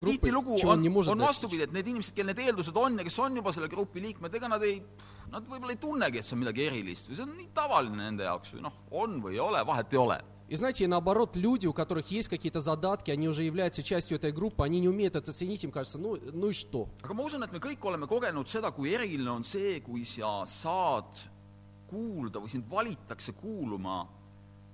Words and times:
группы, 0.00 0.16
tihtilugu 0.16 0.56
чего 0.56 0.70
он 0.70 0.78
on 0.78 0.82
не , 0.82 0.88
может 0.88 1.12
on 1.12 1.18
достичь. 1.18 1.28
vastupidi , 1.28 1.62
et 1.62 1.72
need 1.72 1.86
inimesed , 1.86 2.14
kel 2.14 2.26
need 2.26 2.38
eeldused 2.38 2.76
on 2.76 2.96
ja 2.98 3.04
kes 3.04 3.18
on 3.18 3.36
juba 3.36 3.52
selle 3.52 3.68
grupi 3.68 4.00
liikmed , 4.00 4.34
ega 4.34 4.48
nad 4.48 4.62
ei , 4.62 4.82
nad 5.30 5.44
võib-olla 5.44 5.74
ei 5.76 5.76
tunnegi , 5.76 6.18
et 6.18 6.24
see 6.24 6.36
on 6.36 6.40
midagi 6.40 6.64
erilist 6.64 7.10
või 7.10 7.16
see 7.18 7.24
on 7.26 7.34
nii 7.36 7.50
tavaline 7.52 8.00
nende 8.00 8.24
jaoks 8.24 8.54
või 8.54 8.64
noh , 8.64 8.78
on 8.90 9.20
või 9.20 9.36
ei 9.36 9.40
ole , 9.44 9.64
vahet 9.66 9.92
ei 9.92 9.98
ole . 10.00 10.20
И 10.48 10.56
знаете, 10.56 10.88
наоборот, 10.88 11.36
люди, 11.36 11.68
у 11.68 11.72
которых 11.72 12.10
есть 12.10 12.28
какие-то 12.28 12.58
задатки, 12.58 13.12
они 13.12 13.28
уже 13.28 13.44
являются 13.44 13.84
частью 13.84 14.16
этой 14.16 14.32
группы, 14.32 14.64
они 14.64 14.80
не 14.80 14.88
умеют 14.88 15.14
это 15.14 15.32
ценить, 15.32 15.62
им 15.62 15.70
кажется, 15.70 15.96
ну, 15.96 16.18
ну 16.32 16.48
и 16.48 16.52
что? 16.52 16.88
aga 17.02 17.14
ma 17.14 17.22
usun , 17.22 17.44
et 17.44 17.52
me 17.52 17.60
kõik 17.60 17.84
oleme 17.84 18.08
kogenud 18.08 18.48
seda , 18.48 18.72
kui 18.72 18.92
eriline 18.92 19.28
on 19.30 19.44
see , 19.44 19.80
kui 19.80 20.04
sa 20.04 20.44
saad 20.46 21.12
kuulda 21.86 22.40
või 22.40 22.48
sind 22.48 22.66
valitakse 22.66 23.32
kuuluma 23.32 24.08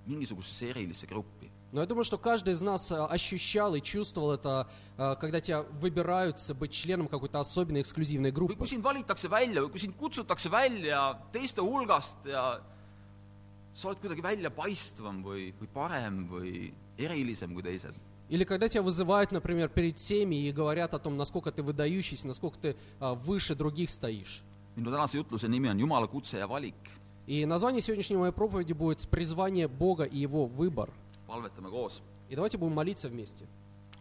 mingisugusesse 0.07 0.71
erilisse 0.71 1.07
gruppi . 1.07 1.51
Но 1.73 1.81
я 1.81 1.87
думаю, 1.87 2.05
что 2.05 2.17
каждый 2.17 2.55
из 2.55 2.63
нас 2.63 2.93
а, 2.93 3.07
ощущал 3.07 3.75
и 3.75 3.83
чувствовал 3.83 4.33
это, 4.33 4.69
а, 4.97 5.17
когда 5.17 5.41
тебя 5.41 5.63
выбираются 5.63 6.55
быть 6.55 6.73
членом 6.73 7.09
какой-то 7.09 7.41
особенной 7.41 7.83
эксклюзивной 7.83 8.31
группы. 8.31 8.55
kui 8.55 8.69
sind 8.69 8.83
valitakse 8.83 9.29
välja 9.29 9.63
või 9.63 9.71
kui 9.71 9.81
sind 9.81 9.97
kutsutakse 9.97 10.49
välja 10.49 11.19
teiste 11.33 11.61
hulgast 11.61 12.25
ja 12.25 12.61
sa 13.75 13.89
oled 13.89 14.01
kuidagi 14.01 14.23
väljapaistvam 14.23 15.23
või, 15.25 15.53
või 15.61 15.69
parem 15.75 16.27
või 16.31 16.73
erilisem 16.97 17.53
kui 17.53 17.63
teised. 17.63 17.95
Или 18.29 18.45
когда 18.45 18.69
тебя 18.69 18.83
вызывают, 18.83 19.31
например, 19.31 19.69
перед 19.69 19.99
всеми 19.99 20.49
и 20.49 20.53
говорят 20.53 20.95
о 20.95 20.99
том, 20.99 21.17
насколько 21.17 21.53
ты 21.53 21.63
выдающийся, 21.63 22.27
насколько 22.27 22.59
ты 22.59 22.77
а, 23.01 23.15
выше 23.15 23.55
других 23.55 23.91
стоишь. 23.91 24.43
minu 24.77 24.91
tänase 24.91 25.17
jutluse 25.17 25.49
nimi 25.49 25.69
on 25.69 25.79
Jumala 25.79 26.07
kutse 26.07 26.39
ja 26.39 26.47
valik. 26.47 26.75
И 27.27 27.45
название 27.45 27.81
сегодняшней 27.83 28.17
моей 28.17 28.33
проповеди 28.33 28.73
будет 28.73 29.09
«Призвание 29.09 29.67
Бога 29.67 30.05
и 30.05 30.19
Его 30.19 30.47
выбор». 30.47 30.91
palvetame 31.28 31.70
koos . 31.70 32.02
И 32.30 32.36
давайте 32.36 32.58
будем 32.58 32.74
молиться 32.76 33.10
вместе. 33.10 33.46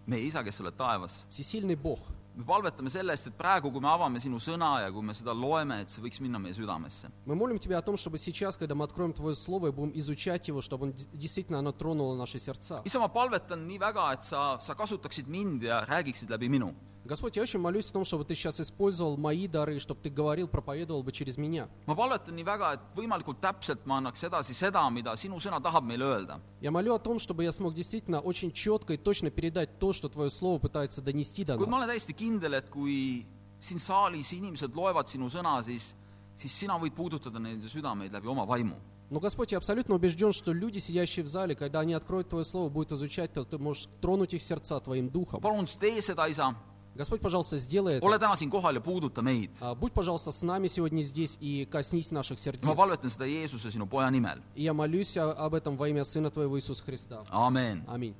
meie 0.06 0.26
isa , 0.26 0.42
kes 0.42 0.56
sa 0.56 0.62
oled 0.64 0.76
taevas , 0.76 1.24
Всесильный 1.30 1.74
Бог, 1.76 1.98
me 2.34 2.42
palvetame 2.44 2.88
selle 2.90 3.12
eest , 3.12 3.26
et 3.28 3.34
praegu , 3.34 3.70
kui 3.70 3.80
me 3.80 3.88
avame 3.88 4.18
sinu 4.18 4.38
sõna 4.38 4.80
ja 4.82 4.90
kui 4.90 5.02
me 5.02 5.12
seda 5.14 5.32
loeme , 5.32 5.82
et 5.82 5.90
see 5.90 6.00
võiks 6.02 6.20
minna 6.20 6.38
meie 6.38 6.54
südamesse . 6.54 7.10
мы 7.26 7.34
молим 7.34 7.58
Тебя 7.58 7.78
о 7.78 7.82
том, 7.82 7.96
чтобы 7.96 8.18
сейчас, 8.18 8.56
когда 8.56 8.74
мы 8.74 8.84
откроем 8.84 9.12
Твое 9.12 9.34
Слово 9.34 9.68
и 9.68 9.70
будем 9.72 9.92
изучать 9.98 10.48
его, 10.48 10.62
чтобы 10.62 10.86
он, 10.86 10.92
д- 10.92 11.04
действительно 11.12 11.58
оно 11.58 11.72
тронуло 11.72 12.16
наши 12.16 12.38
сердца. 12.38 12.82
isa , 12.84 12.98
ma 12.98 13.08
palvetan 13.08 13.66
nii 13.66 13.78
väga , 13.78 14.12
et 14.14 14.22
sa , 14.24 14.58
sa 14.60 14.74
kasutaksid 14.74 15.28
mind 15.28 15.62
ja 15.62 15.84
räägiksid 15.84 16.28
läbi 16.30 16.48
minu . 16.48 16.74
Господь, 17.05 17.35
я 17.37 17.43
очень 17.43 17.59
молюсь 17.59 17.89
о 17.91 17.93
том, 17.93 18.03
чтобы 18.03 18.25
Ты 18.25 18.33
сейчас 18.33 18.59
использовал 18.59 19.15
мои 19.15 19.47
дары, 19.47 19.79
чтобы 19.79 20.01
Ты 20.01 20.09
говорил, 20.09 20.47
проповедовал 20.47 21.03
бы 21.03 21.11
через 21.11 21.37
меня. 21.37 21.67
ma 21.85 21.93
palvetan 21.95 22.33
nii 22.35 22.43
väga, 22.43 22.73
et 22.73 22.95
võimalikult 22.95 23.39
täpselt 23.39 23.85
ma 23.85 23.97
annaks 23.97 24.23
edasi 24.23 24.53
seda, 24.53 24.89
mida 24.89 25.15
sinu 25.15 25.37
sõna 25.37 25.61
tahab 25.61 25.83
meile 25.85 26.03
öelda. 26.03 26.39
Я 26.61 26.71
молю 26.71 26.95
о 26.95 26.99
том, 26.99 27.19
чтобы 27.19 27.43
я 27.43 27.51
смог 27.51 27.75
действительно 27.75 28.19
очень 28.21 28.51
четко 28.51 28.93
и 28.93 28.97
точно 28.97 29.29
передать 29.29 29.77
то, 29.77 29.93
что 29.93 30.09
Твое 30.09 30.31
Слово 30.31 30.57
пытается 30.57 31.01
донести 31.03 31.45
до 31.45 31.53
kuid 31.57 31.67
ma 31.69 31.77
нас. 31.77 31.85
olen 31.85 31.89
täiesti 31.89 32.13
kindel, 32.13 32.53
et 32.55 32.69
kui 32.71 33.25
siin 33.59 33.77
saalis 33.79 34.33
inimesed 34.33 34.73
loevad 34.75 35.07
sinu 35.07 35.29
sõna, 35.29 35.61
siis, 35.63 35.93
siis 36.35 36.51
sina 36.51 36.73
võid 36.79 36.95
puudutada 36.95 37.37
nende 37.39 37.69
südameid 37.69 38.11
läbi 38.13 38.27
oma 38.27 38.45
vaimu. 38.45 38.75
Но, 39.11 39.19
Господь, 39.19 39.51
я 39.51 39.59
абсолютно 39.59 39.93
убежден, 39.93 40.31
что 40.33 40.51
люди, 40.51 40.79
сидящие 40.79 41.23
в 41.23 41.27
зале, 41.27 41.53
когда 41.55 41.81
они 41.81 41.93
откроют 41.93 42.29
Твое 42.29 42.43
Слово, 42.43 42.69
будут 42.69 42.91
изучать, 42.93 43.31
то 43.33 43.45
Ты 43.45 43.59
можешь 43.59 43.87
тронуть 44.01 44.33
их 44.33 44.41
сердца 44.41 44.79
Твоим 44.79 45.09
Духом. 45.09 45.39
palun 45.41 45.65
tee 45.65 46.01
seda, 46.01 46.27
isa, 46.27 46.55
Господь, 46.96 47.20
пожалуйста, 47.20 47.56
сделай 47.56 47.94
это. 47.96 48.06
ole 48.06 48.18
täna 48.18 48.36
siin 48.36 48.50
kohal 48.50 48.74
ja 48.74 48.80
puuduta 48.80 49.22
meid . 49.22 49.50
А, 49.60 49.74
Будь, 49.74 49.92
пожалуйста, 49.92 50.30
с 50.32 50.42
нами 50.42 50.66
сегодня 50.68 51.02
здесь 51.02 51.38
и 51.40 51.64
коснись 51.64 52.10
наших 52.10 52.38
сердец. 52.38 52.62
ma 52.64 52.74
palvetan 52.74 53.08
seda 53.10 53.26
Jeesuse , 53.26 53.70
sinu 53.70 53.86
poja 53.86 54.10
nimel . 54.10 54.42
И 54.54 54.62
я 54.64 54.74
молюсь 54.74 55.16
о- 55.16 55.32
об 55.32 55.54
этом 55.54 55.76
во 55.76 55.88
имя 55.88 56.04
Сына 56.04 56.30
Твоего 56.30 56.58
Иисуса 56.58 56.82
Христа. 56.82 57.22
amen . 57.30 57.84
Аминь. 57.88 58.14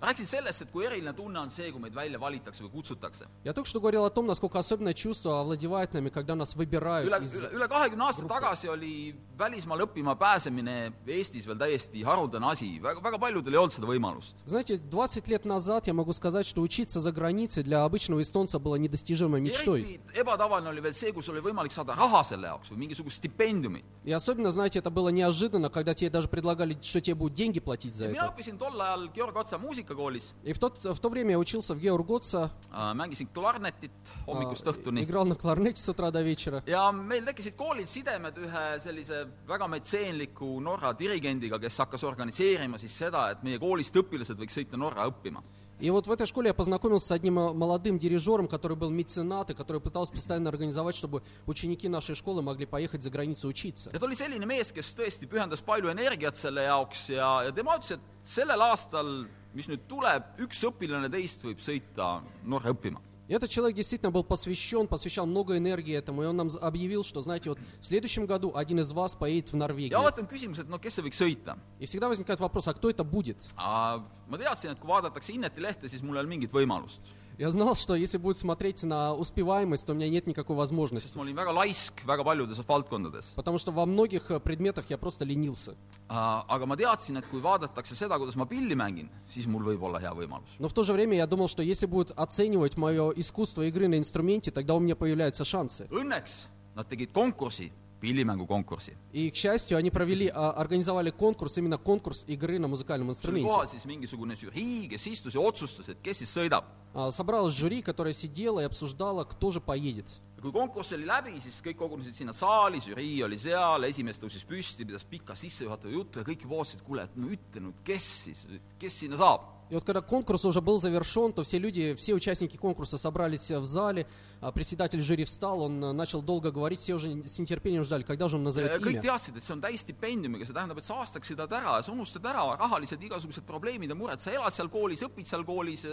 Ma 0.00 0.06
rääkisin 0.06 0.26
sellest, 0.26 0.62
et 0.62 0.70
kui 0.72 0.84
eriline 0.86 1.12
tunne 1.12 1.38
on 1.38 1.50
see, 1.50 1.70
kui 1.72 1.80
meid 1.80 1.94
välja 1.94 2.18
valitakse 2.20 2.62
või 2.64 2.70
kutsutakse. 2.70 3.26
Я 3.44 3.52
только 3.52 3.68
что 3.68 3.80
говорил 3.80 4.04
о 4.04 4.10
том, 4.10 4.26
насколько 4.26 4.58
особенное 4.58 4.94
чувство 4.94 5.40
овладевает 5.40 5.92
нами, 5.92 6.08
когда 6.08 6.34
нас 6.34 6.56
выбирают 6.56 7.06
üle, 7.08 7.22
из... 7.24 7.44
üle 7.52 7.68
kahekümne 7.68 8.04
aasta 8.04 8.26
tagasi 8.26 8.68
oli 8.68 9.14
välismaale 9.38 9.84
õppima 9.84 10.16
pääsemine 10.16 10.92
Eestis 11.06 11.46
veel 11.46 11.58
täiesti 11.58 12.02
haruldane 12.02 12.46
asi, 12.46 12.80
väga, 12.80 13.00
väga 13.04 13.18
paljudel 13.18 13.52
ei 13.52 13.58
olnud 13.60 13.74
seda 13.74 13.86
võimalust. 13.86 14.36
Знаете, 14.46 14.78
20 14.78 15.28
лет 15.28 15.44
назад 15.44 15.86
я 15.86 15.94
могу 15.94 16.12
сказать, 16.12 16.46
что 16.46 16.62
учиться 16.62 17.00
за 17.00 17.12
границей 17.12 17.62
для 17.62 17.84
обычного 17.84 18.22
эстонца 18.22 18.58
было 18.58 18.76
недостижимой 18.76 19.40
мечтой. 19.40 20.00
ebatavaline 20.14 20.68
oli 20.68 20.80
veel 20.80 20.94
see, 20.94 21.12
kus 21.12 21.28
oli 21.28 21.40
võimalik 21.40 21.72
saada 21.72 21.94
raha 21.94 22.22
selle 22.24 22.46
jaoks 22.48 22.70
või 22.72 22.88
mingisugust 22.88 23.16
stipendiumit. 23.20 23.84
И 24.04 24.12
особенно, 24.12 24.50
знаете, 24.50 24.78
это 24.78 24.90
было 24.90 25.10
неожиданно, 25.10 25.68
когда 25.68 25.94
тебе 25.94 26.10
даже 26.10 26.28
предлагали, 26.28 26.76
что 26.80 27.00
тебе 27.00 27.14
будут 27.16 27.34
деньги 27.34 27.60
платить 27.60 27.94
за 27.94 28.08
mina 28.08 28.24
это. 28.24 28.32
õppisin 28.32 28.56
tol 28.58 28.80
ajal 28.80 29.08
Georg 29.12 29.36
Otsa 29.36 29.58
muusikakoolis , 29.89 30.33
И 30.43 30.53
в, 30.53 30.59
тот, 30.59 30.77
в 30.77 30.99
то 30.99 31.09
время 31.09 31.31
я 31.31 31.39
учился 31.39 31.73
в 31.73 31.79
Георготса, 31.79 32.51
mängisin 32.95 33.27
klarnetit 33.33 33.91
hommikust 34.27 34.65
õhtuni 34.65 35.03
играл 35.03 35.25
на 35.25 35.35
кларнете 35.35 35.81
с 35.81 35.89
утра 35.89 36.11
до 36.11 36.21
вечера. 36.21 36.63
ja 36.67 36.91
meil 36.91 37.25
tekkisid 37.25 37.55
koolil 37.57 37.87
sidemed 37.87 38.37
ühe 38.37 38.79
sellise 38.79 39.25
väga 39.47 39.67
metseenliku 39.67 40.59
Norra 40.61 40.93
dirigendiga , 40.93 41.59
kes 41.59 41.77
hakkas 41.79 42.03
organiseerima 42.03 42.77
siis 42.77 42.95
seda , 42.97 43.31
et 43.31 43.43
meie 43.43 43.59
koolist 43.59 43.95
õpilased 43.95 44.37
võiks 44.37 44.55
sõita 44.55 44.77
Norra 44.77 45.07
õppima . 45.09 45.43
И 45.77 45.89
вот 45.89 46.07
в 46.07 46.11
этой 46.11 46.25
школе 46.25 46.47
я 46.47 46.53
познакомился 46.53 47.07
с 47.07 47.11
одним 47.11 47.37
э, 47.37 47.53
молодым 47.53 47.99
дирижером, 47.99 48.47
который 48.47 48.77
был 48.77 48.89
меценат 48.89 49.49
и 49.49 49.53
который 49.53 49.81
пытался 49.81 50.13
постоянно 50.13 50.49
организовать, 50.49 50.95
чтобы 50.95 51.21
ученики 51.47 51.89
нашей 51.89 52.15
школы 52.15 52.41
могли 52.41 52.65
поехать 52.65 53.03
за 53.03 53.09
границу 53.09 53.49
учиться. 53.49 53.89
ja 53.91 53.99
ta 53.99 54.05
oli 54.05 54.15
selline 54.15 54.45
mees , 54.45 54.71
kes 54.71 54.95
tõesti 54.95 55.27
pühendas 55.27 55.61
palju 55.61 55.89
energiat 55.89 56.37
selle 56.37 56.63
jaoks 56.63 57.09
ja , 57.09 57.43
ja 57.43 57.51
tema 57.51 57.75
ütles , 57.75 57.91
et 57.91 57.99
sellel 58.23 58.61
aastal , 58.61 59.27
mis 59.53 59.67
nüüd 59.67 59.87
tuleb , 59.87 60.23
üks 60.39 60.63
õpilane 60.67 61.09
teist 61.11 61.43
võib 61.43 61.59
sõita 61.63 62.21
Norra 62.43 62.73
õppima . 62.73 63.01
И 63.27 63.33
этот 63.33 63.49
человек 63.49 63.75
действительно 63.75 64.11
был 64.11 64.23
посвящен, 64.23 64.87
посвящал 64.87 65.25
много 65.25 65.57
энергии 65.57 65.95
этому, 65.95 66.21
и 66.21 66.25
он 66.27 66.35
нам 66.35 66.49
объявил, 66.61 67.03
что, 67.03 67.21
знаете, 67.21 67.49
вот 67.49 67.59
в 67.81 67.85
следующем 67.85 68.27
году 68.27 68.51
один 68.53 68.79
из 68.79 68.91
вас 68.91 69.15
поедет 69.15 69.49
в 69.49 69.55
ja 69.55 69.57
Норвегию. 69.57 69.97
alati 69.97 70.21
on 70.21 70.27
küsimus , 70.27 70.59
et 70.59 70.69
no 70.69 70.77
kes 70.77 70.93
see 70.93 71.03
võiks 71.03 71.17
sõita . 71.17 71.57
И 71.79 71.87
всегда 71.87 72.07
возникает 72.07 72.39
вопрос, 72.39 72.67
а 72.67 72.73
кто 72.75 72.89
это 72.89 73.03
будет? 73.03 73.37
ma 73.57 74.37
teadsin , 74.37 74.71
et 74.71 74.79
kui 74.79 74.87
vaadatakse 74.87 75.33
Inneti 75.33 75.59
lehte , 75.59 75.89
siis 75.89 76.03
mul 76.03 76.17
ei 76.17 76.21
ole 76.21 76.29
mingit 76.29 76.51
võimalust . 76.51 77.01
Я 77.39 77.49
знал, 77.51 77.75
что 77.75 77.95
если 77.95 78.17
будет 78.17 78.37
смотреть 78.37 78.83
на 78.83 79.13
успеваемость, 79.13 79.85
то 79.85 79.91
у 79.91 79.95
меня 79.95 80.07
нет 80.09 80.25
никакой 80.25 80.55
sest 80.55 80.59
возможности. 80.59 81.17
ma 81.17 81.23
olin 81.23 81.35
väga 81.35 81.51
laisk 81.51 82.05
väga 82.05 82.23
paljudes 82.23 82.59
valdkondades . 82.65 83.33
Потому 83.35 83.57
что 83.57 83.71
во 83.71 83.85
многих 83.85 84.31
э, 84.31 84.39
предметах 84.39 84.85
я 84.89 84.97
просто 84.97 85.25
ленился. 85.25 85.75
aga 86.07 86.65
ma 86.65 86.77
teadsin , 86.77 87.17
et 87.17 87.27
kui 87.27 87.41
vaadatakse 87.41 87.93
seda , 87.95 88.17
kuidas 88.17 88.35
ma 88.35 88.45
pilli 88.45 88.75
mängin , 88.75 89.09
siis 89.27 89.47
mul 89.47 89.63
võib 89.63 89.83
olla 89.83 89.99
hea 89.99 90.13
võimalus . 90.13 90.47
Но 90.59 90.69
в 90.69 90.73
то 90.73 90.83
же 90.83 90.93
время 90.93 91.17
я 91.17 91.27
думал, 91.27 91.49
что 91.49 91.61
если 91.61 91.85
будут 91.87 92.11
оценивать 92.11 92.77
мое 92.77 93.11
искусство 93.11 93.63
игры 93.63 93.89
на 93.89 93.97
инструменте, 93.97 94.51
тогда 94.51 94.75
у 94.75 94.79
меня 94.79 94.95
появляются 94.95 95.43
шансы. 95.43 95.87
Õnneks 95.91 96.47
nad 96.75 96.87
tegid 96.87 97.11
konkursi , 97.11 97.71
pillimängukonkursi . 98.01 98.97
И, 99.13 99.31
к 99.31 99.35
счастью, 99.35 99.77
они 99.77 99.89
провели, 99.89 100.31
а, 100.33 100.51
организовали 100.51 101.09
конкурс, 101.11 101.57
именно 101.57 101.77
конкурс 101.77 102.23
игры 102.27 102.59
на 102.59 102.67
музыкальном 102.67 103.09
seal 103.09 103.11
oli 103.11 103.15
инструменте. 103.15 103.47
kohal 103.47 103.67
siis 103.67 103.85
mingisugune 103.85 104.35
žürii , 104.35 104.87
kes 104.89 105.07
istus 105.07 105.33
ja 105.33 105.39
otsustas , 105.41 105.89
et 105.89 105.97
kes 106.01 106.17
siis 106.17 106.29
sõidab . 106.37 106.63
А, 106.93 107.11
Собралось 107.11 107.53
жюри, 107.53 107.81
которое 107.81 108.13
сидело 108.13 108.59
и 108.59 108.63
обсуждало, 108.65 109.23
кто 109.23 109.51
же 109.51 109.61
поедет. 109.61 110.05
ja 110.37 110.41
kui 110.41 110.51
konkurss 110.51 110.91
oli 110.93 111.05
läbi , 111.05 111.39
siis 111.39 111.61
kõik 111.63 111.77
kogunesid 111.79 112.13
sinna 112.13 112.33
saali , 112.33 112.79
žürii 112.79 113.23
oli 113.23 113.37
seal , 113.37 113.83
esimees 113.83 114.19
tõusis 114.19 114.45
püsti , 114.45 114.85
pidas 114.85 115.03
pika 115.03 115.33
sissejuhatava 115.33 115.93
jutu 115.93 116.19
ja 116.19 116.25
kõik 116.25 116.43
juba 116.43 116.55
ootasid , 116.55 116.83
kuule , 116.83 117.03
et 117.03 117.15
no 117.15 117.27
ütle 117.27 117.61
nüüd , 117.61 117.79
kes 117.83 118.03
siis , 118.25 118.45
kes 118.77 118.99
sinna 118.99 119.17
saab . 119.17 119.41
И 119.70 119.74
вот 119.74 119.84
когда 119.84 120.00
конкурс 120.00 120.44
уже 120.44 120.60
был 120.60 120.78
завершен, 120.78 121.32
то 121.32 121.44
все 121.44 121.58
люди, 121.58 121.94
все 121.94 122.12
участники 122.12 122.56
конкурса 122.56 122.98
собрались 122.98 123.50
э, 123.52 123.58
в 123.60 123.66
зале, 123.66 124.06
а 124.40 124.50
председатель 124.50 125.00
жюри 125.00 125.24
встал, 125.24 125.62
он 125.62 125.82
э, 125.84 125.92
начал 125.92 126.22
долго 126.22 126.50
говорить, 126.50 126.80
все 126.80 126.94
уже 126.94 127.24
с 127.24 127.38
нетерпением 127.38 127.84
ждали, 127.84 128.02
когда 128.02 128.28
же 128.28 128.36
он 128.36 128.42
назовет 128.42 128.82
kõik 128.82 128.98
имя. 128.98 129.02
teadsid, 129.02 129.36
et 129.36 129.44
see 129.44 129.54
on 129.54 129.62
täisstipendiumiga, 129.62 130.44
see 130.44 130.54
tähendab, 130.54 130.78
et 130.78 130.84
sa 130.84 130.98
aastaks 130.98 131.30
sõidad 131.30 131.52
ära 131.54 131.78
sa 131.82 131.92
unustad 131.92 132.26
ära 132.26 132.42
rahalised 132.58 133.00
igasugused 133.00 133.46
probleemid 133.46 133.88
ja 133.88 133.94
mured, 133.94 134.20
sa 134.20 134.34
elad 134.34 134.52
seal 134.52 134.68
koolis, 134.68 135.04
õpid 135.06 135.30
seal 135.30 135.46
koolis, 135.46 135.86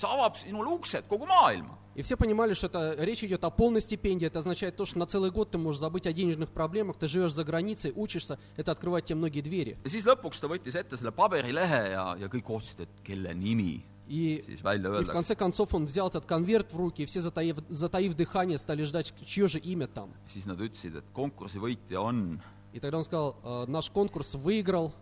see 0.00 0.08
avab 0.08 0.36
sinule 0.40 0.70
uksed 0.78 1.04
kogu 1.08 1.26
maailma. 1.26 1.76
И 1.96 2.02
все 2.02 2.16
понимали, 2.16 2.54
что 2.54 2.68
это, 2.68 2.94
речь 2.98 3.22
идет 3.24 3.42
о 3.44 3.50
полной 3.50 3.80
стипендии, 3.80 4.26
это 4.26 4.38
означает 4.38 4.76
то, 4.76 4.84
что 4.86 4.98
на 4.98 5.06
целый 5.06 5.30
год 5.32 5.50
ты 5.50 5.58
можешь 5.58 5.80
забыть 5.80 6.06
о 6.06 6.12
денежных 6.12 6.50
проблемах, 6.50 6.96
ты 6.96 7.08
живешь 7.08 7.32
за 7.34 7.42
границей, 7.44 7.92
учишься, 7.94 8.38
это 8.56 8.70
открывает 8.72 9.04
тебе 9.06 9.16
многие 9.16 9.40
двери. 9.42 9.76
ja 9.84 9.90
siis 9.90 10.06
lõpuks 10.06 10.40
ta 10.40 10.46
võttis 10.46 10.78
ette 10.78 10.96
selle 10.96 11.10
paberilehe 11.12 11.82
ja, 11.92 12.04
ja 12.16 12.28
kõik 12.28 12.48
ootasid, 12.48 12.80
et 12.86 12.88
kelle 13.04 13.34
nimi 13.34 13.82
И, 14.08 14.42
siis 14.46 14.62
välja 14.62 14.88
и 14.88 14.90
в 14.90 14.94
öeldakse. 14.94 15.12
конце 15.12 15.36
концов 15.36 15.74
он 15.74 15.86
взял 15.86 16.08
этот 16.08 16.26
конверт 16.26 16.72
в 16.72 16.76
руки, 16.76 17.02
и 17.02 17.06
все, 17.06 17.20
затаив, 17.20 17.58
затаив 17.68 18.14
дыхание, 18.14 18.58
стали 18.58 18.84
ждать, 18.84 19.12
чье 19.26 19.48
же 19.48 19.58
имя 19.58 19.86
там. 19.88 20.10
siis 20.32 20.46
nad 20.46 20.58
ütlesid, 20.60 20.96
et 20.96 21.04
konkursi 21.12 21.58
võitja 21.58 21.98
on 22.00 22.40
И 22.72 22.78
тогда 22.78 22.98
он 22.98 23.04
сказал, 23.04 23.36
«Э, 23.42 23.64
наш 23.66 23.90
конкурс 23.90 24.36
выиграл 24.36 24.92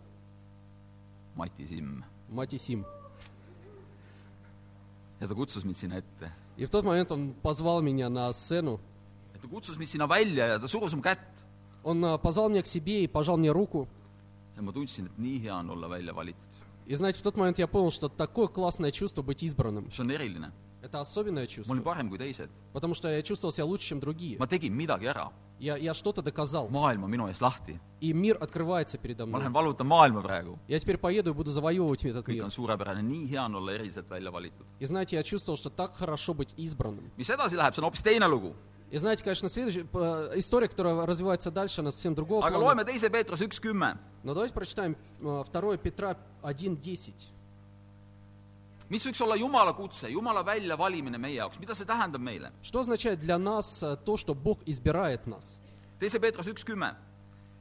Mati 1.35 1.65
Simm 1.69 2.03
Мати 2.29 2.57
И 6.56 6.64
в 6.64 6.70
тот 6.70 6.84
момент 6.84 7.12
он 7.12 7.34
позвал 7.42 7.80
меня 7.82 8.08
на 8.08 8.32
сцену, 8.32 8.80
ta 9.44 9.50
kutsus 9.50 9.76
mind 9.76 9.88
sinna 9.88 10.06
välja 10.06 10.46
ja 10.46 10.58
ta 10.58 10.68
surus 10.68 10.94
mu 10.94 11.02
kätt 11.02 11.20
он 11.82 12.04
э, 12.04 12.18
позвал 12.18 12.48
меня 12.48 12.62
к 12.62 12.66
себе 12.66 13.04
и 13.04 13.06
пожал 13.06 13.36
мне 13.36 13.50
руку. 13.52 13.88
ja 14.56 14.62
ma 14.62 14.72
tundsin , 14.72 15.06
et 15.06 15.18
nii 15.18 15.38
hea 15.42 15.54
on 15.54 15.70
olla 15.70 15.88
välja 15.88 16.14
valitud . 16.14 16.48
И 16.86 16.94
знаете, 16.94 17.20
в 17.20 17.22
тот 17.22 17.36
момент 17.36 17.58
я 17.58 17.66
понял, 17.66 17.90
что 17.90 18.08
такое 18.08 18.46
классное 18.46 18.90
чувство 18.90 19.22
быть 19.22 19.42
избранным. 19.42 19.90
see 20.78 20.78
on 20.78 20.78
eriline . 20.78 20.78
Это 20.82 21.00
особенное 21.00 21.44
ma 21.44 21.48
чувство, 21.48 21.72
olin 21.72 21.82
parem 21.82 22.08
kui 22.08 22.18
teised . 22.18 22.48
потому 22.72 22.94
что 22.94 23.08
я 23.08 23.22
чувствовал 23.22 23.52
себя 23.52 23.64
лучше, 23.64 23.88
чем 23.88 24.00
другие. 24.00 24.38
ma 24.38 24.46
tegin 24.46 24.72
midagi 24.74 25.06
ära . 25.06 25.30
Я, 25.60 25.76
я 25.76 25.94
что-то 25.94 26.20
доказал, 26.20 26.68
maailm 26.68 27.04
on 27.04 27.10
minu 27.10 27.28
ees 27.28 27.40
lahti . 27.40 27.78
и 28.00 28.12
мир 28.12 28.36
открывается 28.40 28.98
передо 28.98 29.24
ma 29.24 29.38
мной. 29.38 29.40
lähen 29.42 29.52
vallutan 29.52 29.86
maailma 29.86 30.20
praegu . 30.22 30.58
Я 30.68 30.78
теперь 30.78 30.98
поеду 30.98 31.30
и 31.30 31.32
буду 31.34 31.50
завоевывать 31.50 32.04
этот 32.04 32.26
kõik 32.26 32.34
мир. 32.34 32.44
on 32.44 32.50
suurepärane , 32.50 33.02
nii 33.02 33.28
hea 33.30 33.44
on 33.44 33.54
olla 33.54 33.72
eriliselt 33.72 34.08
välja 34.10 34.30
valitud . 34.30 34.66
И 34.80 34.84
знаете, 34.86 35.16
я 35.16 35.22
чувствовал, 35.22 35.56
что 35.56 35.70
так 35.70 35.94
хорошо 35.96 36.34
быть 36.34 36.52
избранным. 36.56 37.10
mis 37.16 37.30
edasi 37.30 37.56
läheb , 37.56 37.72
see 37.74 37.80
on 37.80 37.84
hoopis 37.90 38.02
teine 38.02 38.26
lugu . 38.28 38.54
И 38.90 38.98
знаете, 38.98 39.24
конечно, 39.24 39.48
следующая 39.48 39.86
э, 39.92 40.32
история, 40.36 40.68
которая 40.68 41.06
развивается 41.06 41.50
дальше, 41.50 41.80
она 41.80 41.90
совсем 41.90 42.14
другого 42.14 42.44
aga 42.46 42.58
плана. 42.58 42.74
loeme 42.74 42.84
teise 42.84 43.08
Peetruse 43.10 43.44
üks 43.46 43.58
kümme . 43.60 43.96
Но 44.22 44.34
давайте 44.34 44.54
прочитаем 44.54 44.96
э, 45.20 45.44
2 45.52 45.76
Петра 45.78 46.16
1.10. 46.42 47.12
mis 48.90 49.04
võiks 49.06 49.20
olla 49.24 49.36
Jumala 49.36 49.72
kutse , 49.72 50.08
Jumala 50.10 50.42
väljavalimine 50.44 51.18
meie 51.18 51.34
jaoks , 51.38 51.58
mida 51.58 51.74
see 51.74 51.86
tähendab 51.86 52.20
meile ? 52.20 52.52
Что 52.62 52.80
означает 52.80 53.20
для 53.20 53.38
нас 53.38 53.82
э, 53.82 53.96
то, 54.04 54.16
что 54.16 54.34
Бог 54.34 54.58
избирает 54.66 55.26
нас? 55.26 55.60
teise 55.98 56.20
Peetruse 56.20 56.50
üks 56.50 56.64
kümme . 56.64 56.94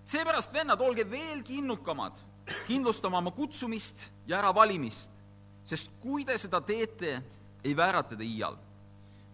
seepärast , 0.06 0.52
vennad , 0.54 0.82
olge 0.82 1.04
veelgi 1.04 1.58
innukamad , 1.58 2.14
kindlustama 2.68 3.18
oma 3.18 3.32
kutsumist 3.32 4.10
ja 4.28 4.40
äravalimist , 4.40 5.12
sest 5.66 5.90
kui 6.02 6.26
te 6.26 6.38
seda 6.38 6.60
teete , 6.62 7.22
ei 7.64 7.74
väärata 7.76 8.18
te 8.18 8.24
iial . 8.24 8.58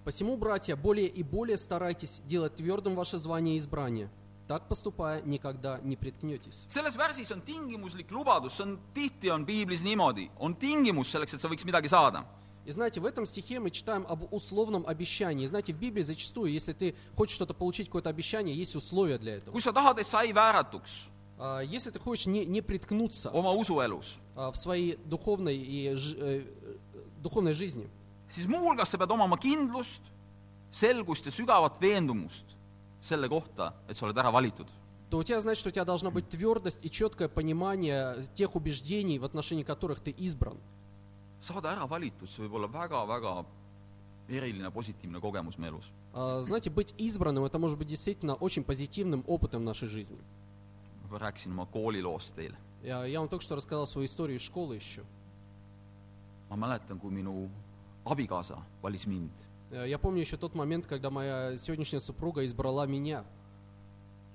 Посему, 0.06 0.38
братья, 0.38 0.76
более 0.76 1.08
и 1.08 1.24
более 1.24 1.58
старайтесь 1.58 2.22
делать 2.26 2.56
твердым 2.56 2.96
ваше 2.96 3.18
звание 3.18 3.56
и 3.56 3.60
избрание. 3.60 4.10
Так 4.48 4.68
поступая, 4.68 5.22
никогда 5.22 5.80
не 5.84 5.96
приткнетесь. 5.96 6.66
selles 6.68 6.96
värsis 6.98 7.30
on 7.32 7.42
tingimuslik 7.42 8.10
lubadus , 8.12 8.58
see 8.58 8.64
on , 8.64 8.80
tihti 8.96 9.30
on 9.30 9.46
piiblis 9.46 9.84
niimoodi , 9.84 10.30
on 10.40 10.56
tingimus 10.56 11.12
selleks , 11.12 11.34
et 11.36 11.40
sa 11.42 11.48
võiks 11.48 11.64
midagi 11.66 11.88
saada . 11.88 12.26
И 12.66 12.72
знаете, 12.72 13.00
в 13.00 13.06
этом 13.06 13.26
стихе 13.26 13.60
мы 13.60 13.72
читаем 13.72 14.06
об 14.08 14.32
условном 14.34 14.86
обещании. 14.86 15.46
Знаете, 15.48 15.74
в 15.74 15.78
Библии 15.78 16.04
зачастую, 16.04 16.52
если 16.52 16.74
ты 16.74 16.94
хочешь 17.16 17.34
что-то 17.36 17.54
получить, 17.56 17.88
какое-то 17.88 18.10
обещание, 18.10 18.56
есть 18.56 18.76
условия 18.76 19.18
для 19.18 19.36
этого. 19.38 19.54
kui 19.54 19.62
sa 19.62 19.72
tahad , 19.72 19.98
et 20.00 20.06
sa 20.08 20.24
ei 20.24 20.34
vääratuks 20.34 21.08
А, 21.42 21.62
Если 21.62 21.90
ты 21.92 22.00
хочешь 22.00 22.26
не, 22.28 22.44
не 22.46 22.62
приткнуться 22.62 23.30
oma 23.32 23.54
usuelus , 23.56 24.18
а, 24.36 24.52
в 24.52 24.58
своей 24.58 24.98
духовной, 25.06 25.56
и, 25.58 25.96
ж- 25.96 26.16
э, 26.18 26.44
э, 26.94 27.04
духовной 27.24 27.54
жизни, 27.54 27.88
siis 28.30 28.46
muuhulgas 28.46 28.90
sa 28.90 28.98
pead 28.98 29.10
omama 29.10 29.38
kindlust , 29.38 30.02
selgust 30.72 31.26
ja 31.26 31.32
sügavat 31.32 31.80
veendumust 31.82 32.46
selle 33.05 33.29
kohta, 33.29 33.75
et 33.89 33.97
sa 33.97 34.07
oled 34.07 34.17
ära 34.17 34.33
valitud. 34.33 34.67
то 35.11 35.19
у 35.19 35.23
тебя, 35.23 35.39
значит, 35.41 35.61
что 35.61 35.69
у 35.69 35.73
тебя 35.73 35.85
должна 35.85 36.11
быть 36.11 36.29
твердость 36.29 36.79
и 36.83 36.91
четкое 36.91 37.29
понимание 37.29 38.25
тех 38.35 38.57
убеждений, 38.57 39.19
в 39.19 39.25
отношении 39.25 39.63
которых 39.63 40.01
ты 40.01 40.11
избран. 40.11 40.57
saada 41.41 41.73
ära 41.77 41.87
valitud, 41.87 42.27
see 42.29 42.43
võib 42.43 42.55
olla 42.55 42.67
väga-väga 42.67 43.45
eriline 44.29 44.71
positiivne 44.71 45.21
kogemus 45.21 45.59
meie 45.59 45.69
elus. 45.71 45.85
А, 46.15 46.41
Знаете, 46.41 46.71
быть 46.71 46.95
избранным, 46.97 47.45
это 47.45 47.59
может 47.59 47.77
быть 47.77 47.89
действительно 47.89 48.35
очень 48.35 48.65
позитивным 48.65 49.23
опытом 49.27 49.61
в 49.61 49.65
нашей 49.65 49.89
жизни. 49.89 50.19
ma 51.11 51.19
rääkisin 51.19 51.53
oma 51.53 51.67
kooliloost 51.67 52.35
teile. 52.35 52.57
Я, 52.83 53.05
я 53.05 53.21
вам 53.21 53.29
только 53.29 53.45
что 53.45 53.55
рассказал 53.57 53.87
свою 53.87 54.07
историю 54.07 54.39
из 54.39 54.43
школы 54.43 54.75
еще. 54.77 55.05
ma 56.51 56.57
mäletan, 56.57 56.99
kui 56.99 57.11
minu 57.11 57.51
abikaasa 58.05 58.59
valis 58.83 59.07
mind. 59.07 59.31
Э, 59.75 59.89
Я 59.89 59.99
помню 59.99 60.21
еще 60.21 60.37
тот 60.37 60.55
момент, 60.55 60.87
когда 60.87 61.11
моя 61.11 61.57
сегодняшняя 61.57 62.01
супруга 62.01 62.45
избрала 62.45 62.87
меня. 62.87 63.25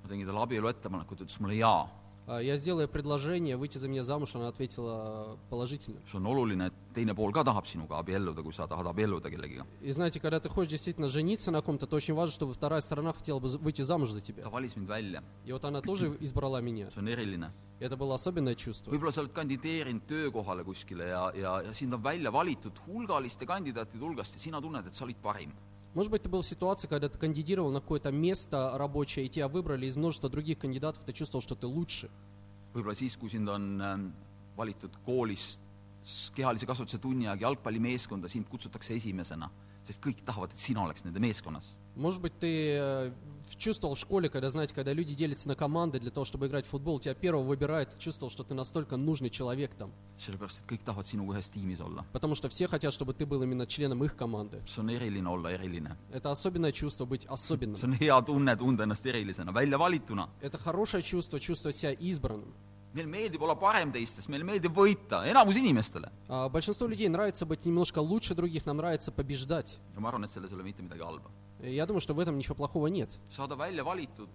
ma 0.03 0.07
tegin 0.09 0.25
talle 0.25 0.41
abielu 0.41 0.67
ettepaneku, 0.69 1.15
ta 1.15 1.23
ütles 1.23 1.39
mulle 1.39 1.55
jaa. 1.55 1.87
А, 2.28 2.38
Я 2.40 2.56
сделал 2.56 2.80
ей 2.80 2.88
предложение 2.88 3.58
выйти 3.58 3.76
за 3.76 3.86
меня 3.86 4.02
замуж, 4.02 4.34
она 4.34 4.48
ответила 4.48 5.36
положительно. 5.50 6.00
see 6.10 6.16
on 6.18 6.24
oluline , 6.24 6.62
et 6.68 6.72
teine 6.94 7.14
pool 7.14 7.30
ka 7.32 7.44
tahab 7.44 7.66
sinuga 7.66 7.98
abielluda , 7.98 8.42
kui 8.42 8.50
sa 8.52 8.66
tahad 8.66 8.86
abielluda 8.86 9.28
kellegiga . 9.30 9.66
И 9.82 9.92
знаете, 9.92 10.20
когда 10.20 10.40
ты 10.40 10.48
хочешь 10.48 10.70
действительно 10.70 11.08
жениться 11.08 11.50
на 11.50 11.60
ком-то, 11.60 11.86
то 11.86 11.96
очень 11.96 12.14
важно, 12.14 12.32
чтобы 12.34 12.54
вторая 12.54 12.80
сторона 12.80 13.12
хотела 13.12 13.40
бы 13.40 13.48
выйти 13.58 13.82
замуж 13.82 14.10
за 14.10 14.22
тебя. 14.22 14.42
ta 14.44 14.48
valis 14.50 14.74
mind 14.74 14.86
välja , 14.86 15.22
И 15.44 15.52
вот 15.52 15.64
она 15.66 15.82
тоже 15.82 16.16
избрала 16.20 16.62
меня. 16.62 16.88
see 16.88 17.02
on 17.02 17.08
eriline . 17.08 17.50
И 17.78 17.84
это 17.84 17.96
было 17.98 18.14
особенное 18.14 18.54
чувство. 18.54 18.90
võib-olla 18.90 19.12
sa 19.12 19.20
oled 19.20 19.32
kandideerinud 19.34 20.06
töökohale 20.08 20.64
kuskile 20.64 21.04
ja , 21.08 21.30
ja , 21.34 21.60
ja 21.62 21.72
sind 21.74 21.92
on 21.92 22.00
välja 22.02 22.30
valitud 22.32 22.72
hulgaliste 22.86 23.44
kandidaatide 23.44 24.00
hulgast 24.00 24.32
ja 24.32 24.40
sina 24.40 24.62
tunned , 24.62 24.86
et 24.86 24.94
sa 24.94 25.04
olid 25.04 25.16
parim . 25.20 25.52
Может 25.93 26.11
быть, 26.11 26.21
ты 26.21 26.29
был 26.29 26.41
в 26.41 26.45
ситуации, 26.45 26.87
когда 26.87 27.09
ты 27.09 27.17
кандидировал 27.17 27.71
на 27.71 27.81
какое-то 27.81 28.11
место 28.11 28.77
рабочее, 28.77 29.25
и 29.25 29.29
тебя 29.29 29.47
выбрали 29.47 29.87
из 29.87 29.97
множества 29.97 30.29
других 30.29 30.59
кандидатов, 30.59 31.03
ты 31.03 31.13
чувствовал, 31.13 31.41
что 31.41 31.55
ты 31.55 31.67
лучше. 31.67 32.09
võib-olla 32.73 32.95
siis, 32.95 33.17
kui 33.17 33.29
sind 33.33 33.49
on 33.49 33.81
ähm, 33.81 34.05
valitud 34.57 34.93
koolist 35.05 35.63
kehalise 36.35 36.67
kasvatuse 36.69 36.99
tunni 37.01 37.27
aeg 37.29 37.43
jalgpallimeeskonda, 37.43 38.29
sind 38.31 38.47
kutsutakse 38.49 38.95
esimesena, 38.95 39.49
sest 39.87 40.01
kõik 40.03 40.23
tahavad, 40.25 40.53
et 40.53 40.61
sina 40.61 40.85
oleks 40.85 41.05
nende 41.05 41.21
meeskonnas. 41.21 41.75
Может 41.95 42.21
быть, 42.21 42.37
ты 42.39 42.77
э, 42.77 43.11
чувствовал 43.57 43.95
в 43.95 43.99
школе, 43.99 44.29
когда, 44.29 44.49
знаете, 44.49 44.73
когда 44.73 44.93
люди 44.93 45.15
делятся 45.15 45.47
на 45.47 45.55
команды 45.55 45.99
для 45.99 46.11
того, 46.11 46.25
чтобы 46.25 46.47
играть 46.47 46.65
в 46.65 46.69
футбол, 46.69 46.99
тебя 46.99 47.13
первого 47.13 47.43
выбирают, 47.43 47.97
чувствовал, 47.99 48.31
что 48.31 48.43
ты 48.43 48.53
настолько 48.53 48.97
нужный 48.97 49.29
человек 49.29 49.71
там. 49.75 49.91
Потому 52.11 52.35
что 52.35 52.49
все 52.49 52.67
хотят, 52.67 52.93
чтобы 52.93 53.13
ты 53.13 53.25
был 53.25 53.43
именно 53.43 53.65
членом 53.67 54.03
их 54.03 54.15
команды. 54.15 54.61
Это 56.11 56.31
особенное 56.31 56.71
чувство 56.71 57.05
быть 57.05 57.25
особенным. 57.25 57.79
Это 60.41 60.57
хорошее 60.57 61.03
чувство 61.03 61.39
чувствовать 61.39 61.77
себя 61.77 61.91
избранным. 61.93 62.53
meile 62.93 63.07
meeldib 63.07 63.41
olla 63.45 63.55
parem 63.55 63.91
teistest, 63.93 64.29
meile 64.33 64.45
meeldib 64.47 64.73
võita, 64.73 65.21
enamus 65.29 65.57
inimestele. 65.61 66.11
А 66.27 66.49
большинству 66.49 66.87
людей 66.87 67.07
нравится 67.07 67.45
быть 67.45 67.65
немножко 67.65 67.99
лучше 67.99 68.35
других, 68.35 68.65
нам 68.65 68.77
нравится 68.77 69.11
побеждать. 69.11 69.77
ja 69.95 69.99
ma 69.99 70.09
arvan, 70.09 70.23
et 70.23 70.31
selles 70.31 70.49
ei 70.49 70.55
ole 70.55 70.63
mitte 70.63 70.81
midagi 70.81 71.01
halba. 71.01 71.29
И 71.62 71.74
Я 71.74 71.86
думаю, 71.86 72.00
что 72.00 72.14
в 72.14 72.18
этом 72.20 72.36
ничего 72.38 72.54
плохого 72.54 72.86
нет. 72.88 73.18
saada 73.30 73.56
välja 73.56 73.84
valitud 73.84 74.28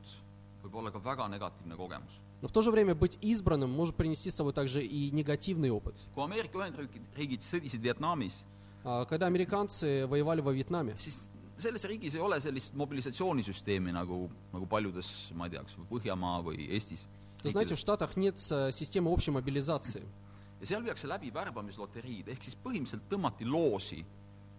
võib 0.63 0.75
olla 0.75 0.91
ka 0.91 0.99
väga 0.99 1.27
negatiivne 1.29 1.75
kogemus . 1.75 2.11
Но 2.41 2.47
в 2.47 2.51
то 2.51 2.61
же 2.61 2.71
время 2.71 2.95
быть 2.95 3.17
избранным 3.21 3.69
может 3.69 3.95
принести 3.95 4.29
с 4.29 4.35
собой 4.35 4.53
также 4.53 4.81
и 4.83 5.11
негативный 5.11 5.69
опыт. 5.71 5.95
kui 6.15 6.23
Ameerika 6.23 6.57
Ühendriigid 6.57 7.01
riigid 7.15 7.41
sõdisid 7.41 7.81
Vietnamis , 7.81 8.43
А, 8.85 9.03
Когда 9.05 9.27
американцы 9.27 10.07
воевали 10.07 10.39
во 10.41 10.53
Вьетнаме, 10.53 10.95
siis 10.99 11.29
selles 11.57 11.83
riigis 11.83 12.15
ei 12.15 12.21
ole 12.21 12.39
sellist 12.39 12.73
mobilisatsioonisüsteemi 12.73 13.91
nagu , 13.91 14.29
nagu 14.53 14.65
paljudes , 14.65 15.31
ma 15.35 15.45
ei 15.45 15.51
tea , 15.51 15.63
kas 15.63 15.75
või 15.75 15.99
Põhjamaa 15.99 16.41
või 16.43 16.69
Eestis . 16.71 17.05
то 17.43 17.49
знаете, 17.49 17.75
в 17.75 17.79
Штатах 17.79 18.15
нет 18.17 18.35
э, 18.51 18.71
системы 18.71 19.11
общей 19.11 19.31
мобилизации. 19.31 20.03
ja 20.61 20.65
seal 20.65 20.81
viiakse 20.83 21.07
läbi 21.07 21.29
värbamisloteriid , 21.31 22.27
ehk 22.29 22.41
siis 22.43 22.55
põhimõtteliselt 22.55 23.07
tõmmati 23.09 23.45
loosi , 23.45 24.05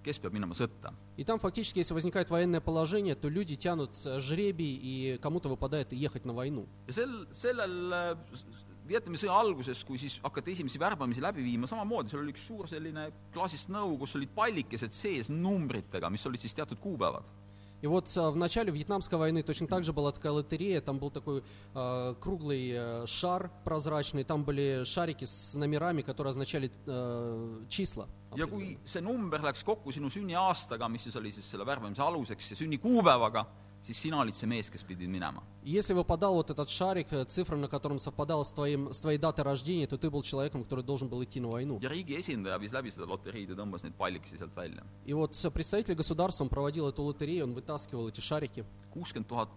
kes 0.05 0.19
peab 0.19 0.33
minema 0.33 0.57
sõtta . 0.57 0.95
И 1.17 1.25
там 1.25 1.39
фактически, 1.39 1.79
если 1.79 1.95
возникает 1.95 2.31
военное 2.31 2.61
положение, 2.61 3.15
то 3.15 3.29
люди 3.29 3.57
тянут 3.57 3.97
э, 4.05 4.21
жребий, 4.21 4.75
и 4.75 5.19
кому-то 5.19 5.49
выпадает 5.49 5.93
ехать 5.93 6.25
на 6.25 6.33
войну. 6.33 6.67
ja 6.87 6.93
sel , 6.93 7.27
sellel 7.33 7.93
äh, 7.93 8.17
Vietnami 8.91 9.21
sõja 9.21 9.37
alguses , 9.39 9.85
kui 9.87 10.01
siis 10.03 10.19
hakati 10.25 10.51
esimesi 10.57 10.81
värbamisi 10.81 11.23
läbi 11.23 11.45
viima , 11.45 11.69
samamoodi , 11.71 12.11
seal 12.11 12.25
oli 12.25 12.33
üks 12.35 12.47
suur 12.49 12.67
selline 12.67 13.11
klaasist 13.35 13.71
nõu , 13.71 13.99
kus 14.01 14.17
olid 14.19 14.33
pallikesed 14.35 14.97
sees 14.97 15.31
numbritega , 15.31 16.11
mis 16.11 16.27
olid 16.27 16.43
siis 16.43 16.57
teatud 16.57 16.81
kuupäevad . 16.83 17.29
И 17.82 17.88
вот 17.88 18.12
э, 18.16 18.30
в 18.30 18.36
начале 18.36 18.72
Вьетнамской 18.72 19.18
войны 19.18 19.44
точно 19.44 19.68
так 19.68 19.84
же 19.84 19.94
была 19.94 20.12
такая 20.12 20.32
лотерея, 20.32 20.82
там 20.82 21.00
был 21.00 21.12
такой 21.12 21.44
э, 21.74 22.16
круглый 22.20 23.06
шар 23.08 23.52
прозрачный, 23.64 24.24
там 24.24 24.44
были 24.44 24.84
шарики 24.86 25.26
с 25.26 25.54
номерами, 25.56 26.02
которые 26.02 26.32
означали 26.32 26.72
э, 26.86 27.66
числа. 27.70 28.08
ja 28.36 28.48
kui 28.48 28.78
see 28.84 29.02
number 29.02 29.40
läks 29.40 29.64
kokku 29.64 29.94
sinu 29.96 30.10
sünniaastaga, 30.12 30.90
mis 30.92 31.06
siis 31.08 31.16
oli 31.16 31.32
siis 31.32 31.48
selle 31.48 31.66
värbamise 31.68 32.04
aluseks 32.04 32.52
ja 32.52 32.58
sünnikuupäevaga, 32.60 33.46
siis 33.86 34.00
sina 34.02 34.18
olid 34.24 34.34
see 34.34 34.48
mees, 34.50 34.70
kes 34.74 34.84
pidid 34.84 35.10
minema. 35.10 35.44
И 35.64 35.72
Если 35.72 35.94
выпадал 35.94 36.34
вот 36.36 36.50
этот 36.50 36.70
шарик, 36.70 37.08
э, 37.12 37.26
цифра 37.26 37.56
на 37.56 37.68
котором 37.68 38.00
совпадала 38.00 38.44
с, 38.44 38.52
твоим, 38.52 38.92
с 38.94 39.00
твоей 39.00 39.18
датой 39.18 39.44
рождения, 39.44 39.88
то 39.88 39.98
ты 39.98 40.10
был 40.10 40.24
человеком, 40.24 40.64
который 40.64 40.84
должен 40.84 41.08
был 41.08 41.24
идти 41.24 41.40
на 41.40 41.50
войну. 41.50 41.80
ja 41.82 41.90
riigi 41.90 42.16
esindaja 42.18 42.58
viis 42.58 42.72
läbi 42.72 42.92
seda 42.92 43.06
loteriid 43.06 43.50
ja 43.50 43.56
tõmbas 43.56 43.84
neid 43.84 43.94
pallikesi 43.98 44.38
sealt 44.38 44.56
välja. 44.56 44.84
И 45.06 45.14
вот 45.14 45.32
э, 45.34 45.52
представитель 45.52 45.96
государства, 45.96 46.44
он 46.44 46.50
проводил 46.50 46.88
эту 46.88 47.04
лотерею, 47.04 47.46
он 47.46 47.54
вытаскивал 47.54 48.08
эти 48.10 48.22
шарики. 48.22 48.66
kuuskümmend 48.94 49.28
tuhat 49.28 49.50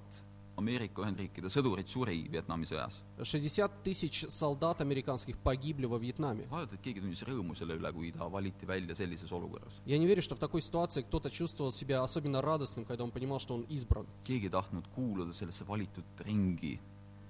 Ameerika 0.57 1.01
Ühendriikide 1.01 1.49
sõdurit 1.49 1.89
suri 1.89 2.27
Vietnami 2.29 2.67
sõjas . 2.69 2.99
60 3.17 3.81
тысяч 3.83 4.25
солдат 4.29 4.81
американских 4.81 5.37
погибли 5.37 5.85
во 5.87 5.97
Вьетнаме. 5.97 6.45
vaadata , 6.47 6.75
et 6.75 6.81
keegi 6.81 7.01
tundis 7.01 7.23
rõõmu 7.23 7.55
selle 7.55 7.73
üle , 7.73 7.91
kui 7.91 8.11
ta 8.11 8.29
valiti 8.29 8.65
välja 8.65 8.93
sellises 8.95 9.31
olukorras . 9.31 9.81
Я 9.85 9.97
не 9.97 10.05
верю, 10.05 10.21
что 10.21 10.35
в 10.35 10.39
такой 10.39 10.61
ситуации 10.61 11.01
кто-то 11.01 11.31
чувствовал 11.31 11.71
себя 11.71 12.03
особенно 12.03 12.41
радостным, 12.41 12.85
когда 12.85 13.03
он 13.03 13.11
понимал, 13.11 13.39
что 13.39 13.55
он 13.55 13.65
избран. 13.67 14.05
keegi 14.23 14.45
ei 14.45 14.49
tahtnud 14.49 14.85
kuuluda 14.95 15.33
sellesse 15.33 15.65
valitud 15.65 16.05
ringi . 16.19 16.79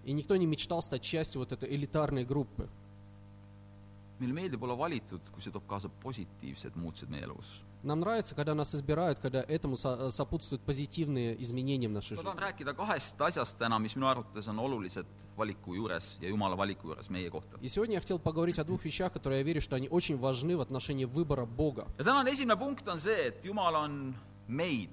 И 0.06 0.12
никто 0.12 0.36
не 0.36 0.46
мечтал 0.46 0.82
стать 0.82 1.02
частью 1.02 1.40
вот 1.40 1.54
этой 1.54 1.74
элитарной 1.74 2.26
группы. 2.26 2.68
meile 4.20 4.34
meeldib 4.34 4.62
olla 4.64 4.76
valitud , 4.78 5.22
kui 5.32 5.42
see 5.42 5.52
toob 5.52 5.66
kaasa 5.68 5.90
positiivsed 6.04 6.76
muutused 6.76 7.10
meie 7.10 7.24
elus . 7.24 7.64
Нам 7.83 8.01
нравится, 8.01 8.35
когда 8.35 8.55
нас 8.57 8.75
избирают, 8.75 9.21
когда 9.21 9.41
этому 9.41 9.77
со- 9.77 10.11
сопутствуют 10.11 10.63
позитивные 10.63 11.41
изменения 11.45 11.89
в 11.89 11.93
нашей 11.93 12.17
ma 12.17 12.23
tahan 12.25 12.39
rääkida 12.39 12.75
kahest 12.75 13.21
asjast 13.23 13.57
täna, 13.59 13.79
mis 13.79 13.95
minu 13.95 14.07
arvates 14.09 14.49
on 14.49 14.59
olulised 14.59 15.07
valiku 15.37 15.75
juures 15.77 16.17
ja 16.21 16.29
Jumala 16.29 16.57
valiku 16.57 16.89
juures 16.89 17.09
meie 17.09 17.31
kohta. 17.31 17.57
И 17.63 17.69
сегодня 17.69 17.95
я 17.95 18.01
хотел 18.01 18.19
поговорить 18.19 18.59
о 18.59 18.65
двух 18.65 18.85
вещах, 18.85 19.13
которые 19.13 19.41
я 19.41 19.45
верю, 19.45 19.61
что 19.61 19.77
они 19.77 19.89
очень 19.89 20.19
важны 20.19 20.57
в 20.57 20.61
отношении 20.61 21.05
выбора 21.05 21.47
Бога. 21.47 21.87
ja 21.99 22.05
tänane 22.05 22.31
esimene 22.33 22.57
punkt 22.57 22.87
on 22.89 22.99
see, 22.99 23.29
et 23.29 23.45
Jumal 23.45 23.75
on 23.75 24.15
meid 24.49 24.91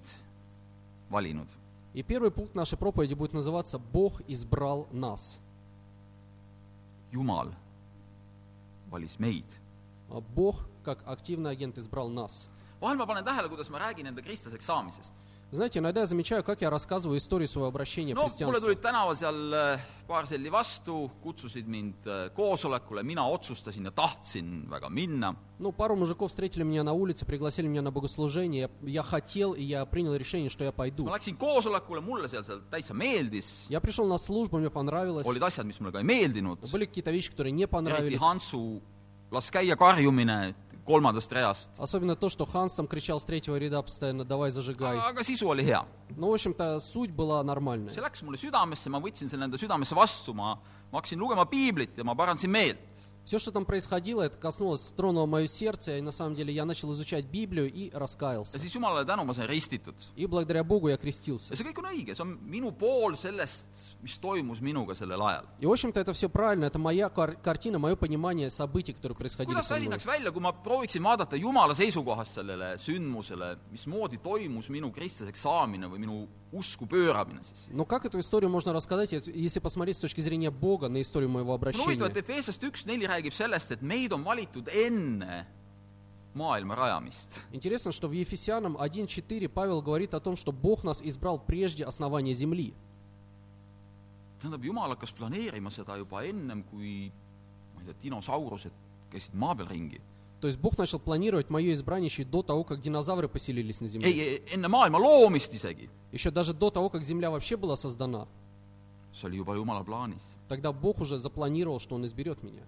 valinud. 1.09 1.47
И 1.95 2.03
первый 2.03 2.29
пункт 2.29 2.53
нашей 2.53 2.77
проповеди 2.77 3.15
будет 3.15 3.33
называться 3.33 3.79
«Бог 3.79 4.21
избрал 4.27 4.87
нас». 4.91 5.39
Jumal 7.11 7.51
valis 8.91 9.17
meid. 9.17 9.45
А 10.11 10.19
Бог, 10.21 10.67
как 10.83 10.99
активный 11.07 11.49
агент, 11.49 11.77
избрал 11.79 12.09
нас. 12.09 12.47
vahel 12.84 12.96
ma 12.96 13.06
panen 13.06 13.24
tähele, 13.24 13.48
kuidas 13.48 13.70
ma 13.70 13.78
räägin 13.78 14.06
enda 14.06 14.22
kristlaseks 14.22 14.64
saamisest. 14.66 15.12
Знаете, 15.52 15.80
иногда 15.80 16.02
я 16.02 16.06
замечаю, 16.06 16.44
как 16.44 16.60
я 16.60 16.70
рассказываю 16.70 17.18
историю 17.18 17.48
своего 17.48 17.66
обращения 17.66 18.14
в 18.14 18.16
no 18.16 18.22
mulle 18.22 18.28
христианство. 18.28 18.60
tulid 18.68 18.80
tänaval 18.80 19.16
seal 19.16 19.52
äh, 19.52 19.80
paar 20.06 20.24
selli 20.24 20.48
vastu, 20.48 21.10
kutsusid 21.24 21.66
mind 21.66 22.06
äh, 22.06 22.30
koosolekule, 22.30 23.02
mina 23.02 23.26
otsustasin 23.26 23.84
ja 23.84 23.90
tahtsin 23.90 24.70
väga 24.70 24.88
minna. 24.88 25.34
Ну, 25.58 25.72
пару 25.72 25.96
мужиков 25.96 26.30
встретили 26.30 26.62
меня 26.62 26.84
на 26.84 26.92
улице, 26.92 27.26
пригласили 27.26 27.66
меня 27.66 27.82
на 27.82 27.90
богослужение. 27.90 28.70
Я, 28.82 28.90
я 28.90 29.02
хотел, 29.02 29.52
и 29.54 29.64
я 29.64 29.84
принял 29.86 30.14
решение, 30.14 30.50
что 30.50 30.62
я 30.62 30.70
пойду. 30.70 31.04
ma 31.06 31.18
läksin 31.18 31.36
koosolekule, 31.36 32.00
mulle 32.00 32.28
seal, 32.28 32.44
seal 32.44 32.62
täitsa 32.70 32.94
meeldis, 32.94 33.66
Я 33.68 33.80
пришел 33.80 34.06
на 34.06 34.18
службу, 34.18 34.58
мне 34.58 34.70
понравилось. 34.70 35.26
olid 35.26 35.42
asjad, 35.42 35.66
mis 35.66 35.80
mulle 35.80 35.90
ka 35.90 35.98
ei 35.98 36.04
meeldinud, 36.04 36.70
Были 36.70 36.84
какие-то 36.86 37.10
вещи, 37.10 37.32
которые 37.32 37.50
не 37.50 37.64
eriti 37.64 37.72
понравились. 37.72 38.20
Hansu 38.20 38.80
las 39.32 39.50
käia 39.50 39.74
karjumine 39.74 40.54
kolmandast 40.84 41.32
reast. 41.32 41.70
Особенно 41.78 42.16
то, 42.16 42.28
что 42.28 42.46
Ханс 42.46 42.74
там 42.74 42.86
кричал 42.86 43.20
с 43.20 43.24
третьего 43.24 43.56
ряда 43.56 43.82
постоянно 43.82 44.24
«давай 44.24 44.50
зажигай». 44.50 44.98
aga 44.98 45.22
sisu 45.22 45.48
oli 45.48 45.64
hea. 45.64 45.84
Ну, 46.16 46.30
в 46.30 46.34
общем-то, 46.34 46.80
суть 46.80 47.10
была 47.10 47.40
see 47.40 47.46
нормальная. 47.46 47.92
läks 47.94 48.22
mulle 48.22 48.36
südamesse, 48.36 48.88
ma 48.88 48.98
võtsin 48.98 49.28
selle 49.28 49.44
enda 49.44 49.58
südamesse 49.58 49.94
vastu, 49.94 50.34
ma, 50.34 50.58
ma 50.90 50.98
hakkasin 50.98 51.18
lugema 51.18 51.46
piiblit 51.46 51.96
ja 51.96 52.04
ma 52.04 52.14
parandasin 52.14 52.50
meelt. 52.50 52.93
Все, 53.24 53.38
что 53.38 53.52
там 53.52 53.64
происходило, 53.64 54.22
это 54.22 54.36
коснулось, 54.38 54.80
тронуло 54.96 55.26
мое 55.26 55.46
сердце, 55.46 55.98
и 55.98 56.00
на 56.00 56.10
самом 56.10 56.34
деле 56.34 56.52
я 56.52 56.64
начал 56.64 56.90
изучать 56.94 57.26
Библию 57.26 57.70
и 57.70 57.90
ja 57.90 57.98
раскаялся. 57.98 58.58
siis 58.58 58.74
Jumalale 58.74 59.04
tänu, 59.04 59.24
ma 59.24 59.32
sain 59.34 59.46
ristitud. 59.46 59.94
И 60.16 60.26
благодаря 60.26 60.64
Богу 60.64 60.88
я 60.88 60.96
крестился. 60.96 61.52
ja 61.52 61.56
see 61.56 61.64
kõik 61.68 61.78
on 61.78 61.84
õige, 61.92 62.14
see 62.14 62.22
on 62.24 62.38
minu 62.42 62.72
pool 62.72 63.14
sellest, 63.16 63.94
mis 64.02 64.18
toimus 64.18 64.60
minuga 64.60 64.94
sellel 64.96 65.20
ajal. 65.22 65.44
И, 65.60 65.66
в 65.66 65.70
общем-то, 65.70 66.00
это 66.00 66.12
все 66.12 66.28
правильно, 66.28 66.64
это 66.64 66.78
моя 66.80 67.08
кар- 67.08 67.36
картина, 67.36 67.78
мое 67.78 67.94
понимание 67.94 68.50
событий, 68.50 68.94
которые 68.94 69.16
происходили 69.16 69.54
kuidas 69.54 69.68
со 69.68 69.74
see 69.74 69.76
asi 69.76 69.86
мной. 69.86 69.98
näeks 69.98 70.06
välja, 70.06 70.32
kui 70.32 70.40
ma 70.40 70.52
prooviksin 70.52 71.02
vaadata 71.02 71.36
Jumala 71.36 71.74
seisukohast 71.74 72.32
sellele 72.34 72.78
sündmusele, 72.78 73.58
mismoodi 73.70 74.18
toimus 74.18 74.68
minu 74.70 74.90
kristlaseks 74.90 75.42
saamine 75.42 75.86
või 75.86 75.98
minu 75.98 76.26
usku 76.55 76.85
pööramine 76.87 77.43
siis? 77.43 77.67
Но 77.69 77.85
как 77.85 78.05
эту 78.05 78.19
историю 78.19 78.49
можно 78.49 78.73
рассказать, 78.73 79.11
если- 79.11 79.59
посмотреть 79.59 79.97
с 79.97 79.99
точки 79.99 80.21
зрения 80.21 80.51
Бога 80.51 80.87
на 80.87 81.01
историю 81.01 81.29
моего 81.29 81.55
no 81.55 81.57
huvitav, 81.57 82.07
et 82.07 82.17
обращения? 82.17 82.21
Efeesast 82.21 82.63
üks 82.63 82.85
neli 82.85 83.05
räägib 83.05 83.33
sellest, 83.33 83.71
et 83.71 83.81
meid 83.81 84.11
on 84.13 84.23
valitud 84.23 84.67
enne 84.69 85.45
maailma 86.33 86.75
rajamist. 86.75 87.41
Интересно, 87.51 87.91
что 87.91 88.07
в 88.07 88.11
Ефесянам 88.11 88.77
1.4 88.77 89.47
Павел 89.49 89.81
говорит 89.81 90.13
о 90.13 90.19
том, 90.19 90.35
что 90.35 90.51
Бог 90.51 90.83
нас 90.83 91.01
избрал 91.01 91.39
прежде 91.39 91.83
основания 91.85 92.33
земли. 92.33 92.73
tähendab, 94.39 94.63
Jumal 94.63 94.91
hakkas 94.93 95.11
planeerima 95.11 95.71
seda 95.71 95.97
juba 95.97 96.23
ennem, 96.23 96.63
kui 96.63 97.11
ma 97.73 97.81
ei 97.81 97.85
tea, 97.87 97.95
dinosaurused 98.03 98.71
käisid 99.11 99.33
maa 99.33 99.55
peal 99.55 99.67
ringi. 99.67 99.99
То 100.41 100.47
есть 100.47 100.59
Бог 100.59 100.77
начал 100.77 100.99
планировать 100.99 101.49
мое 101.49 101.73
избрание 101.73 102.07
еще 102.07 102.23
до 102.25 102.43
того, 102.43 102.63
как 102.63 102.79
динозавры 102.81 103.27
поселились 103.27 103.81
на 103.81 103.87
земле. 103.87 104.11
ei, 104.11 104.43
enne 104.53 104.67
maailma 104.67 104.99
loomist 104.99 105.53
isegi. 105.53 105.89
Еще 106.11 106.29
даже 106.31 106.53
до 106.53 106.69
того, 106.69 106.89
как 106.89 107.03
земля 107.03 107.31
вообще 107.31 107.55
была 107.57 107.75
создана. 107.75 108.27
see 109.13 109.27
oli 109.27 109.37
juba 109.37 109.55
Jumala 109.55 109.83
plaanis. 109.85 110.21
Тогда 110.49 110.71
Бог 110.73 110.99
уже 111.01 111.17
запланировал, 111.17 111.79
что 111.79 111.95
Он 111.95 112.05
изберет 112.05 112.43
меня. 112.43 112.63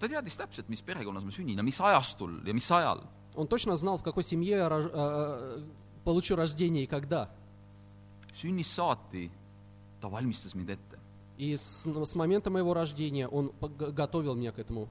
ta 0.00 0.06
teadis 0.06 0.36
täpselt, 0.36 0.68
mis 0.68 0.80
perekonnas 0.82 1.24
ma 1.24 1.30
sünnin 1.30 1.56
ja 1.56 1.62
mis 1.62 1.80
ajastul 1.80 2.42
ja 2.46 2.52
mis 2.52 2.70
ajal. 2.70 3.04
Он 3.34 3.46
точно 3.48 3.76
знал, 3.76 3.98
в 3.98 4.02
какой 4.02 4.22
семье 4.22 4.56
я 4.56 4.68
рож- 4.68 4.90
э, 4.92 5.60
э, 5.60 5.64
получу 6.04 6.36
рождение 6.36 6.84
и 6.84 6.86
когда. 6.86 7.30
sünnist 8.34 8.74
saati 8.74 9.30
ta 10.00 10.08
valmistas 10.08 10.54
mind 10.54 10.70
ette. 10.70 10.97
И 11.38 11.56
с, 11.56 11.84
ну, 11.84 12.04
с 12.04 12.16
момента 12.16 12.50
моего 12.50 12.74
рождения 12.74 13.28
он 13.28 13.52
готовил 13.60 14.34
меня 14.34 14.50
к 14.50 14.58
этому. 14.58 14.88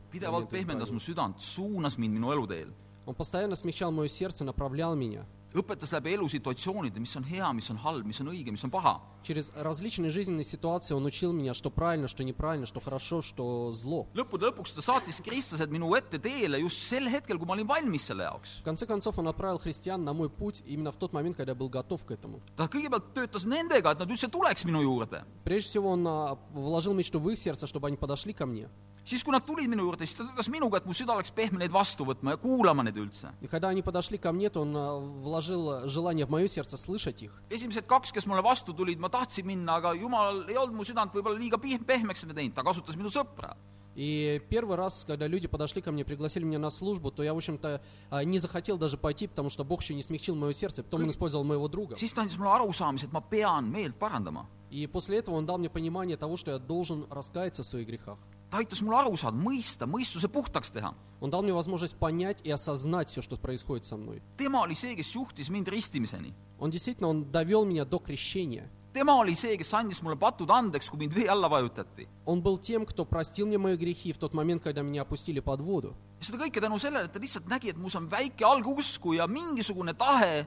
Он 3.06 3.14
постоянно 3.14 3.56
смещал 3.56 3.92
мое 3.92 4.08
сердце, 4.08 4.46
направлял 4.46 4.96
меня. 4.96 5.26
õpetas 5.57 5.93
läbi 5.93 6.15
elusituatsioonide, 6.17 7.01
mis 7.01 7.15
on 7.19 7.27
hea, 7.29 7.49
mis 7.53 7.69
on 7.73 7.79
halb, 7.83 8.07
mis 8.09 8.21
on 8.23 8.31
õige, 8.33 8.53
mis 8.55 8.65
on 8.65 8.73
paha. 8.73 9.01
Через 9.23 9.53
различные 9.55 10.11
жизненные 10.11 10.45
ситуации 10.45 10.95
Он 10.95 11.05
учил 11.05 11.33
меня, 11.33 11.55
что 11.55 11.71
правильно, 11.71 12.09
что 12.09 12.25
неправильно, 12.25 12.67
что 12.67 12.81
хорошо, 12.81 13.23
что 13.23 13.71
зло. 13.71 14.09
lõppude 14.15 14.49
lõpuks 14.49 14.75
ta 14.75 14.83
saatis 14.83 15.21
kristlased 15.23 15.71
minu 15.71 15.95
ette 15.95 16.19
teele 16.19 16.59
just 16.59 16.83
sel 16.89 17.07
hetkel, 17.09 17.39
kui 17.39 17.47
ma 17.47 17.55
olin 17.55 17.69
valmis 17.69 18.07
selle 18.09 18.25
jaoks. 18.25 18.61
В 18.61 18.65
конце 18.65 18.87
концов, 18.87 19.19
Он 19.19 19.29
отправил 19.29 19.59
христиан 19.59 20.03
на 20.05 20.13
мой 20.13 20.31
путь 20.31 20.63
именно 20.67 20.91
в 20.91 20.97
тот 20.97 21.13
момент, 21.13 21.37
когда 21.37 21.53
я 21.53 21.57
был 21.57 21.69
готов 21.69 22.05
к 22.05 22.11
этому. 22.11 22.41
ta 22.57 22.67
kõigepealt 22.67 23.13
töötas 23.15 23.45
nendega, 23.45 23.93
et 23.93 23.99
nad 23.99 24.09
üldse 24.09 24.29
tuleks 24.29 24.65
minu 24.65 24.83
juurde. 24.83 25.25
Прежде 25.45 25.71
всего, 25.71 25.91
Он 25.91 26.07
а, 26.09 26.39
вложил 26.53 26.95
мечту 26.95 27.21
в 27.21 27.29
их 27.31 27.39
сердце, 27.39 27.67
чтобы 27.67 27.89
они 27.89 27.97
подошли 27.97 28.33
ко 28.33 28.47
мне. 28.47 28.69
siis, 29.07 29.25
kui 29.25 29.33
nad 29.33 29.45
tulid 29.45 29.69
minu 29.69 29.83
juurde, 29.83 30.07
siis 30.07 30.15
ta 30.17 30.25
töötas 30.25 30.49
minuga, 30.49 30.79
et 30.79 30.87
mu 30.87 30.93
süda 30.95 31.13
oleks 31.17 31.31
pehme 31.35 31.59
neid 31.59 31.73
vastu 31.75 32.05
võtma 32.07 32.37
ja 32.37 32.37
kuulama 32.37 32.83
neid 32.85 32.97
üldse. 32.97 33.33
И 33.41 33.47
когда 33.49 33.69
они 33.69 33.83
подошли 33.83 34.17
ко 34.19 34.31
мне, 34.33 34.49
то 34.51 34.61
Он 34.63 34.77
а, 34.77 34.99
вложил 34.99 35.89
желание 35.89 36.25
в 36.27 36.31
мое 36.31 36.47
сердце 36.47 36.77
слышать 36.77 37.23
их. 37.23 37.33
esimesed 37.51 37.87
kaks, 37.87 38.13
kes 38.13 38.27
mulle 38.27 38.43
vastu 38.43 38.73
tulid, 38.73 38.99
ma 38.99 39.09
tahtsin 39.09 39.45
minna, 39.47 39.77
aga 39.77 39.95
jumal 39.95 40.49
ei 40.49 40.57
olnud 40.57 40.77
mu 40.77 40.85
südant 40.85 41.13
võib-olla 41.13 41.39
liiga 41.39 41.57
pih- 41.59 41.83
pehmeks 41.85 42.25
teinud, 42.25 42.55
ta 42.55 42.63
kasutas 42.63 42.97
minu 42.97 43.09
sõpra. 43.11 43.57
И 43.95 44.41
первый 44.49 44.77
раз, 44.79 45.05
когда 45.05 45.27
люди 45.27 45.47
подошли 45.47 45.83
ко 45.83 45.93
мне, 45.93 46.03
пригласили 46.03 46.45
меня 46.45 46.59
на 46.59 46.71
службу, 46.71 47.11
то 47.11 47.23
я, 47.23 47.35
в 47.35 47.37
общем-то, 47.37 47.83
а, 48.09 48.25
не 48.25 48.39
захотел 48.39 48.79
даже 48.79 48.97
пойти, 48.97 49.27
потому 49.27 49.51
что 49.51 49.65
Бог 49.65 49.83
еще 49.83 49.95
не 49.95 50.03
смягчил 50.03 50.35
мое 50.35 50.55
сердце. 50.55 50.83
Потом 50.83 51.03
Он 51.03 51.11
использовал 51.11 51.45
моего 51.45 51.69
друга. 51.69 51.97
siis 51.97 52.13
ta 52.15 52.23
andis 52.23 52.39
mulle 52.39 52.49
arusaamise, 52.55 53.05
et 53.07 53.13
ma 53.13 53.21
pean 53.21 53.69
meelt 53.71 53.97
parandama. 53.99 54.47
И 54.71 54.87
после 54.87 55.19
этого 55.19 55.35
Он 55.35 55.45
дал 55.45 55.59
мне 55.59 55.69
понимание 55.69 56.17
того, 56.17 56.39
что 56.39 56.53
я 56.53 56.59
должен 56.59 57.05
раскаяться 57.11 57.65
в 57.65 57.67
своих 57.67 57.87
грехах. 57.87 58.17
ta 58.51 58.59
aitas 58.59 58.83
mul 58.83 58.95
aru 58.95 59.17
saada, 59.17 59.37
mõista, 59.37 59.87
mõistuse 59.89 60.29
puhtaks 60.29 60.71
teha. 60.71 60.95
Он 61.21 61.31
дал 61.31 61.43
мне 61.43 61.53
возможность 61.53 61.97
понять 61.97 62.41
и 62.43 62.51
осознать 62.51 63.09
все, 63.09 63.23
что 63.23 63.37
происходит 63.37 63.85
со 63.85 63.97
мной. 63.97 64.23
tema 64.37 64.61
oli 64.63 64.75
see, 64.75 64.97
kes 64.97 65.15
juhtis 65.15 65.51
mind 65.51 65.69
ristimiseni. 65.69 66.35
Он 66.59 66.71
действительно, 66.71 67.09
Он 67.09 67.31
довел 67.31 67.65
меня 67.65 67.85
до 67.85 67.99
крещения. 67.99 68.69
tema 68.93 69.15
oli 69.15 69.35
see, 69.35 69.57
kes 69.57 69.73
andis 69.73 70.03
mulle 70.03 70.17
patud 70.17 70.51
andeks, 70.51 70.91
kui 70.91 70.99
mind 70.99 71.15
vee 71.15 71.29
alla 71.29 71.49
vajutati. 71.49 72.09
Он 72.27 72.43
был 72.43 72.59
тем, 72.59 72.85
кто 72.85 73.05
простил 73.05 73.47
мне 73.47 73.57
мои 73.57 73.77
грехи 73.77 74.13
в 74.13 74.19
тот 74.19 74.35
момент, 74.35 74.63
когда 74.63 74.83
меня 74.83 75.03
опустили 75.03 75.41
под 75.41 75.61
воду. 75.61 75.95
ja 76.21 76.25
seda 76.25 76.39
kõike 76.39 76.61
tänu 76.61 76.79
sellele, 76.79 77.05
et 77.05 77.13
ta 77.13 77.19
lihtsalt 77.19 77.47
nägi, 77.49 77.71
et 77.71 77.77
mus 77.77 77.95
on 77.95 78.07
väike 78.07 78.45
algusku 78.45 79.15
ja 79.15 79.27
mingisugune 79.27 79.95
tahe 79.95 80.47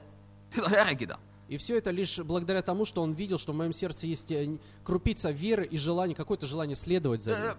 teda 0.50 0.70
järgida. 0.70 1.18
И 1.48 1.58
все 1.58 1.78
это 1.78 1.90
лишь 1.90 2.18
благодаря 2.18 2.60
тому, 2.60 2.84
что 2.84 3.02
он 3.02 3.12
видел, 3.12 3.38
что 3.38 3.52
в 3.52 3.56
моем 3.56 3.72
сердце 3.72 4.06
есть 4.06 4.32
э, 4.32 4.58
крупица 4.82 5.30
веры 5.30 5.64
и 5.64 5.78
желание, 5.78 6.16
какое-то 6.16 6.46
желание 6.46 6.74
следовать 6.74 7.22
за 7.22 7.30
ним. 7.30 7.56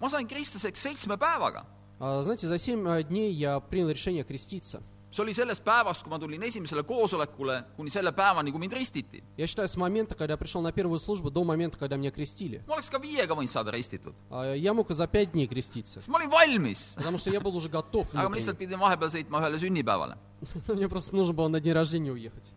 ma 0.00 0.08
sain 0.08 0.26
kristlaseks 0.26 0.80
seitsme 0.82 1.16
päevaga. 1.16 1.64
А, 2.00 2.22
знаете, 2.22 2.48
за 2.48 2.58
семь 2.58 2.86
э, 2.88 3.02
дней 3.04 3.32
я 3.32 3.60
принял 3.60 3.88
решение 3.90 4.24
креститься. 4.24 4.82
see 5.14 5.22
oli 5.22 5.32
sellest 5.32 5.62
päevast, 5.62 6.02
kui 6.02 6.10
ma 6.10 6.18
tulin 6.18 6.42
esimesele 6.42 6.82
koosolekule, 6.82 7.62
kuni 7.76 7.88
selle 7.88 8.10
päevani, 8.12 8.50
kui 8.50 8.58
mind 8.58 8.72
ristiti. 8.72 9.22
Я 9.36 9.46
считаю, 9.46 9.68
с 9.68 9.76
момента, 9.76 10.16
когда 10.16 10.32
я 10.34 10.36
пришел 10.36 10.60
на 10.60 10.72
первую 10.72 10.98
службу, 10.98 11.30
до 11.30 11.44
момента, 11.44 11.78
когда 11.78 11.96
меня 11.96 12.10
крестили. 12.10 12.64
ma 12.66 12.74
oleks 12.74 12.90
ka 12.90 12.98
viiega 12.98 13.30
võinud 13.32 13.46
saada 13.46 13.70
ristitud, 13.70 14.12
А, 14.28 14.54
Я 14.54 14.74
мог 14.74 14.90
и 14.90 14.94
за 14.94 15.06
пять 15.06 15.30
дней 15.30 15.46
креститься, 15.46 16.00
sest 16.00 16.08
ma 16.08 16.18
olin 16.18 16.28
valmis. 16.30 16.94
потому 16.96 17.16
что 17.18 17.30
я 17.30 17.40
был 17.40 17.54
уже 17.54 17.68
готов. 17.68 18.08
aga 18.12 18.24
ma 18.24 18.28
внутренне. 18.28 18.34
lihtsalt 18.34 18.58
pidin 18.58 18.78
vahepeal 18.80 19.08
sõitma 19.08 19.38
ühele 19.38 19.58
sünnipäevale. 19.58 20.16
Мне 20.66 20.88
просто 20.88 21.14
нужно 21.14 21.32
было 21.32 21.46
на 21.46 21.60
день 21.60 21.74
рождения 21.74 22.10
уехать. 22.10 22.50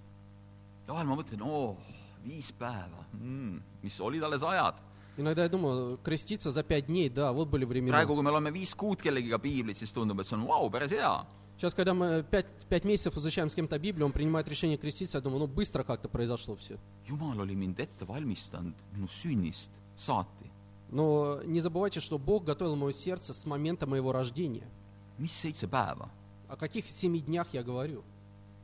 ja 0.87 0.93
vahel 0.93 1.05
ma 1.05 1.15
mõtlen, 1.15 1.41
oo, 1.43 1.77
viis 2.25 2.51
päeva 2.51 3.05
mm,, 3.13 3.61
mis 3.83 3.99
olid 4.01 4.23
alles 4.23 4.41
ajad. 4.41 4.81
Иногда 5.16 5.42
я 5.42 5.48
думаю, 5.48 5.98
креститься 5.98 6.50
за 6.50 6.62
пять 6.62 6.86
дней, 6.86 7.08
да, 7.08 7.32
вот 7.32 7.48
были 7.48 7.64
времена. 7.64 7.92
praegu, 7.92 8.14
kui 8.14 8.22
me 8.22 8.30
loeme 8.30 8.50
viis 8.50 8.74
kuud 8.74 9.02
kellegiga 9.02 9.38
piiblit, 9.38 9.76
siis 9.76 9.92
tundub, 9.92 10.20
et 10.20 10.26
see 10.26 10.34
on 10.36 10.46
vau, 10.46 10.70
päris 10.70 10.92
hea. 10.92 11.26
Сейчас, 11.58 11.74
когда 11.74 11.92
мы 11.92 12.24
пять, 12.28 12.46
пять 12.68 12.84
месяцев 12.84 13.16
изучаем 13.16 13.50
с 13.50 13.54
кем-то 13.54 13.78
Библию, 13.78 14.06
он 14.06 14.12
принимает 14.12 14.48
решение 14.48 14.78
креститься, 14.78 15.18
я 15.18 15.22
думаю, 15.22 15.40
ну 15.40 15.46
быстро 15.46 15.84
как-то 15.84 16.08
произошло 16.08 16.56
все. 16.56 16.78
jumal 17.06 17.38
oli 17.40 17.54
mind 17.54 17.78
ette 17.78 18.06
valmistanud 18.06 18.74
minu 18.92 19.06
sünnist 19.06 19.70
saati. 19.96 20.50
Но 20.90 21.40
не 21.44 21.60
забывайте, 21.60 22.00
что 22.00 22.18
Бог 22.18 22.44
готовил 22.44 22.76
мое 22.76 22.92
сердце 22.92 23.32
с 23.34 23.44
момента 23.44 23.86
моего 23.86 24.12
рождения. 24.12 24.66
mis 25.18 25.32
seitse 25.32 25.68
päeva? 25.68 26.08
О 26.48 26.56
каких 26.56 26.88
семи 26.88 27.20
днях 27.20 27.48
я 27.52 27.62
говорю? 27.62 28.02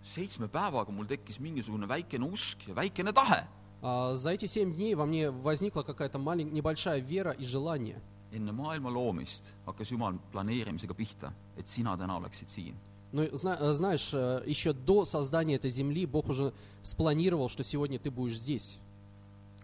seitsme 0.02 0.48
päevaga 0.48 0.92
mul 0.92 1.06
tekkis 1.06 1.38
mingisugune 1.40 1.86
väikene 1.88 2.24
usk 2.24 2.68
ja 2.68 2.74
väikene 2.74 3.12
tahe. 3.12 3.46
А, 3.82 4.16
за 4.16 4.30
эти 4.30 4.46
семь 4.46 4.74
дней 4.74 4.94
во 4.94 5.06
мне 5.06 5.30
возникла 5.30 5.82
какая-то 5.82 6.18
малень- 6.18 6.50
небольшая 6.52 7.00
вера 7.00 7.30
и 7.32 7.44
желание. 7.44 8.00
enne 8.32 8.50
maailma 8.52 8.90
loomist 8.90 9.54
hakkas 9.66 9.90
Jumal 9.90 10.18
planeerimisega 10.32 10.92
pihta, 10.94 11.32
et 11.56 11.66
sina 11.68 11.96
täna 11.96 12.16
oleksid 12.18 12.48
siin. 12.48 12.74
Но 13.12 13.24
зна- 13.32 13.56
э, 13.58 13.72
знаешь, 13.72 14.10
э, 14.12 14.42
еще 14.44 14.74
до 14.74 15.06
создания 15.06 15.54
этой 15.54 15.70
земли 15.70 16.04
Бог 16.04 16.28
уже 16.28 16.52
спланировал, 16.82 17.48
что 17.48 17.64
сегодня 17.64 17.98
ты 17.98 18.10
будешь 18.10 18.38
здесь. 18.38 18.78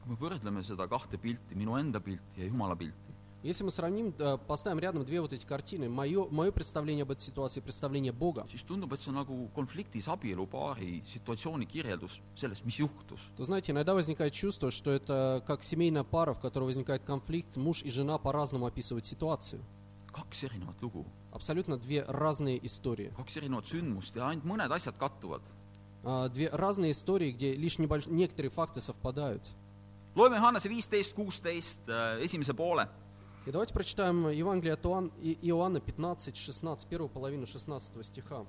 kui 0.07 0.13
me 0.13 0.17
võrdleme 0.19 0.63
seda 0.63 0.87
kahte 0.87 1.17
pilti, 1.19 1.55
minu 1.55 1.77
enda 1.77 1.99
pilti 2.01 2.37
ja 2.37 2.45
Jumala 2.47 2.75
pilti, 2.77 3.04
Если 3.45 3.63
мы 3.63 3.71
сравним, 3.71 4.15
э, 4.19 4.39
поставим 4.49 4.79
рядом 4.79 5.05
две 5.05 5.21
вот 5.21 5.35
эти 5.35 5.45
картины, 5.45 5.91
мое, 5.91 6.27
мое 6.31 6.51
представление 6.51 7.03
об 7.03 7.11
этой 7.11 7.21
ситуации 7.21 7.61
представление 7.61 8.11
Бога, 8.11 8.47
siis 8.51 8.65
tundub, 8.67 8.91
et 8.95 8.99
see 8.99 9.11
on 9.11 9.17
nagu 9.17 9.51
konfliktis 9.55 10.09
abielupaari 10.09 11.03
situatsiooni 11.07 11.67
kirjeldus 11.67 12.21
sellest, 12.35 12.65
mis 12.65 12.79
juhtus. 12.79 13.21
то, 13.37 13.45
знаете, 13.45 13.73
иногда 13.73 13.93
возникает 13.93 14.33
чувство, 14.33 14.71
что 14.71 14.91
это 14.91 15.45
как 15.47 15.63
семейная 15.63 16.05
пара, 16.05 16.33
в 16.33 16.41
которой 16.41 16.65
возникает 16.65 17.03
конфликт, 17.05 17.57
муж 17.57 17.83
и 17.83 17.91
жена 17.91 18.17
по-разному 18.17 18.65
описывают 18.65 19.05
ситуацию. 19.05 19.61
kaks 20.15 20.45
erinevat 20.45 20.81
lugu, 20.81 21.05
Абсолютно 21.31 21.77
две 21.77 22.03
разные 22.09 22.65
истории. 22.65 23.13
kaks 23.15 23.37
erinevat 23.37 23.67
sündmust 23.67 24.17
ja 24.17 24.29
ainult 24.29 24.47
mõned 24.47 24.73
asjad 24.73 24.97
kattuvad. 24.97 25.43
А, 26.03 26.31
Две 26.31 26.49
разные 26.49 26.93
истории, 26.93 27.31
где 27.33 27.53
лишь 27.53 27.79
небольш... 27.79 28.07
некоторые 28.07 28.51
факты 28.51 28.81
совпадают. 28.81 29.43
loeme 30.15 30.37
Johannese 30.39 30.69
viisteist, 30.71 31.13
kuusteist 31.13 31.83
esimese 32.23 32.55
poole. 32.55 32.89
И 33.46 33.52
давайте 33.52 33.74
прочитаем 33.74 34.30
Евангелие 34.30 34.74
от 34.74 34.86
Иоанн- 34.86 35.12
И- 35.22 35.38
Иоанна 35.42 35.80
15, 35.80 36.36
16, 36.36 36.88
первую 36.88 37.10
половину 37.10 37.46
16 37.46 38.04
стиха. 38.04 38.46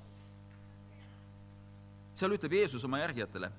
seal 2.14 2.33
ütleb 2.37 2.52
Jeesus 2.52 2.85
oma 2.85 2.99
järgijatele , 2.99 3.50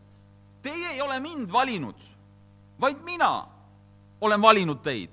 teie 0.61 0.91
ei 0.93 1.01
ole 1.01 1.19
mind 1.19 1.49
valinud , 1.51 1.95
vaid 2.79 3.01
mina 3.03 3.47
olen 4.21 4.41
valinud 4.41 4.83
teid 4.83 5.09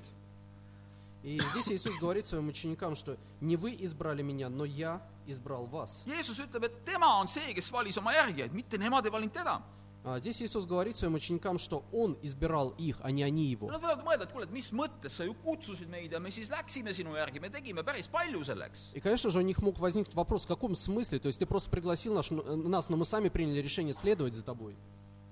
И 1.25 1.41
здесь 1.41 1.69
Иисус 1.69 1.99
говорит 1.99 2.27
своим 2.27 2.49
ученикам, 2.49 2.95
что 2.95 3.17
не 3.41 3.57
вы 3.57 3.75
избрали 3.81 4.23
меня, 4.23 4.49
но 4.49 4.65
я 4.65 5.01
избрал 5.27 5.67
вас. 5.67 6.05
Jeesus 6.07 6.39
ütleb , 6.39 6.65
et 6.65 6.85
tema 6.85 7.07
on 7.21 7.27
see , 7.29 7.55
kes 7.55 7.71
valis 7.73 7.97
oma 7.99 8.13
järgijaid , 8.13 8.53
mitte 8.53 8.79
nemad 8.79 9.05
ei 9.05 9.11
valinud 9.11 9.33
teda . 9.33 9.61
А 10.05 10.19
здесь 10.21 10.41
Иисус 10.41 10.65
говорит 10.65 10.97
своим 10.97 11.15
ученикам, 11.15 11.59
что 11.59 11.85
Он 11.93 12.17
избирал 12.23 12.71
их, 12.79 12.97
а 13.03 13.11
не 13.11 13.23
они 13.23 13.47
Его. 13.51 13.69
Nad 13.69 13.83
võivad 13.83 14.05
mõelda , 14.05 14.23
et 14.25 14.33
kuule , 14.33 14.45
et 14.45 14.51
mis 14.51 14.71
mõttes 14.73 15.11
sa 15.11 15.25
ju 15.25 15.35
kutsusid 15.45 15.89
meid 15.91 16.13
ja 16.13 16.19
me 16.19 16.31
siis 16.31 16.49
läksime 16.51 16.95
sinu 16.95 17.15
järgi , 17.17 17.41
me 17.41 17.51
tegime 17.51 17.83
päris 17.85 18.09
palju 18.09 18.43
selleks . 18.45 18.93
И, 18.95 19.01
конечно 19.01 19.31
же, 19.31 19.39
у 19.39 19.43
них 19.43 19.61
мог 19.61 19.79
возникнуть 19.79 20.15
вопрос, 20.15 20.45
в 20.45 20.49
каком 20.49 20.75
смысле? 20.75 21.19
То 21.19 21.27
есть 21.27 21.41
ты 21.41 21.47
просто 21.47 21.69
пригласил 21.69 22.15
наш- 22.15 22.31
нас, 22.31 22.89
но 22.89 22.97
мы 22.97 23.05
сами 23.05 23.29
приняли 23.29 23.61
решение 23.61 23.93
следовать 23.93 24.35
за 24.35 24.43
тобой. 24.45 24.77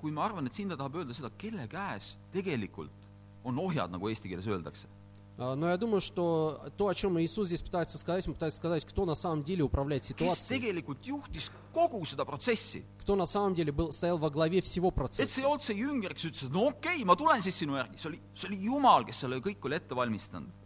kui 0.02 0.10
ma 0.12 0.26
arvan , 0.28 0.46
et 0.46 0.52
siin 0.52 0.68
ta 0.68 0.76
tahab 0.76 0.94
öelda 0.96 1.14
seda , 1.14 1.30
kelle 1.38 1.66
käes 1.68 2.16
tegelikult 2.32 2.90
on 3.44 3.56
ohjad , 3.58 3.90
nagu 3.90 4.08
eesti 4.08 4.28
keeles 4.28 4.46
öeldakse . 4.46 4.86
А, 5.41 5.55
Но 5.55 5.69
я 5.69 5.77
думаю, 5.77 6.01
что 6.01 6.62
то, 6.77 6.88
о 6.88 6.93
чем 6.93 7.19
Иисус 7.19 7.48
здесь 7.48 7.63
пытается 7.63 7.98
сказать, 7.98 8.27
он 8.27 8.36
пытается 8.36 8.57
сказать, 8.57 8.86
кто 8.86 9.05
на 9.05 9.15
самом 9.15 9.43
деле 9.43 9.63
управляет 9.63 10.05
ситуацией, 10.05 10.86
кто 13.00 13.15
на 13.15 13.25
самом 13.25 13.55
деле 13.55 13.71
был, 13.71 13.91
стоял 13.91 14.19
во 14.19 14.29
главе 14.29 14.62
всего 14.62 14.91
процесса. 14.91 15.41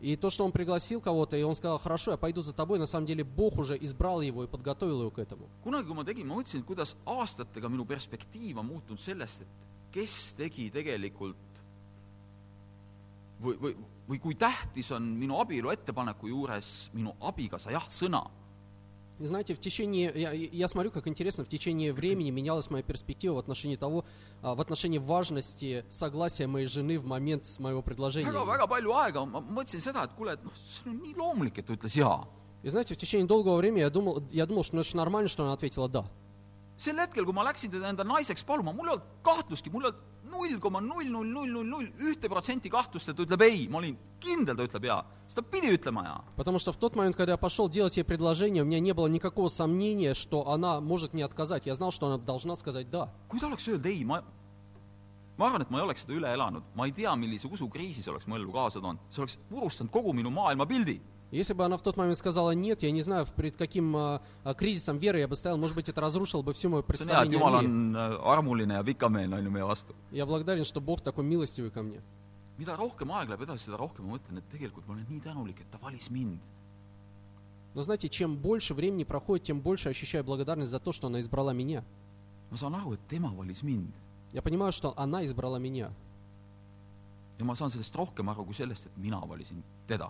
И 0.01 0.15
то, 0.17 0.29
что 0.29 0.43
он 0.43 0.51
пригласил 0.51 0.99
кого-то, 0.99 1.37
и 1.37 1.43
он 1.43 1.55
сказал, 1.55 1.79
хорошо, 1.79 2.11
я 2.11 2.17
пойду 2.17 2.41
за 2.41 2.51
тобой, 2.51 2.77
на 2.77 2.85
самом 2.85 3.05
деле 3.05 3.23
Бог 3.23 3.57
уже 3.57 3.77
избрал 3.77 4.19
его 4.19 4.43
и 4.43 4.47
подготовил 4.47 4.99
его 4.99 5.11
к 5.11 5.19
этому. 5.19 5.47
kunagi, 5.63 5.87
kui 5.87 5.95
ma 5.95 6.03
tegin, 6.03 6.27
ma 6.27 6.35
mõtlesin, 6.35 6.59
et 6.59 6.65
kuidas 6.67 6.95
aastatega 7.05 7.69
minu 7.69 7.85
perspektiiv 7.85 8.59
on 8.59 8.67
muutunud 8.67 8.99
sellest, 8.99 9.41
et 9.41 9.47
kes 9.95 10.35
tegi 10.37 10.69
tegelikult 10.69 11.61
või, 13.41 13.55
või, 13.61 13.75
või 14.08 14.18
kui 14.18 14.34
tähtis 14.34 14.90
on 14.90 15.06
minu 15.18 15.38
abielu 15.40 15.70
ettepaneku 15.70 16.28
juures 16.28 16.90
minu 16.94 17.14
abikaasa 17.20 17.70
jah-sõna . 17.70 18.26
И 19.20 19.26
знаете, 19.26 19.54
в 19.54 19.60
течение, 19.60 20.10
я, 20.14 20.32
я 20.32 20.66
смотрю, 20.66 20.90
как 20.90 21.06
интересно, 21.06 21.44
в 21.44 21.48
течение 21.48 21.92
времени 21.92 22.30
менялась 22.30 22.70
моя 22.70 22.82
перспектива 22.82 23.34
в 23.34 23.38
отношении 23.38 23.76
того, 23.76 24.06
а, 24.40 24.54
в 24.54 24.60
отношении 24.62 24.96
важности 24.96 25.84
согласия 25.90 26.46
моей 26.46 26.66
жены 26.66 26.98
в 26.98 27.04
момент 27.04 27.44
с 27.44 27.58
моего 27.58 27.82
предложения. 27.82 28.30
väga-väga 28.30 28.66
palju 28.66 28.92
aega 28.96 29.26
ma 29.26 29.40
mõtlesin 29.40 29.80
seda , 29.84 30.04
et 30.04 30.16
kuule , 30.16 30.32
et 30.32 30.42
noh , 30.42 30.52
see 30.64 30.88
on 30.88 30.96
nii 31.02 31.14
loomulik , 31.16 31.58
et 31.58 31.66
ta 31.66 31.74
ütles 31.74 31.96
jaa . 31.96 32.26
И 32.62 32.70
знаете, 32.70 32.94
в 32.94 32.98
течение 32.98 33.26
долгого 33.26 33.58
времени 33.58 33.80
я 33.80 33.90
думал, 33.90 34.22
я 34.30 34.46
думал, 34.46 34.62
что 34.64 34.76
ну, 34.76 34.80
это 34.80 34.90
ж 34.90 34.94
нормально, 34.94 35.28
что 35.28 35.44
она 35.44 35.52
ответила 35.52 35.88
«да». 35.88 36.06
sel 36.80 36.96
hetkel , 36.96 37.26
kui 37.28 37.36
ma 37.36 37.44
läksin 37.44 37.70
teda 37.70 37.90
enda 37.92 38.06
naiseks 38.08 38.44
paluma , 38.48 38.72
mul 38.72 38.88
ei 38.88 38.94
olnud 38.94 39.08
kahtlustki , 39.26 39.72
mul 39.72 39.84
ei 39.84 39.90
olnud 39.90 40.13
null 40.30 40.58
koma 40.60 40.80
null 40.80 41.04
null 41.10 41.26
null 41.26 41.48
null 41.50 41.66
null 41.66 41.86
ühte 42.08 42.28
protsenti 42.28 42.70
kahtlust , 42.70 43.08
et 43.08 43.16
ta 43.16 43.22
ütleb 43.22 43.42
ei , 43.42 43.68
ma 43.68 43.78
olin 43.78 43.96
kindel , 44.20 44.56
ta 44.56 44.62
ütleb 44.68 44.84
jaa . 44.84 45.04
siis 45.26 45.34
ta 45.34 45.42
pidi 45.42 45.72
ütlema 45.76 46.04
jaa . 46.04 46.24
Потому 46.36 46.58
что 46.58 46.72
в 46.72 46.76
тот 46.76 46.94
момент, 46.96 47.16
когда 47.16 47.32
я 47.32 47.38
пошел 47.38 47.68
делать 47.68 47.96
ей 47.96 48.04
предложение, 48.04 48.62
у 48.62 48.66
меня 48.66 48.80
не 48.80 48.92
было 48.92 49.06
никакого 49.06 49.48
сомнения, 49.48 50.14
что 50.14 50.48
она 50.48 50.80
может 50.80 51.12
мне 51.12 51.24
отказать. 51.24 51.66
Я 51.66 51.74
знал, 51.74 51.90
что 51.90 52.06
она 52.06 52.18
должна 52.18 52.56
сказать 52.56 52.90
«да». 52.90 53.10
kui 53.28 53.40
ta 53.40 53.46
oleks 53.46 53.66
öelnud 53.68 53.86
ei , 53.86 54.04
ma 54.04 54.22
ma 55.38 55.46
arvan , 55.46 55.62
et 55.62 55.70
ma 55.70 55.78
ei 55.78 55.84
oleks 55.84 56.02
seda 56.04 56.12
üle 56.12 56.28
elanud , 56.28 56.62
ma 56.74 56.84
ei 56.84 56.92
tea , 56.92 57.14
millise 57.16 57.48
usukriisi 57.48 58.02
see 58.02 58.10
oleks 58.12 58.26
mu 58.26 58.36
ellu 58.36 58.52
kaasa 58.52 58.80
toonud , 58.80 59.00
see 59.08 59.22
oleks 59.22 59.38
purustanud 59.48 59.90
kogu 59.90 60.12
minu 60.12 60.30
maailmapildi . 60.30 61.00
Если 61.31 61.53
бы 61.53 61.65
она 61.65 61.77
в 61.77 61.81
тот 61.81 61.97
момент 61.97 62.17
сказала 62.17 62.51
«нет», 62.51 62.83
я 62.83 62.91
не 62.91 63.01
знаю, 63.01 63.27
перед 63.35 63.57
каким 63.57 63.97
а, 63.97 64.21
а, 64.43 64.53
кризисом 64.53 64.99
веры 64.99 65.19
я 65.19 65.27
бы 65.27 65.35
стоял, 65.35 65.57
может 65.57 65.75
быть, 65.75 65.89
это 65.89 65.99
разрушило 65.99 66.43
бы 66.43 66.53
все 66.53 66.69
мое 66.69 66.81
et 66.81 66.85
представление 66.85 67.39
о 67.39 67.61
мире. 67.61 67.67
äh, 67.67 69.67
vastu. 69.67 69.95
Я 70.11 70.25
благодарен, 70.25 70.63
что 70.63 70.79
Бог 70.79 71.01
такой 71.01 71.25
милостивый 71.25 71.71
ко 71.71 71.81
мне. 71.81 72.01
mida 72.57 72.75
rohkem 72.75 73.11
aeg 73.11 73.29
läheb 73.29 73.43
edasi, 73.43 73.67
seda 73.67 73.77
rohkem 73.77 74.05
ma 74.05 74.15
mõtlen, 74.15 74.39
et 74.39 74.49
tegelikult 74.51 74.87
ma 74.87 74.95
olen 74.95 75.07
nii 75.09 75.21
tänulik, 75.23 75.61
et 75.61 75.71
ta 75.71 75.79
valis 75.81 76.09
mind. 76.09 76.39
Но 77.73 77.83
знаете, 77.83 78.07
чем 78.07 78.37
больше 78.37 78.73
времени 78.73 79.03
проходит, 79.03 79.47
тем 79.47 79.59
больше 79.59 79.89
ощущаю 79.89 80.23
благодарность 80.23 80.71
за 80.71 80.79
то, 80.79 80.93
что 80.93 81.07
она 81.07 81.19
избрала 81.19 81.51
меня. 81.51 81.83
ma 82.51 82.57
saan 82.57 82.75
aru, 82.75 82.93
et 82.93 82.99
tema 83.09 83.29
valis 83.35 83.63
mind. 83.63 83.91
Я 84.31 84.41
понимаю, 84.41 84.71
что 84.71 84.93
она 84.97 85.25
избрала 85.25 85.57
меня. 85.57 85.91
ja 87.37 87.45
ma 87.45 87.55
saan 87.55 87.69
sellest 87.69 87.95
rohkem 87.95 88.29
aru 88.29 88.45
kui 88.45 88.53
sellest, 88.53 88.85
et 88.85 88.97
mina 88.97 89.19
valisin 89.19 89.63
teda. 89.87 90.09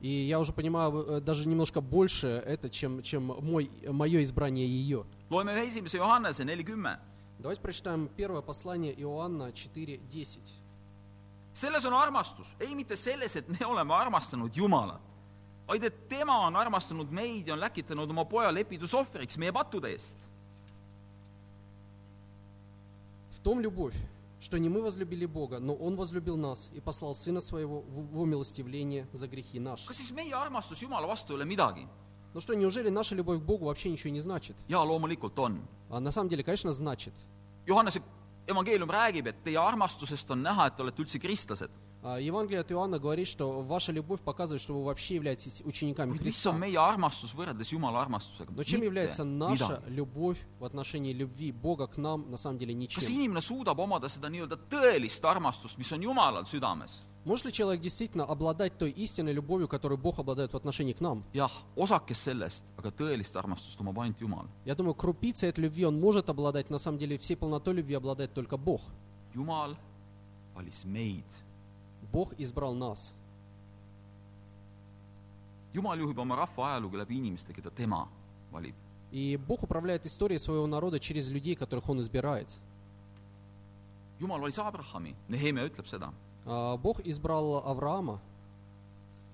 И 0.00 0.08
я 0.08 0.40
уже 0.40 0.52
понимаю 0.52 1.04
э, 1.06 1.20
даже 1.20 1.46
немножко 1.46 1.82
больше 1.82 2.26
это, 2.26 2.70
чем, 2.70 3.02
чем 3.02 3.24
мой, 3.24 3.70
мое 3.86 4.22
избрание 4.22 4.66
ее. 4.66 5.04
loeme 5.28 5.52
ühe 5.54 5.68
esimese 5.68 5.98
Johannese 5.98 6.44
neli 6.44 6.64
kümme . 6.64 6.98
Давайте 7.38 7.62
прочитаем 7.62 8.08
первое 8.16 8.42
послание 8.42 8.92
Иоанна 9.00 9.50
4.10. 9.50 10.40
selles 11.54 11.84
on 11.84 11.92
armastus , 11.92 12.54
ei 12.60 12.74
mitte 12.74 12.96
selles , 12.96 13.36
et 13.36 13.48
me 13.48 13.66
oleme 13.66 13.94
armastanud 13.94 14.54
Jumalat , 14.54 15.00
vaid 15.66 15.84
et 15.84 16.08
tema 16.08 16.38
on 16.46 16.56
armastanud 16.56 17.10
meid 17.10 17.48
ja 17.48 17.54
on 17.54 17.60
läkitanud 17.60 18.10
oma 18.10 18.24
poja 18.24 18.50
lepitusohvriks 18.52 19.36
meie 19.38 19.52
pattude 19.52 19.88
eest . 19.88 20.28
В 23.32 23.40
том 23.40 23.60
любовь, 23.60 23.96
что 24.44 24.58
не 24.58 24.68
мы 24.68 24.82
возлюбили 24.82 25.26
Бога, 25.26 25.58
но 25.58 25.74
Он 25.74 25.96
возлюбил 25.96 26.36
нас 26.36 26.70
и 26.72 26.80
послал 26.80 27.14
Сына 27.14 27.40
Своего 27.40 27.80
в 27.82 28.12
в 28.12 28.20
умилостивление 28.20 29.06
за 29.12 29.28
грехи 29.28 29.60
наши. 29.60 29.86
kas 29.88 29.96
siis 29.96 30.10
meie 30.12 30.34
armastus 30.34 30.80
Jumala 30.82 31.06
vastu 31.06 31.34
ei 31.34 31.36
ole 31.36 31.44
midagi ? 31.44 31.86
Ну 32.32 32.40
что, 32.40 32.54
неужели 32.54 32.88
наша 32.90 33.14
любовь 33.14 33.40
к 33.40 33.42
Богу 33.42 33.66
вообще 33.66 33.90
ничего 33.90 34.10
не 34.10 34.20
значит? 34.20 34.56
jaa , 34.68 34.84
loomulikult 34.84 35.34
on . 35.36 35.60
А 35.90 36.00
на 36.00 36.10
самом 36.10 36.28
деле, 36.28 36.44
конечно, 36.44 36.72
значит. 36.72 37.12
Johannese 37.66 38.02
evangeelium 38.46 38.88
räägib , 38.88 39.26
et 39.26 39.36
teie 39.44 39.58
armastusest 39.58 40.30
on 40.30 40.42
näha , 40.42 40.68
et 40.68 40.76
te 40.76 40.82
olete 40.82 41.02
üldse 41.02 41.18
kristlased . 41.18 41.70
А, 42.07 42.19
Евангелие 42.19 42.59
от 42.59 42.71
Иоанна 42.71 42.99
говорит, 42.99 43.27
что 43.27 43.61
ваша 43.63 43.91
любовь 43.91 44.21
показывает, 44.21 44.61
что 44.61 44.75
вы 44.75 44.83
вообще 44.83 45.15
являетесь 45.15 45.63
учениками 45.65 46.15
Христа. 46.15 46.51
Но 46.53 46.67
чем 48.63 48.81
является 48.83 49.23
наша 49.23 49.81
любовь 49.87 50.37
в 50.59 50.65
отношении 50.65 51.13
любви 51.13 51.51
Бога 51.51 51.87
к 51.87 51.97
нам, 51.97 52.29
на 52.29 52.37
самом 52.37 52.59
деле 52.59 52.75
kas 52.75 52.77
ничем. 52.77 53.11
inimene 53.11 53.41
suudab 53.41 53.79
omada 53.79 54.07
seda 54.07 54.29
nii-öelda 54.29 54.55
tõelist 54.69 55.25
armastust, 55.25 55.79
mis 55.79 55.91
on 55.91 56.03
Jumalal 56.03 56.45
südames? 56.45 57.01
Может 57.25 57.45
ли 57.45 57.51
человек 57.53 57.81
действительно 57.81 58.23
обладать 58.25 58.77
той 58.77 58.91
истинной 58.91 59.33
любовью, 59.33 59.67
которой 59.67 59.97
Бог 59.97 60.19
обладает 60.19 60.53
в 60.53 60.55
отношении 60.55 60.93
к 60.93 61.01
нам? 61.01 61.23
jah, 61.33 61.49
osakest 61.75 62.21
sellest, 62.21 62.63
aga 62.77 62.91
tõelist 62.91 63.35
armastust 63.35 63.79
omab 63.79 63.97
ainult 63.97 64.19
Jumal. 64.19 64.45
Я 64.63 64.75
думаю, 64.75 64.93
крупицей 64.93 65.49
этой 65.49 65.61
любви 65.61 65.85
он 65.85 65.99
может 65.99 66.29
обладать, 66.29 66.69
на 66.69 66.77
самом 66.77 66.99
деле 66.99 67.17
всей 67.17 67.35
полнотой 67.35 67.73
любви 67.73 67.95
обладает 67.95 68.31
только 68.35 68.57
Бог. 68.57 68.81
Jumal 69.33 69.75
valis 70.53 70.85
meid. 70.85 71.25
Бог 72.15 72.33
избрал 72.37 72.73
нас. 72.73 73.13
Jumal 75.73 75.99
juhib 75.99 76.17
oma 76.17 76.37
rahva 76.37 76.69
ajalugu 76.69 76.95
läbi 76.95 77.17
inimeste, 77.17 77.51
keda 77.53 77.69
tema 77.69 78.07
valib. 78.53 78.73
И 79.11 79.35
Бог 79.35 79.63
управляет 79.63 80.05
историей 80.05 80.39
своего 80.39 80.65
народа 80.65 80.97
через 80.97 81.27
людей, 81.27 81.55
которых 81.55 81.89
Он 81.89 81.99
избирает. 81.99 82.47
Jumal 84.17 84.39
valis 84.39 84.57
Abrahami, 84.57 85.13
Nehemia 85.27 85.67
ütleb 85.67 85.87
seda. 85.87 86.13
А, 86.45 86.77
Бог 86.77 87.01
избрал 87.01 87.61
Авраама. 87.65 88.21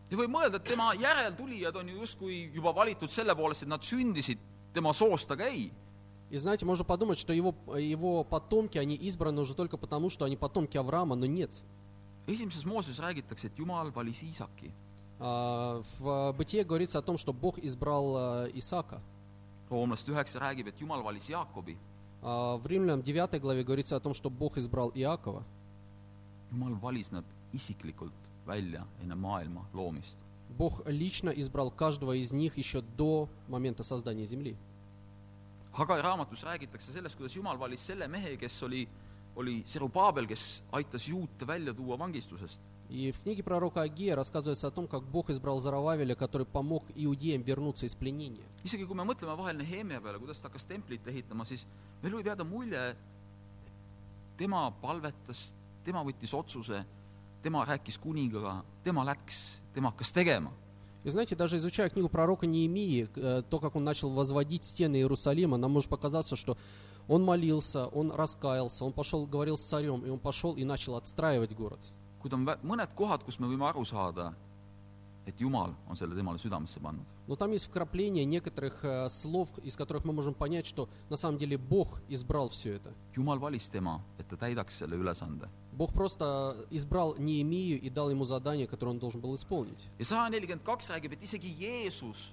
ja 0.10 0.17
võib 0.17 0.32
mõelda, 0.34 0.56
et 0.56 0.63
tema 0.63 0.96
järeltulijad 0.96 1.76
on 1.76 1.88
ju 1.88 2.00
justkui 2.00 2.52
juba 2.52 2.74
valitud 2.74 3.12
selle 3.12 3.36
poolest, 3.36 3.62
et 3.62 3.70
nad 3.70 3.84
sündisid 3.84 4.39
tema 4.74 4.91
soost, 4.91 5.30
aga 5.30 5.46
ei. 5.46 5.72
И 6.32 6.38
знаете, 6.38 6.65
можно 6.65 6.84
подумать, 6.84 7.20
что 7.20 7.32
его, 7.32 7.54
его 7.78 8.24
потомки, 8.24 8.80
они 8.80 8.96
избраны 8.96 9.41
уже 9.41 9.54
только 9.54 9.78
потому, 9.78 10.10
что 10.10 10.26
они 10.26 10.36
потомки 10.36 10.78
Авраама, 10.78 11.15
но 11.15 11.28
нет. 11.28 11.52
esimeses 12.27 12.64
Mooses 12.64 12.99
räägitakse , 12.99 13.46
et 13.46 13.59
Jumal 13.59 13.90
valis 13.94 14.22
Iisaki . 14.22 14.70
А, 15.20 15.83
В 16.01 16.33
Бытие 16.37 16.64
говорится 16.64 16.99
о 16.99 17.03
том, 17.03 17.16
что 17.18 17.33
Бог 17.33 17.59
избрал 17.59 18.16
а, 18.16 18.46
Исаака. 18.55 19.01
roomlaste 19.70 20.12
üheksa 20.12 20.38
räägib , 20.38 20.68
et 20.68 20.81
Jumal 20.81 21.03
valis 21.03 21.29
Jaakobi , 21.29 21.77
А 22.22 22.57
в 22.57 22.66
Римлянам 22.66 23.03
9 23.03 23.40
главе 23.40 23.62
говорится 23.64 23.96
о 23.96 24.01
том, 24.01 24.14
что 24.14 24.31
Бог 24.31 24.57
избрал 24.59 24.90
Иакова. 24.94 25.42
Jumal 26.53 26.75
valis 26.81 27.11
nad 27.11 27.25
isiklikult 27.53 28.12
välja 28.46 28.87
enne 29.03 29.14
maailma 29.14 29.64
loomist . 29.75 30.16
Бог 30.57 30.83
лично 30.87 31.31
избрал 31.31 31.70
каждого 31.70 32.12
из 32.12 32.33
них 32.33 32.57
еще 32.57 32.81
до 32.96 33.29
момента 33.49 33.83
создания 33.83 34.27
земли. 34.27 34.57
Hagai 35.72 36.01
raamatus 36.03 36.42
räägitakse 36.44 36.92
sellest , 36.92 37.16
kuidas 37.16 37.35
Jumal 37.37 37.59
valis 37.59 37.81
selle 37.87 38.07
mehe , 38.09 38.37
kes 38.37 38.62
oli , 38.62 38.88
oli 39.36 39.63
Serubaabel, 39.65 40.28
kes 40.28 40.63
aitas 40.72 41.08
juute 41.08 41.48
välja 41.48 41.74
tuua 41.74 41.98
vangistusest. 42.00 42.62
И 42.89 43.13
в 43.13 43.22
книге 43.22 43.41
пророка 43.41 43.84
Агия 43.84 44.15
рассказывается 44.17 44.67
о 44.67 44.72
том, 44.72 44.86
как 44.86 45.04
Бог 45.04 45.30
избрал 45.30 45.62
Зарававеля, 45.62 46.13
который 46.13 46.46
помог 46.46 46.84
иудеям 46.94 47.41
вернуться 47.41 47.86
из 47.86 47.96
пленения. 47.96 48.44
isegi 48.65 48.86
kui 48.86 48.96
me 48.96 49.06
mõtleme 49.06 49.38
vahel 49.38 49.56
Nehemia 49.58 50.02
peale, 50.02 50.20
kuidas 50.20 50.39
ta 50.39 50.50
hakkas 50.50 50.65
templit 50.65 51.08
ehitama, 51.08 51.46
siis 51.46 51.65
meil 52.04 52.13
võib 52.13 52.28
jääda 52.28 52.44
mulje, 52.44 52.96
tema 54.38 54.72
palvetas, 54.82 55.54
tema 55.86 56.04
võttis 56.04 56.34
otsuse, 56.36 56.84
tema 57.41 57.63
rääkis 57.63 57.98
kuningaga, 57.98 58.62
tema 58.84 59.06
läks, 59.08 59.62
tema 59.74 59.94
hakkas 59.94 60.12
tegema. 60.12 60.52
И 61.04 61.10
знаете, 61.10 61.36
даже 61.36 61.58
изучая 61.58 61.89
книгу 61.89 62.10
пророка 62.10 62.46
Неемии, 62.46 63.10
э, 63.15 63.41
то, 63.50 63.60
как 63.60 63.76
он 63.76 63.84
начал 63.84 64.12
возводить 64.12 64.63
стены 64.63 64.98
Иерусалима, 64.98 65.58
нам 65.58 65.72
может 65.72 65.89
показаться, 65.89 66.36
что 66.36 66.58
он 67.11 67.22
молился, 67.25 67.87
он 67.87 68.11
раскаялся, 68.11 68.85
он 68.85 68.92
пошел, 68.92 69.27
говорил 69.27 69.57
с 69.57 69.62
царем, 69.64 70.05
и 70.05 70.11
он 70.11 70.18
пошел 70.18 70.55
и 70.55 70.64
начал 70.64 70.96
отстраивать 70.96 71.55
город. 71.55 71.81
kuid 72.22 72.33
on 72.33 72.44
vä- 72.44 72.59
mõned 72.62 72.94
kohad , 72.94 73.22
kus 73.25 73.38
me 73.38 73.46
võime 73.46 73.68
aru 73.68 73.85
saada , 73.85 74.35
et 75.27 75.40
Jumal 75.40 75.75
on 75.88 75.96
selle 75.96 76.14
temale 76.14 76.38
südamesse 76.38 76.81
pannud . 76.81 77.05
Но 77.29 77.35
там 77.37 77.51
есть 77.53 77.66
вкрапления 77.66 78.25
некоторых 78.25 78.85
э, 78.85 79.09
слов, 79.09 79.49
из 79.64 79.75
которых 79.77 80.05
мы 80.05 80.12
можем 80.12 80.35
понять, 80.35 80.64
что 80.66 80.88
на 81.11 81.16
самом 81.16 81.38
деле 81.38 81.59
Бог 81.59 82.01
избрал 82.09 82.49
все 82.49 82.75
это. 82.75 82.92
Jumal 83.16 83.38
valis 83.40 83.68
tema , 83.68 84.01
et 84.18 84.27
ta 84.29 84.37
täidaks 84.37 84.79
selle 84.79 84.94
ülesande . 84.96 85.49
Бог 85.72 85.92
просто 85.92 86.57
избрал 86.70 87.16
Неемию 87.18 87.81
и 87.81 87.90
дал 87.90 88.11
ему 88.11 88.25
задание, 88.25 88.66
которое 88.66 88.92
он 88.92 88.99
должен 88.99 89.20
был 89.20 89.35
исполнить. 89.35 89.88
ja 89.99 90.05
saja 90.05 90.29
nelikümmend 90.31 90.64
kaks 90.64 90.90
räägib , 90.90 91.12
et 91.12 91.22
isegi 91.22 91.55
Jeesus 91.59 92.33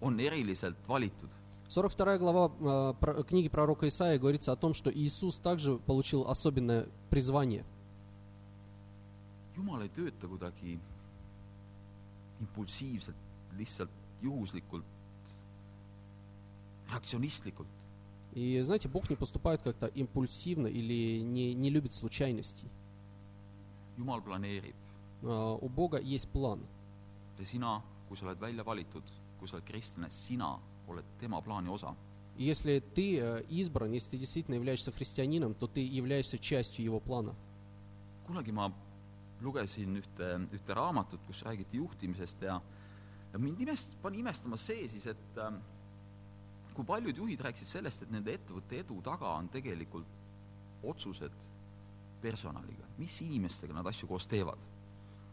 on 0.00 0.18
eriliselt 0.20 0.76
valitud 0.88 1.30
42 1.69 2.17
глава 2.17 2.95
э, 2.99 3.23
книги 3.23 3.47
пророка 3.47 3.87
Исаия 3.87 4.17
говорится 4.17 4.51
о 4.51 4.55
том, 4.55 4.73
что 4.73 4.91
Иисус 4.91 5.37
также 5.37 5.77
получил 5.77 6.27
особенное 6.27 6.87
призвание. 7.09 7.63
jumal 9.59 9.81
ei 9.83 9.89
tööta 9.91 10.23
kuidagi 10.23 10.79
impulsiivselt, 12.39 13.17
lihtsalt 13.57 13.91
juhuslikult, 14.23 14.85
reaktsionistlikult. 16.89 17.67
И 18.33 18.61
знаете, 18.61 18.87
Бог 18.87 19.09
не 19.09 19.17
поступает 19.17 19.61
как-то 19.61 19.87
импульсивно 19.87 20.67
или 20.67 21.19
не, 21.19 21.53
не 21.53 21.69
любит 21.69 21.91
случайностей. 21.93 22.69
jumal 23.97 24.23
planeerib 24.23 24.75
А, 25.23 25.55
У 25.55 25.67
Бога 25.67 25.99
есть 25.99 26.29
план. 26.29 26.65
ja 27.37 27.45
sina, 27.45 27.81
kui 28.07 28.15
sa 28.17 28.25
oled 28.25 28.39
välja 28.39 28.63
valitud, 28.63 29.03
kui 29.39 29.47
sa 29.47 29.57
oled 29.57 29.65
kristlane, 29.65 30.09
sina 30.09 30.57
oled 30.88 31.04
tema 31.20 31.40
plaani 31.42 31.68
osa . 31.68 31.94
И 32.36 32.44
если 32.44 32.80
ты 32.80 33.18
э, 33.18 33.44
избран, 33.48 33.92
если 33.92 34.10
ты 34.10 34.18
действительно 34.18 34.56
являешься 34.56 34.90
христианином, 34.90 35.54
то 35.54 35.68
ты 35.68 35.80
являешься 35.80 36.38
частью 36.38 36.84
его 36.84 37.00
плана. 37.00 37.34
kunagi 38.26 38.52
ma 38.52 38.72
lugesin 39.40 39.96
ühte , 40.00 40.48
ühte 40.50 40.74
raamatut , 40.74 41.20
kus 41.26 41.42
räägiti 41.42 41.76
juhtimisest 41.76 42.42
ja 42.42 42.60
ja 43.32 43.38
mind 43.38 43.58
imest- , 43.60 43.96
pani 44.02 44.18
imestama 44.18 44.56
see 44.56 44.88
siis , 44.88 45.06
et 45.06 45.38
ähm, 45.38 45.60
kui 46.74 46.84
paljud 46.84 47.16
juhid 47.16 47.40
rääkisid 47.40 47.68
sellest , 47.68 48.02
et 48.02 48.10
nende 48.10 48.32
ettevõtte 48.32 48.78
edu 48.80 49.00
taga 49.02 49.36
on 49.38 49.48
tegelikult 49.48 50.06
otsused 50.82 51.32
personaliga , 52.22 52.86
mis 52.98 53.20
inimestega 53.20 53.74
nad 53.74 53.86
asju 53.86 54.08
koos 54.08 54.26
teevad . 54.26 54.58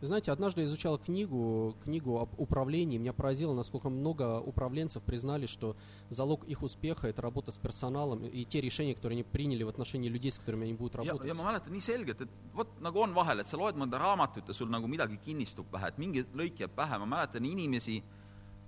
Вы 0.01 0.07
Знаете, 0.07 0.31
однажды 0.31 0.61
я 0.61 0.65
изучал 0.65 0.97
книгу, 0.97 1.75
книгу 1.83 2.17
об 2.17 2.29
управлении. 2.39 2.97
Меня 2.97 3.13
поразило, 3.13 3.53
насколько 3.53 3.87
много 3.89 4.39
управленцев 4.39 5.03
признали, 5.03 5.45
что 5.45 5.75
залог 6.09 6.43
их 6.45 6.63
успеха – 6.63 7.07
это 7.07 7.21
работа 7.21 7.51
с 7.51 7.57
персоналом 7.59 8.25
и 8.25 8.43
те 8.45 8.61
решения, 8.61 8.95
которые 8.95 9.17
они 9.17 9.23
приняли 9.23 9.61
в 9.61 9.69
отношении 9.69 10.09
людей, 10.09 10.31
с 10.31 10.39
которыми 10.39 10.63
они 10.63 10.73
будут 10.73 10.95
ja , 10.95 11.03
работать. 11.03 11.27
ja 11.27 11.35
ma 11.35 11.43
mäletan 11.43 11.71
nii 11.73 11.81
selgelt , 11.81 12.21
et 12.21 12.29
vot 12.51 12.81
nagu 12.81 12.99
on 12.99 13.13
vahel , 13.13 13.41
et 13.41 13.45
sa 13.45 13.57
loed 13.57 13.77
mõnda 13.77 13.99
raamatut 14.01 14.47
ja 14.47 14.53
sul 14.53 14.69
nagu 14.69 14.87
midagi 14.87 15.19
kinnistub 15.21 15.69
pähe , 15.69 15.89
et 15.89 15.99
mingi 15.99 16.25
lõik 16.33 16.57
jääb 16.65 16.73
pähe , 16.73 16.97
ma 16.97 17.05
mäletan 17.05 17.45
inimesi , 17.45 18.01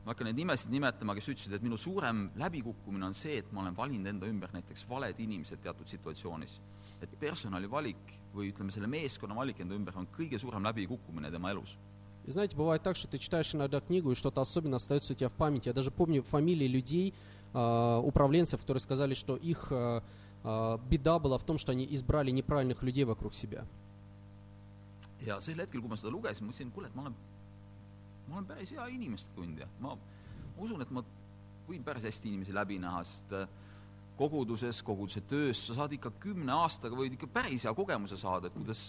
ma 0.05 0.11
ei 0.11 0.13
hakka 0.13 0.23
neid 0.25 0.37
nimesid 0.37 0.69
nimetama , 0.69 1.15
kes 1.15 1.29
ütlesid , 1.33 1.53
et 1.53 1.63
minu 1.63 1.77
suurem 1.77 2.29
läbikukkumine 2.37 3.05
on 3.09 3.13
see , 3.17 3.39
et 3.39 3.51
ma 3.51 3.61
olen 3.61 3.73
valinud 3.75 4.05
enda 4.05 4.29
ümber 4.29 4.53
näiteks 4.53 4.85
valed 4.87 5.17
inimesed 5.17 5.65
teatud 5.65 5.87
situatsioonis . 5.87 6.59
et 7.01 7.09
personali 7.19 7.67
valik 7.67 8.19
või 8.38 8.52
ütleme, 8.52 8.72
selle 8.74 8.88
meeskonna 8.90 9.36
valik 9.36 9.60
enda 9.60 9.76
ümber 9.76 9.96
on 9.98 10.08
kõige 10.14 10.38
suurem 10.40 10.64
läbikukkumine 10.64 11.30
tema 11.34 11.52
elus. 11.54 11.76
И 12.26 12.30
знаете, 12.30 12.54
бывает 12.54 12.82
так, 12.82 12.94
что 12.94 13.08
ты 13.08 13.18
читаешь 13.18 13.54
иногда 13.54 13.80
книгу, 13.80 14.12
и 14.12 14.14
что-то 14.14 14.42
особенно 14.42 14.76
остается 14.76 15.14
у 15.14 15.16
тебя 15.16 15.30
в 15.30 15.32
памяти. 15.32 15.68
Я 15.68 15.72
даже 15.72 15.90
помню 15.90 16.22
фамилии 16.22 16.66
людей, 16.66 17.14
а, 17.54 18.00
управленцев, 18.00 18.60
которые 18.60 18.82
сказали, 18.82 19.14
что 19.14 19.34
их 19.34 19.72
а, 19.72 20.02
а, 20.44 20.78
беда 20.90 21.18
была 21.18 21.38
в 21.38 21.44
том, 21.44 21.56
что 21.56 21.72
они 21.72 21.88
избрали 21.90 22.30
неправильных 22.30 22.82
людей 22.82 23.04
вокруг 23.04 23.34
себя. 23.34 23.64
ja 25.24 25.40
sel 25.40 25.58
hetkel, 25.60 25.82
kui 25.82 25.90
ma 25.90 25.96
seda 25.98 26.12
lugesin, 26.14 26.46
ma 26.46 26.52
mõtlesin, 26.52 26.72
kuule, 26.74 26.88
et 26.88 26.96
ma 26.96 27.06
olen, 27.06 27.16
ma 28.28 28.36
olen 28.38 28.48
päris 28.48 28.72
hea 28.74 28.84
inimeste 28.94 29.32
tundja, 29.36 29.66
ma 29.82 29.96
usun, 30.56 30.82
et 30.84 30.92
ma 30.94 31.02
võin 31.68 31.82
päris 31.84 32.06
hästi 32.08 32.30
inimesi 32.30 32.54
läbi 32.54 32.78
näha, 32.82 33.02
sest 33.08 33.34
äh, 33.36 33.48
koguduses , 34.17 34.81
koguduse 34.85 35.21
töös 35.27 35.67
sa 35.67 35.77
saad 35.77 35.93
ikka 35.95 36.11
kümne 36.21 36.53
aastaga 36.53 36.97
võid 36.97 37.15
ikka 37.17 37.27
päris 37.33 37.65
hea 37.65 37.73
kogemuse 37.73 38.17
saada , 38.17 38.47
et 38.47 38.57
kuidas 38.57 38.83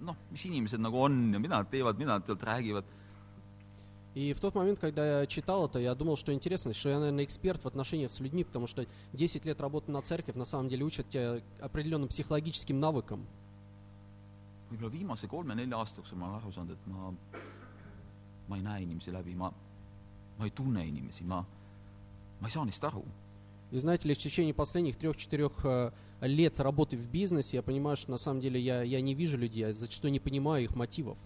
noh , 0.00 0.16
mis 0.32 0.44
inimesed 0.48 0.80
nagu 0.82 0.98
on 1.04 1.20
ja 1.34 1.40
mida 1.42 1.60
nad 1.60 1.70
teevad , 1.70 1.98
mida 2.00 2.18
nad 2.18 2.26
tegelikult 2.26 2.48
räägivad . 2.48 2.96
И 4.12 4.32
в 4.32 4.40
тот 4.40 4.56
момент, 4.56 4.80
когда 4.80 5.20
я 5.20 5.26
читал 5.26 5.66
это, 5.66 5.78
я 5.78 5.94
думал, 5.94 6.16
что 6.16 6.32
интересно, 6.32 6.74
что 6.74 6.88
я, 6.88 6.98
наверное, 6.98 7.22
эксперт 7.22 7.62
в 7.62 7.66
отношениях 7.66 8.10
с 8.10 8.18
людьми, 8.18 8.42
потому 8.42 8.66
что 8.66 8.84
10 9.12 9.44
лет 9.44 9.60
работы 9.60 9.92
на 9.92 10.02
церковь 10.02 10.34
на 10.34 10.44
самом 10.44 10.68
деле 10.68 10.84
учат 10.84 11.08
тебя 11.08 11.40
определенным 11.60 12.08
психологическим 12.08 12.80
навыкам. 12.80 13.24
võib-olla 14.70 14.90
viimase 14.90 15.26
kolme-nelja 15.26 15.78
aasta 15.82 15.98
jooksul 15.98 16.18
ma 16.18 16.28
olen 16.28 16.36
aru 16.38 16.52
saanud , 16.54 16.76
et 16.76 16.86
ma , 16.86 17.10
ma 18.48 18.56
ei 18.56 18.62
näe 18.62 18.82
inimesi 18.84 19.10
läbi , 19.10 19.34
ma , 19.34 19.50
ma 20.38 20.44
ei 20.46 20.52
tunne 20.54 20.84
inimesi , 20.86 21.24
ma , 21.24 21.40
ma 22.40 22.46
ei 22.46 22.54
saa 22.54 22.64
neist 22.64 22.84
aru 22.84 23.02
И 23.75 23.79
знаете 23.79 24.07
ли, 24.07 24.13
в 24.13 24.17
течение 24.17 24.53
последних 24.53 24.95
трех-четырех 24.95 25.65
э, 25.65 25.91
лет 26.21 26.61
работы 26.61 26.95
в 26.95 27.09
бизнесе 27.09 27.57
я 27.57 27.61
понимаю, 27.61 27.97
что 27.97 28.09
на 28.09 28.17
самом 28.17 28.39
деле 28.39 28.57
я, 28.57 28.83
я 28.83 29.01
не 29.01 29.13
вижу 29.13 29.37
людей, 29.37 29.65
я 29.67 29.73
зачастую 29.73 30.13
не 30.13 30.21
понимаю 30.21 30.63
их 30.63 30.75
мотивов. 30.75 31.17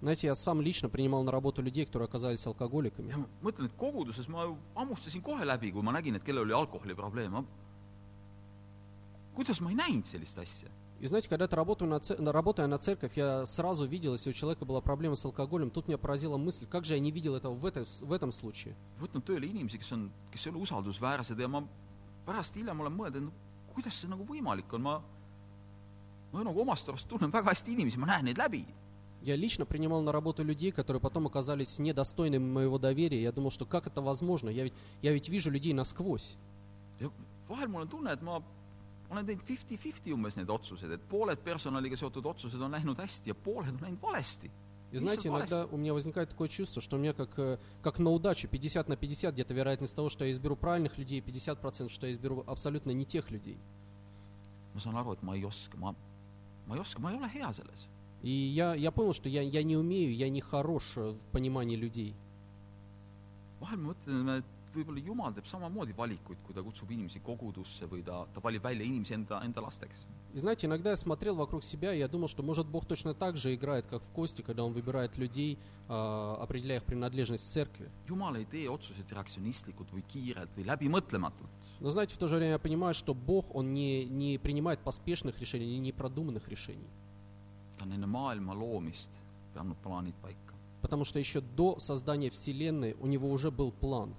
Знаете, 0.00 0.26
я 0.26 0.34
сам 0.34 0.62
лично 0.62 0.88
принимал 0.88 1.22
на 1.22 1.32
работу 1.32 1.60
людей, 1.60 1.84
которые 1.84 2.06
оказались 2.06 2.46
алкоголиками. 2.46 3.10
ja 3.10 3.18
ma 3.18 3.26
mõtlen, 3.42 3.66
et 3.66 3.76
koguduses 3.76 4.28
ma 4.28 4.56
hammustasin 4.74 5.20
kohe 5.22 5.44
läbi, 5.44 5.70
kui 5.72 5.82
ma 5.82 5.92
nägin, 5.92 6.14
et 6.14 6.24
kellel 6.24 6.44
oli 6.44 6.52
alkoholiprobleem, 6.52 7.30
ma 7.32 7.44
kuidas 9.34 9.60
ma 9.60 9.70
ei 9.70 9.76
näinud 9.76 10.04
sellist 10.06 10.38
asja? 10.38 10.68
И 11.00 11.06
знаете, 11.06 11.28
когда 11.28 11.46
ты 11.46 11.56
работаю 11.56 11.90
на, 11.90 11.98
це- 12.00 12.16
на- 12.18 12.32
работая 12.32 12.66
на 12.66 12.78
церковь, 12.78 13.16
я 13.16 13.46
сразу 13.46 13.84
видел, 13.86 14.12
если 14.14 14.30
у 14.30 14.32
человека 14.32 14.64
была 14.64 14.80
проблема 14.80 15.16
с 15.16 15.24
алкоголем, 15.24 15.70
тут 15.70 15.88
меня 15.88 15.98
поразила 15.98 16.36
мысль, 16.38 16.66
как 16.66 16.84
же 16.84 16.94
я 16.94 17.00
не 17.00 17.10
видел 17.10 17.34
этого 17.34 17.54
в, 17.54 17.66
этой, 17.66 17.84
в 17.84 18.12
этом 18.12 18.30
случае. 18.32 18.74
pärast 22.26 22.56
hiljem 22.56 22.80
olen 22.80 22.94
mõelnud, 22.96 23.32
kuidas 23.74 23.98
see 24.00 24.08
nagu 24.08 24.24
võimalik 24.24 24.72
on, 24.72 24.82
ma 24.82 24.94
ma 26.32 26.42
nagu 26.42 26.60
omast 26.62 26.88
arust 26.88 27.08
tunnen 27.08 27.30
väga 27.30 27.52
hästi 27.52 27.74
inimesi, 27.76 27.98
ma 28.00 28.06
näen 28.06 28.24
neid 28.30 28.38
läbi. 28.38 28.64
Я 29.22 29.36
лично 29.36 29.64
принимал 29.64 30.02
на 30.02 30.12
работу 30.12 30.42
людей, 30.44 30.70
которые 30.70 31.00
потом 31.00 31.26
оказались 31.26 31.78
недостойными 31.78 32.44
моего 32.44 32.78
доверия. 32.78 33.22
Я 33.22 33.32
думал, 33.32 33.50
что 33.50 33.64
как 33.64 33.86
это 33.86 34.02
возможно? 34.02 34.50
Я 34.50 34.64
ведь, 34.64 34.74
я 35.00 35.12
ведь 35.12 35.28
вижу 35.30 35.50
людей 35.50 35.72
насквозь. 35.72 36.36
ja 37.00 37.10
vahel 37.48 37.68
mul 37.68 37.82
on 37.82 37.88
tunne, 37.88 38.08
et 38.08 38.22
ma 38.22 38.42
olen 39.10 39.26
teinud 39.26 39.44
fifty-fifty 39.44 40.12
umbes 40.12 40.36
need 40.36 40.50
otsused, 40.50 40.90
et 40.90 41.08
pooled 41.08 41.40
personaliga 41.44 41.96
seotud 41.96 42.26
otsused 42.26 42.60
on 42.60 42.72
läinud 42.74 42.98
hästi 42.98 43.32
ja 43.32 43.34
pooled 43.34 43.74
on 43.74 43.82
läinud 43.82 44.02
valesti. 44.02 44.50
И 44.92 44.98
знаете, 44.98 45.28
иногда 45.28 45.66
у 45.66 45.76
меня 45.76 45.92
возникает 45.92 46.30
такое 46.30 46.46
чувство, 46.46 46.80
что 46.80 46.96
у 46.96 47.00
меня 47.00 47.12
как, 47.12 47.36
э, 47.36 47.58
как 47.82 47.98
на 47.98 48.10
удачу 48.10 48.46
50 48.46 48.88
на 48.88 48.96
50 48.96 49.34
где-то 49.34 49.52
вероятность 49.52 49.96
того, 49.96 50.08
что 50.08 50.24
я 50.24 50.30
изберу 50.30 50.54
правильных 50.54 50.98
людей, 50.98 51.20
50% 51.20 51.90
что 51.90 52.06
я 52.06 52.12
изберу 52.12 52.44
абсолютно 52.46 52.92
не 52.92 53.04
тех 53.04 53.30
людей. 53.32 53.58
ma 54.74 54.80
saan 54.80 54.96
aru, 54.96 55.12
et 55.12 55.22
ma 55.22 55.34
ei 55.34 55.44
oska, 55.44 55.76
ma, 55.78 55.94
ma 56.66 56.74
ei 56.74 56.80
oska, 56.80 57.00
ma 57.00 57.12
ei 57.12 57.16
ole 57.16 57.28
hea 57.28 57.52
selles. 57.52 57.86
И 58.22 58.30
я, 58.30 58.74
я 58.74 58.90
понял, 58.90 59.12
что 59.12 59.28
я, 59.28 59.42
я 59.42 59.62
не 59.62 59.76
умею, 59.76 60.14
я 60.14 60.30
не 60.30 60.40
хорош 60.40 60.94
э, 60.96 61.10
в 61.10 61.32
понимании 61.32 61.76
людей. 61.76 62.14
vahel 63.60 63.78
ma 63.78 63.94
mõtlen, 63.94 64.28
et 64.38 64.44
võib-olla 64.76 65.02
Jumal 65.04 65.34
teeb 65.34 65.46
samamoodi 65.46 65.94
valikuid, 65.96 66.42
kui 66.44 66.54
ta 66.54 66.62
kutsub 66.62 66.90
inimesi 66.90 67.20
kogudusse 67.24 67.88
või 67.90 68.02
ta, 68.04 68.24
ta 68.34 68.42
valib 68.44 68.62
välja 68.64 68.84
inimesi 68.84 69.14
enda, 69.14 69.40
enda 69.44 69.64
lasteks. 69.64 70.04
И 70.34 70.38
знаете, 70.38 70.66
иногда 70.66 70.90
я 70.90 70.96
смотрел 70.96 71.36
вокруг 71.36 71.62
себя, 71.62 71.94
и 71.94 71.98
я 72.00 72.08
думал, 72.08 72.26
что 72.26 72.42
может 72.42 72.66
Бог 72.66 72.86
точно 72.86 73.14
так 73.14 73.36
же 73.36 73.54
играет, 73.54 73.86
как 73.86 74.02
в 74.02 74.10
кости, 74.10 74.42
когда 74.42 74.64
Он 74.64 74.72
выбирает 74.72 75.16
людей, 75.16 75.58
а, 75.88 76.36
определяя 76.40 76.78
их 76.78 76.84
принадлежность 76.84 77.44
в 77.44 77.52
церкви. 77.52 77.88
Jumal 78.08 78.34
ei 78.36 78.44
tee 78.44 78.68
otsuseid 78.68 79.10
reaktsionistlikult 79.12 79.92
või 79.92 80.02
kiirelt 80.08 80.56
või 80.56 80.64
läbimõtlematult. 80.66 81.50
Но 81.80 81.90
знаете, 81.90 82.14
в 82.14 82.18
то 82.18 82.26
же 82.26 82.36
время 82.36 82.52
я 82.52 82.58
понимаю, 82.58 82.94
что 82.94 83.14
Бог, 83.14 83.54
Он 83.54 83.72
не, 83.72 84.04
не 84.04 84.38
принимает 84.38 84.80
поспешных 84.80 85.38
решений, 85.40 85.66
не 85.66 85.78
непродуманных 85.78 86.48
решений. 86.48 86.88
ta 87.76 87.84
on 87.84 87.92
enne 87.92 88.06
maailma 88.06 88.54
loomist 88.54 89.20
pannud 89.54 89.76
plaanid 89.82 90.14
paika. 90.22 90.54
Потому 90.82 91.04
что 91.04 91.18
еще 91.18 91.40
до 91.40 91.78
создания 91.78 92.30
Вселенной 92.30 92.94
у 93.00 93.06
Него 93.06 93.30
уже 93.30 93.50
был 93.50 93.72
план. 93.72 94.14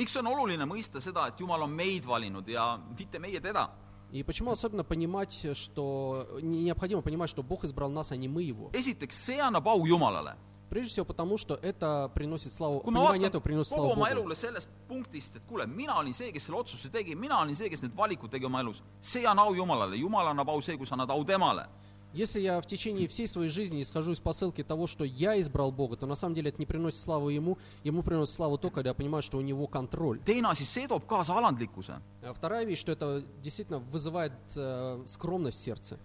miks 0.00 0.16
on 0.16 0.26
oluline 0.26 0.64
mõista 0.66 1.00
seda , 1.00 1.28
et 1.28 1.40
Jumal 1.40 1.62
on 1.62 1.70
meid 1.70 2.04
valinud 2.04 2.46
ja 2.48 2.78
mitte 2.98 3.18
meie 3.18 3.40
teda ? 3.40 3.70
И 4.12 4.22
почему 4.22 4.52
особенно 4.52 4.84
понимать, 4.84 5.46
что 5.54 6.26
не- 6.40 6.62
необходимо 6.62 7.02
понимать, 7.02 7.28
что 7.28 7.42
Бог 7.42 7.64
избрал 7.64 7.90
нас, 7.90 8.12
а 8.12 8.16
не 8.16 8.28
мы 8.28 8.42
Его? 8.42 8.70
esiteks , 8.72 9.12
see 9.16 9.38
annab 9.40 9.66
au 9.66 9.84
Jumalale . 9.84 10.36
Прежде 10.70 10.90
всего 10.90 11.04
потому, 11.06 11.38
что 11.38 11.54
это 11.54 12.10
приносит 12.14 12.52
славу, 12.52 12.80
kui 12.80 12.92
ma 12.92 13.00
понимание 13.00 13.28
vaatan 13.28 13.30
этого 13.30 13.40
приносит 13.42 13.72
kogu 13.72 13.86
славу 13.88 13.92
oma 13.92 14.08
Богу. 14.08 14.20
elule 14.20 14.34
sellest 14.36 14.68
punktist , 14.88 15.36
et 15.36 15.42
kuule , 15.48 15.66
mina 15.66 15.96
olin 15.98 16.12
see , 16.12 16.32
kes 16.32 16.44
selle 16.46 16.58
otsuse 16.58 16.88
tegi , 16.90 17.14
mina 17.14 17.40
olin 17.40 17.54
see , 17.54 17.68
kes 17.68 17.82
need 17.82 17.94
valikud 17.96 18.30
tegi 18.30 18.44
oma 18.44 18.60
elus , 18.60 18.82
see 19.00 19.24
on 19.26 19.38
au 19.38 19.54
Jumalale , 19.54 19.96
Jumal 19.96 20.26
annab 20.28 20.48
au 20.48 20.60
see , 20.60 20.76
kui 20.76 20.86
sa 20.86 20.94
annad 20.94 21.10
au 21.10 21.24
temale . 21.24 21.66
Если 22.12 22.40
я 22.40 22.60
в 22.62 22.66
течение 22.66 23.08
всей 23.08 23.26
своей 23.26 23.50
жизни 23.50 23.82
исхожу 23.82 24.12
из 24.12 24.20
посылки 24.20 24.64
того, 24.64 24.86
что 24.86 25.04
я 25.04 25.38
избрал 25.38 25.70
Бога, 25.70 25.96
то 25.96 26.06
на 26.06 26.14
самом 26.14 26.34
деле 26.34 26.48
это 26.48 26.58
не 26.58 26.64
приносит 26.64 26.98
славу 26.98 27.28
Ему, 27.28 27.58
Ему 27.84 28.02
приносит 28.02 28.34
славу 28.34 28.56
то, 28.56 28.70
когда 28.70 28.90
я 28.90 28.94
понимаю, 28.94 29.22
что 29.22 29.36
у 29.36 29.42
Него 29.42 29.66
контроль. 29.66 30.18
teine 30.24 30.46
asi , 30.50 30.64
see 30.64 30.88
toob 30.88 31.06
kaasa 31.06 31.34
alandlikkuse . 31.34 32.00
А 32.22 32.32
вторая 32.32 32.64
вещь, 32.64 32.80
что 32.80 32.92
это 32.92 33.22
действительно 33.42 33.80
вызывает 33.80 34.32
э, 34.56 35.02
скромность 35.06 35.58
в 35.58 35.62
сердце. 35.62 35.98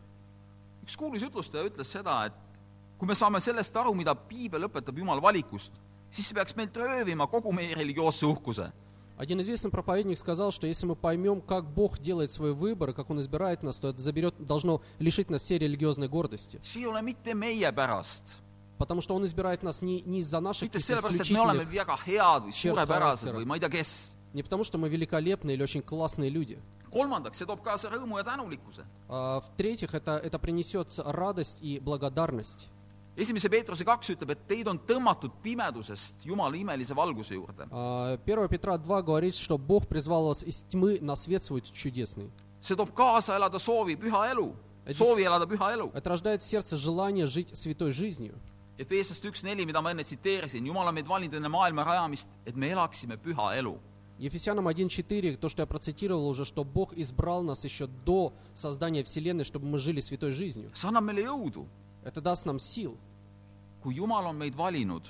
üks 0.84 0.98
kuulus 0.98 1.22
jutlustaja 1.22 1.64
ütles 1.64 1.88
seda , 1.88 2.26
et 2.26 2.34
kui 2.98 3.08
me 3.08 3.16
saame 3.16 3.40
sellest 3.40 3.76
aru , 3.78 3.94
mida 3.96 4.14
piibel 4.16 4.66
õpetab 4.68 4.98
Jumala 4.98 5.22
valikust , 5.22 5.72
siis 6.12 6.28
see 6.28 6.36
peaks 6.36 6.56
meilt 6.58 6.76
röövima 6.76 7.28
kogu 7.28 7.54
meie 7.54 7.76
religioosse 7.76 8.26
uhkuse . 8.26 8.72
Один 9.17 9.41
известный 9.41 9.71
проповедник 9.71 10.19
сказал, 10.19 10.51
что 10.51 10.67
если 10.67 10.85
мы 10.87 10.95
поймем, 10.95 11.41
как 11.41 11.65
Бог 11.71 11.99
делает 11.99 12.31
свой 12.33 12.53
выбор, 12.53 12.91
и 12.91 12.93
как 12.93 13.09
Он 13.11 13.19
избирает 13.21 13.63
нас, 13.63 13.79
то 13.79 13.89
это 13.89 14.01
заберет, 14.03 14.35
должно 14.45 14.83
лишить 14.99 15.31
нас 15.31 15.43
всей 15.43 15.59
религиозной 15.59 16.09
гордости. 16.09 16.61
Потому 18.79 19.01
что 19.01 19.15
Он 19.15 19.25
избирает 19.25 19.63
нас 19.63 19.81
не, 19.81 20.03
не 20.03 20.19
из-за 20.19 20.41
наших 20.41 20.69
исключительных, 20.79 21.33
Черт 22.53 22.75
характера. 23.05 23.33
не 24.35 24.43
потому 24.43 24.65
что 24.65 24.77
мы 24.77 24.91
великолепные 24.91 25.55
или 25.55 25.63
очень 25.63 25.81
классные 25.81 26.29
люди. 26.29 26.59
А, 29.09 29.41
В-третьих, 29.41 29.95
это, 29.95 30.19
это 30.23 30.39
принесет 30.39 30.93
радость 30.99 31.59
и 31.63 31.81
благодарность. 31.81 32.69
esimese 33.18 33.50
Peetruse 33.50 33.86
kaks 33.86 34.10
ütleb , 34.16 34.32
et 34.32 34.48
teid 34.48 34.68
on 34.68 34.80
tõmmatud 34.80 35.32
pimedusest 35.44 36.26
Jumala 36.26 36.56
imelise 36.58 36.96
valguse 36.96 37.36
juurde . 37.36 37.68
А, 37.72 38.18
1 38.26 38.48
Петра 38.48 38.78
2 38.78 39.02
говорит, 39.04 39.36
что 39.36 39.58
Бог 39.58 39.88
призвал 39.88 40.28
вас 40.28 40.44
из 40.44 40.64
тьмы 40.70 41.00
на 41.02 41.16
свет 41.16 41.44
свой 41.44 41.62
чудесный. 41.62 42.30
see 42.62 42.76
toob 42.76 42.94
kaasa 42.94 43.36
elada 43.36 43.60
soovi 43.60 43.96
püha 43.98 44.32
elu , 44.32 44.54
Et 44.86 44.96
soovi 44.96 45.24
elada 45.24 45.46
püha 45.46 45.74
elu . 45.74 45.92
Это 45.94 46.10
рождает 46.10 46.42
в 46.42 46.46
сердце 46.46 46.78
желание 46.78 47.26
жить 47.26 47.56
святой 47.58 47.92
жизнью. 47.92 48.36
Efeesast 48.78 49.24
üks 49.26 49.44
neli , 49.44 49.66
mida 49.66 49.82
ma 49.82 49.92
enne 49.92 50.04
tsiteerisin , 50.04 50.66
Jumal 50.66 50.88
on 50.88 50.94
meid 50.96 51.06
valinud 51.08 51.34
enne 51.36 51.50
maailma 51.50 51.84
rajamist , 51.84 52.30
et 52.46 52.56
me 52.56 52.70
elaksime 52.70 53.18
püha 53.18 53.56
elu . 53.58 53.78
Ефесянам 54.18 54.68
1.4, 54.68 55.38
то, 55.38 55.50
что 55.50 55.64
я 55.64 55.66
процитировал 55.68 56.28
уже, 56.28 56.46
что 56.46 56.64
Бог 56.64 56.94
избрал 56.94 57.42
нас 57.42 57.64
еще 57.64 57.88
до 57.88 58.34
создания 58.54 59.04
Вселенной, 59.04 59.44
чтобы 59.44 59.66
мы 59.66 59.80
жили 59.80 60.00
святой 60.00 60.32
жизнью. 60.32 60.70
see 62.06 62.06
annab 62.06 62.06
meile 62.06 62.06
jõudu , 62.06 62.06
Это 62.06 62.22
даст 62.22 62.46
нам 62.46 62.60
сил. 62.60 62.98
kui 63.82 63.96
Jumal 63.96 64.26
on 64.26 64.38
meid 64.38 64.56
valinud , 64.56 65.08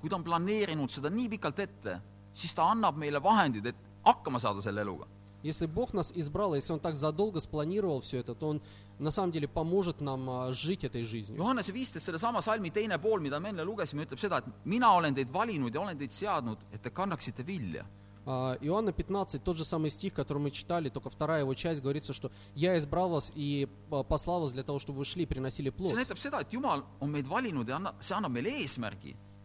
kui 0.00 0.08
ta 0.10 0.16
on 0.16 0.24
planeerinud 0.24 0.90
seda 0.90 1.10
nii 1.12 1.28
pikalt 1.36 1.58
ette , 1.58 2.00
siis 2.34 2.54
ta 2.54 2.70
annab 2.72 2.96
meile 2.96 3.20
vahendid , 3.22 3.66
et 3.66 3.76
hakkama 4.04 4.40
saada 4.40 4.62
selle 4.62 4.80
eluga . 4.80 5.06
Если 5.42 5.66
Бог 5.66 5.92
нас 5.92 6.10
избрал, 6.12 6.54
если 6.54 6.72
Он 6.72 6.80
так 6.80 6.94
задолго 6.94 7.40
спланировал 7.40 8.00
все 8.00 8.18
это, 8.18 8.34
то 8.34 8.48
Он 8.48 8.60
на 8.98 9.10
самом 9.10 9.30
деле 9.30 9.46
поможет 9.46 10.00
нам 10.00 10.28
а, 10.28 10.52
жить 10.54 10.82
этой 10.82 11.04
жизнью. 11.04 11.38
Johannese 11.38 11.72
viisteist , 11.72 12.06
sellesama 12.06 12.40
salmi 12.40 12.70
teine 12.70 12.98
pool , 12.98 13.20
mida 13.20 13.38
me 13.38 13.50
enne 13.50 13.62
lugesime , 13.62 14.04
ütleb 14.04 14.18
seda , 14.18 14.38
et 14.38 14.44
mina 14.64 14.90
olen 14.96 15.14
teid 15.14 15.30
valinud 15.30 15.74
ja 15.74 15.80
olen 15.80 15.98
teid 15.98 16.10
seadnud , 16.10 16.58
et 16.72 16.82
te 16.82 16.90
kannaksite 16.90 17.46
vilja . 17.46 17.84
А, 18.25 18.57
Иоанна 18.61 18.91
15, 18.91 19.43
тот 19.43 19.57
же 19.57 19.65
самый 19.65 19.89
стих, 19.89 20.13
который 20.13 20.37
мы 20.37 20.51
читали, 20.51 20.89
только 20.89 21.09
вторая 21.09 21.41
его 21.41 21.53
часть, 21.55 21.81
говорится, 21.81 22.13
что 22.13 22.31
«Я 22.53 22.77
избрал 22.77 23.09
вас 23.09 23.31
и 23.33 23.67
а, 23.89 24.03
послал 24.03 24.41
вас 24.41 24.51
для 24.51 24.63
того, 24.63 24.79
чтобы 24.79 24.99
вы 24.99 25.05
шли 25.05 25.23
и 25.23 25.25
приносили 25.25 25.69
плод». 25.69 25.91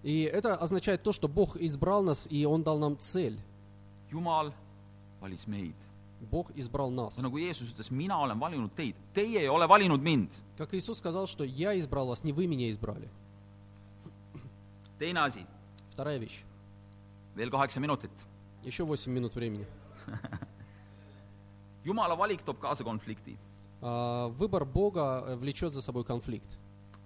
И 0.03 0.21
это 0.21 0.55
означает 0.55 1.03
то, 1.03 1.13
что 1.13 1.29
Бог 1.29 1.57
избрал 1.57 2.03
нас, 2.03 2.27
и 2.31 2.45
Он 2.45 2.63
дал 2.63 2.79
нам 2.79 2.99
цель. 2.99 3.41
Бог 6.31 6.51
избрал 6.55 6.91
нас. 6.91 7.17
ja 7.19 7.23
nagu 7.23 7.39
Jeesus 7.39 7.73
ütles, 7.73 7.91
mina 7.91 8.17
olen 8.19 8.41
valinud 8.41 8.71
teid, 8.75 8.97
teie 9.13 9.41
ei 9.41 9.49
ole 9.49 9.67
valinud 9.69 10.01
mind. 10.01 10.33
Как 10.57 10.73
Иисус 10.73 10.99
сказал, 10.99 11.27
что 11.27 11.45
«Я 11.45 11.79
избрал 11.79 12.07
вас, 12.07 12.25
не 12.25 12.33
вы 12.33 12.47
меня 12.47 12.71
избрали». 12.71 13.09
teine 14.99 15.19
asi, 15.19 15.47
Вторая 15.93 16.19
вещь. 16.19 16.43
veel 17.37 17.51
kaheksa 17.51 17.81
minutit. 17.81 18.11
Еще 18.66 18.84
8 18.86 19.12
минут 19.12 19.36
времени. 19.36 19.66
Jumala 21.86 22.16
valik 22.18 22.44
toob 22.46 22.60
kaasa 22.60 22.84
konflikti . 22.84 23.38
А, 23.82 24.28
Выбор 24.28 24.66
Бога 24.66 25.24
э, 25.28 25.36
влечет 25.36 25.74
за 25.74 25.82
собой 25.82 26.04
конфликт. 26.04 26.50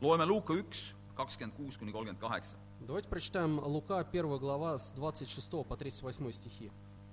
loeme 0.01 0.25
Luuka 0.25 0.53
üks , 0.53 0.93
kakskümmend 1.15 1.53
kuus 1.55 1.77
kuni 1.77 1.91
kolmkümmend 1.91 2.19
kaheksa . 2.19 2.55
Давайте 2.81 3.07
прочитаем 3.07 3.59
Лука, 3.59 3.99
1 3.99 4.37
глава, 4.37 4.77
с 4.77 4.91
26 4.91 5.49
по 5.65 5.75
38 5.77 6.31
стихи. 6.33 6.71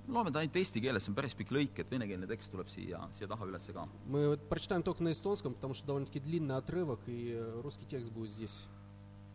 loeme 0.09 0.33
ta 0.33 0.41
ainult 0.41 0.57
eesti 0.57 0.81
keeles , 0.81 1.05
see 1.05 1.11
on 1.11 1.15
päris 1.15 1.35
pikk 1.35 1.51
lõik , 1.53 1.79
et 1.79 1.89
venekeelne 1.91 2.27
tekst 2.27 2.51
tuleb 2.51 2.67
siia , 2.69 3.07
siia 3.17 3.29
taha 3.29 3.47
üles 3.47 3.71
ka . 3.73 3.87
Мы 4.07 4.27
вот 4.31 4.49
прочитаем 4.49 4.83
только 4.83 5.03
на 5.05 5.13
эстонском, 5.13 5.55
потому 5.55 5.75
что 5.75 5.87
довольно-таки 5.87 6.19
длинный 6.19 6.57
отрывок, 6.57 6.99
и 7.07 7.31
э, 7.37 7.61
русский 7.63 7.87
текст 7.87 8.11
будет 8.11 8.33
здесь. 8.33 8.65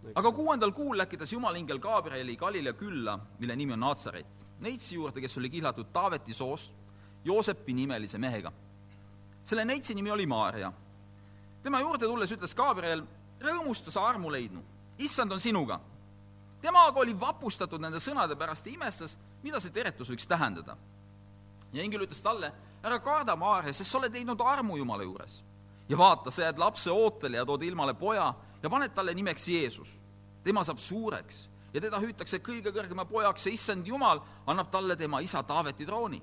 на 0.03 0.09
aga 0.09 0.29
экране. 0.29 0.35
kuuendal 0.35 0.71
kuul 0.73 0.97
läkitas 0.97 1.31
Jumala 1.31 1.57
ingel 1.57 1.79
Gabrieli 1.79 2.35
Galilea 2.35 2.73
külla , 2.73 3.17
mille 3.39 3.55
nimi 3.55 3.71
on 3.73 3.79
Naatsaret , 3.79 4.25
neitsi 4.62 4.94
juurde, 4.94 5.20
kes 5.20 5.36
oli 5.38 5.50
kihlatud 5.50 5.90
Taaveti 5.92 6.34
soost 6.34 6.72
Joosepi 7.24 7.72
nimelise 7.72 8.18
mehega. 8.18 8.52
selle 9.44 9.64
neitsi 9.64 9.94
nimi 9.94 10.10
oli 10.10 10.26
Maarja. 10.26 10.72
tema 11.62 11.80
juurde 11.80 12.06
tulles 12.06 12.32
ütles 12.32 12.54
Gabriel, 12.54 13.02
rõõmusta 13.40 13.90
sa 13.90 14.06
armu 14.06 14.30
leidnu, 14.30 14.62
issand 14.98 15.32
on 15.32 15.40
sinuga. 15.40 15.80
tema 16.60 16.86
aga 16.86 17.00
oli 17.00 17.20
vapustatud 17.20 17.80
nende 17.80 17.98
sõnade 17.98 18.36
pärast 18.36 18.66
ja 18.66 18.72
imestas, 18.72 19.18
mida 19.42 19.60
see 19.60 19.70
teretus 19.70 20.10
võiks 20.10 20.26
tähendada. 20.26 20.76
ja 21.72 21.82
ingel 21.82 22.06
ütles 22.06 22.22
talle, 22.22 22.52
ära 22.82 22.98
karda, 22.98 23.36
Maarja, 23.36 23.72
sest 23.72 23.90
sa 23.90 23.98
oled 23.98 24.12
leidnud 24.12 24.40
armu 24.40 24.76
Jumala 24.76 25.02
juures. 25.02 25.42
ja 25.88 25.98
vaata, 25.98 26.30
sa 26.30 26.42
jääd 26.42 26.58
lapse 26.58 26.90
ootele 26.90 27.36
ja 27.36 27.44
tood 27.44 27.62
ilmale 27.62 27.94
poja 27.94 28.34
ja 28.62 28.70
paned 28.70 28.94
talle 28.94 29.14
nimeks 29.14 29.48
Jeesus. 29.48 29.98
tema 30.44 30.64
saab 30.64 30.78
suureks 30.78 31.51
ja 31.72 31.80
teda 31.80 32.00
hüütakse 32.00 32.40
kõige 32.44 32.72
kõrgema 32.72 33.04
pojaks 33.08 33.46
ja 33.46 33.52
issand 33.52 33.86
Jumal 33.88 34.20
annab 34.46 34.70
talle 34.72 34.96
tema 34.96 35.20
isa 35.20 35.42
Taaveti 35.42 35.86
trooni. 35.86 36.22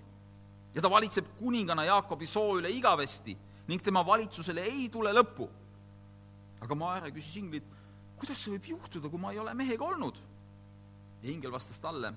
ja 0.74 0.82
ta 0.82 0.90
valitseb 0.90 1.26
kuningana 1.40 1.86
Jaakobi 1.86 2.28
soo 2.28 2.60
üle 2.60 2.70
igavesti 2.70 3.38
ning 3.68 3.82
tema 3.82 4.06
valitsusele 4.06 4.62
ei 4.62 4.90
tule 4.90 5.14
lõppu. 5.14 5.50
aga 6.62 6.76
Maarja 6.76 7.12
küsis 7.12 7.38
inglilt, 7.38 7.66
kuidas 8.18 8.38
see 8.38 8.52
võib 8.52 8.66
juhtuda, 8.76 9.10
kui 9.10 9.20
ma 9.20 9.32
ei 9.32 9.40
ole 9.40 9.54
mehega 9.54 9.86
olnud? 9.86 10.16
ja 11.24 11.32
ingel 11.32 11.52
vastas 11.52 11.80
talle, 11.80 12.14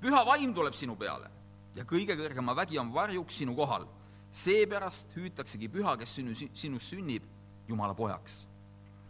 püha 0.00 0.24
vaim 0.26 0.54
tuleb 0.54 0.74
sinu 0.74 0.96
peale 0.96 1.30
ja 1.74 1.84
kõige 1.84 2.16
kõrgema 2.16 2.56
vägi 2.56 2.78
on 2.78 2.92
varjuks 2.92 3.36
sinu 3.36 3.54
kohal. 3.54 3.86
seepärast 4.32 5.10
hüütaksegi 5.12 5.68
püha, 5.68 5.92
kes 6.00 6.14
sinu, 6.14 6.32
sinust 6.34 6.88
sünnib, 6.88 7.22
Jumala 7.68 7.94
pojaks. 7.94 8.46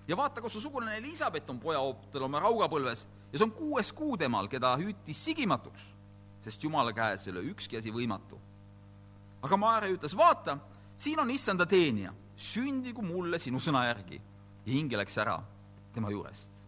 ja 0.09 0.17
vaata, 0.17 0.41
kas 0.41 0.53
su 0.53 0.61
sugulane 0.61 0.97
Elizabeth 0.97 1.51
on 1.51 1.61
pojaootel 1.61 2.23
oma 2.23 2.41
raugapõlves 2.41 3.07
ja 3.32 3.38
see 3.38 3.46
on 3.46 3.52
kuues 3.52 3.92
kuu 3.94 4.18
temal , 4.18 4.48
keda 4.48 4.76
hüütis 4.78 5.24
sigimatuks , 5.30 5.88
sest 6.42 6.64
Jumala 6.64 6.94
käes 6.94 7.28
ei 7.28 7.34
ole 7.34 7.46
ükski 7.52 7.78
asi 7.78 7.92
võimatu . 7.92 8.40
aga 9.42 9.58
Maarja 9.58 9.94
ütles , 9.94 10.16
vaata , 10.18 10.58
siin 10.98 11.20
on 11.20 11.30
issanda 11.32 11.66
teenija , 11.66 12.14
sündigu 12.36 13.02
mulle 13.02 13.40
sinu 13.40 13.60
sõna 13.60 13.86
järgi . 13.88 14.22
ja 14.66 14.74
ingel 14.74 15.00
läks 15.00 15.18
ära 15.18 15.42
tema 15.94 16.10
juurest 16.12 16.68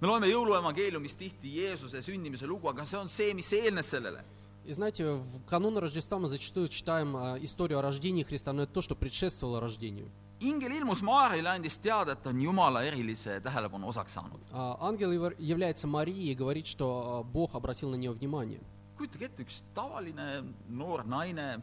me 0.00 0.06
loeme 0.06 0.28
jõuluevangeeliumis 0.30 1.16
tihti 1.18 1.56
Jeesuse 1.58 2.02
sündimise 2.02 2.46
lugu , 2.46 2.68
aga 2.70 2.84
see 2.86 2.98
on 2.98 3.08
see , 3.08 3.34
mis 3.34 3.52
eelnes 3.52 3.90
sellele . 3.90 4.24
И 4.64 4.72
знаете, 4.74 5.14
в 5.14 5.44
канун 5.46 5.78
Рождества 5.78 6.18
мы 6.18 6.28
зачастую 6.28 6.68
читаем 6.68 7.16
а, 7.16 7.38
историю 7.38 7.78
о 7.78 7.82
рождении 7.82 8.22
Христа, 8.22 8.52
но 8.52 8.64
это 8.64 8.72
то, 8.74 8.82
что 8.82 8.94
предшествовало 8.94 9.60
рождению. 9.60 10.10
ingel 10.42 10.72
ilmus 10.72 11.02
Maarile , 11.02 11.48
andis 11.50 11.78
teada , 11.78 12.12
et 12.12 12.22
ta 12.22 12.30
on 12.30 12.40
Jumala 12.40 12.84
erilise 12.84 13.40
tähelepanu 13.40 13.88
osaks 13.88 14.12
saanud . 14.14 14.40
А, 14.52 14.76
Ангел 14.80 15.10
явр- 15.12 15.36
является 15.38 15.86
Марией 15.88 16.32
и 16.32 16.34
говорит, 16.34 16.66
что 16.66 17.20
а, 17.20 17.22
Бог 17.24 17.54
обратил 17.54 17.90
на 17.90 17.96
нее 17.96 18.12
внимание. 18.12 18.60
kui 18.96 19.06
kujutage 19.06 19.24
ette , 19.26 19.42
üks 19.42 19.62
tavaline 19.74 20.44
noor 20.68 21.04
naine 21.06 21.60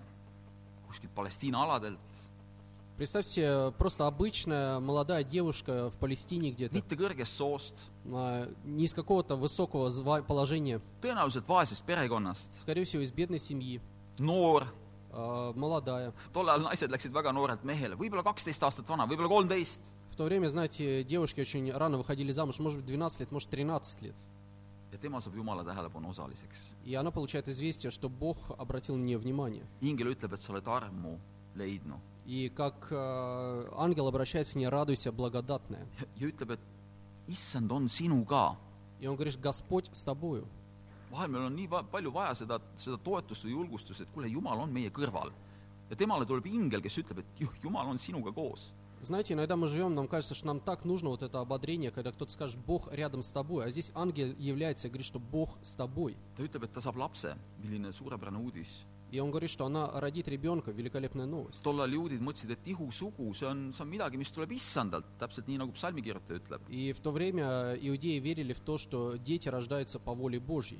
kuskilt 0.88 1.12
Palestiina 1.16 1.64
aladelt , 1.64 2.00
Представьте, 2.98 3.74
просто 3.78 4.08
обычная 4.08 4.80
молодая 4.80 5.22
девушка 5.26 5.90
в 5.92 5.98
Палестине 5.98 6.52
где-то, 6.52 6.74
mitte 6.74 6.96
kõrgest 6.96 7.36
soost , 7.38 7.76
а, 8.14 8.50
не 8.64 8.86
из 8.86 8.94
какого-то 8.94 9.36
высокого 9.36 9.90
зва- 9.90 10.24
положения, 10.24 10.80
tõenäoliselt 11.02 11.46
vaesest 11.46 11.84
perekonnast , 11.86 12.58
скорее 12.62 12.86
всего, 12.86 13.04
из 13.04 13.12
бедной 13.12 13.40
семьи, 13.40 13.82
noor , 14.18 14.64
а, 14.64 14.68
молодая. 15.56 16.14
tol 16.34 16.50
ajal 16.50 16.62
naised 16.64 16.92
läksid 16.92 17.14
väga 17.14 17.32
noorelt 17.32 17.64
mehele , 17.64 17.96
võib-olla 17.96 18.24
kaksteist 18.24 18.64
aastat 18.64 18.88
vana , 18.90 19.06
võib-olla 19.06 19.30
kolmteist . 19.30 19.82
В 20.12 20.16
то 20.18 20.24
время, 20.24 20.48
знаете, 20.48 21.04
девушки 21.04 21.42
очень 21.42 21.72
рано 21.74 21.98
выходили 21.98 22.32
замуж, 22.32 22.60
может 22.60 22.80
быть, 22.80 22.86
12 22.88 23.20
лет, 23.20 23.32
может, 23.32 23.50
13 23.50 24.02
лет. 24.02 24.16
ja 24.92 24.98
tema 24.98 25.20
saab 25.20 25.36
Jumala 25.36 25.64
tähelepanu 25.66 26.10
osaliseks . 26.10 26.72
И 26.86 26.96
она 26.96 27.12
получает 27.12 27.50
известие, 27.50 27.92
что 27.92 28.08
Бог 28.10 28.38
обратил 28.58 28.96
на 28.96 29.04
нее 29.04 29.18
внимание. 29.18 29.64
ingel 29.82 30.14
ütleb , 30.16 30.34
et 30.34 30.42
sa 30.42 30.54
oled 30.54 30.66
armu 30.68 31.20
leidnud 31.56 32.00
И 32.26 32.50
как 32.50 32.88
э, 32.92 33.70
ангел 33.78 34.08
обращается 34.08 34.54
к 34.54 34.56
ней, 34.56 34.68
радуйся, 34.68 35.12
благодатная. 35.12 35.86
ja, 36.00 36.08
ja 36.16 36.28
ütleb , 36.30 36.52
et 36.52 36.60
issand 37.28 37.70
on 37.72 37.88
sinuga . 37.90 38.56
И 39.02 39.08
он 39.08 39.16
говорит, 39.16 39.38
Господь 39.42 39.90
с 39.92 40.04
тобою. 40.04 40.48
Vahel 41.11 41.29
meil 41.31 41.45
on 41.45 41.55
nii 41.57 41.69
va- 41.69 41.83
palju 41.83 42.11
vaja 42.13 42.35
seda, 42.35 42.61
seda 42.77 42.97
toetust 42.99 43.45
või 43.45 43.51
julgustust, 43.57 44.01
et 44.01 44.09
kuule, 44.15 44.29
Jumal 44.29 44.59
on 44.61 44.73
meie 44.73 44.91
kõrval. 44.91 45.33
ja 45.91 45.97
temale 45.97 46.25
tuleb 46.27 46.47
ingel, 46.47 46.81
kes 46.81 46.99
ütleb, 46.99 47.19
et 47.19 47.27
juh, 47.41 47.51
Jumal 47.63 47.87
on 47.89 47.99
sinuga 47.99 48.33
koos. 48.33 48.71
Знаете, 49.03 49.33
иногда 49.33 49.57
мы 49.57 49.67
живем, 49.69 49.95
нам 49.95 50.07
кажется, 50.07 50.35
что 50.35 50.47
нам 50.47 50.61
так 50.61 50.85
нужно 50.85 51.09
вот 51.09 51.23
это 51.23 51.41
ободрение, 51.41 51.91
когда 51.91 52.13
кто-то 52.13 52.31
скажет, 52.33 52.59
Бог 52.67 52.93
рядом 52.93 53.23
с 53.23 53.33
тобой. 53.33 53.65
А 53.65 53.71
здесь 53.71 53.91
ангел 53.95 54.35
является 54.39 54.89
и 54.89 54.91
говорит, 54.91 55.07
что 55.07 55.19
Бог 55.19 55.57
с 55.63 55.73
тобой. 55.73 56.19
И 59.11 59.19
он 59.19 59.31
говорит, 59.31 59.51
что 59.51 59.65
она 59.65 59.91
родит 59.99 60.29
ребенка, 60.29 60.71
великолепная 60.71 61.25
новость. 61.27 61.65
tol 61.65 61.81
ajal 61.81 61.95
juudid 61.95 62.21
mõtlesid, 62.21 62.51
et 62.53 62.67
ihusugu, 62.67 63.33
see 63.35 63.47
on, 63.47 63.73
see 63.73 63.83
on 63.83 63.89
midagi, 63.89 64.17
mis 64.19 64.31
tuleb 64.31 64.53
issandalt, 64.53 65.07
täpselt 65.19 65.49
nii, 65.49 65.59
nagu 65.59 65.73
psalmikirjutaja 65.73 66.39
ütleb. 66.39 66.61
И 66.69 66.93
в 66.93 67.01
то 67.01 67.11
время 67.11 67.75
иудеи 67.81 68.19
верили 68.21 68.53
в 68.53 68.61
то, 68.61 68.77
что 68.79 69.17
дети 69.17 69.49
рождаются 69.49 69.99
по 69.99 70.15
воле 70.15 70.39
Божьей. 70.39 70.79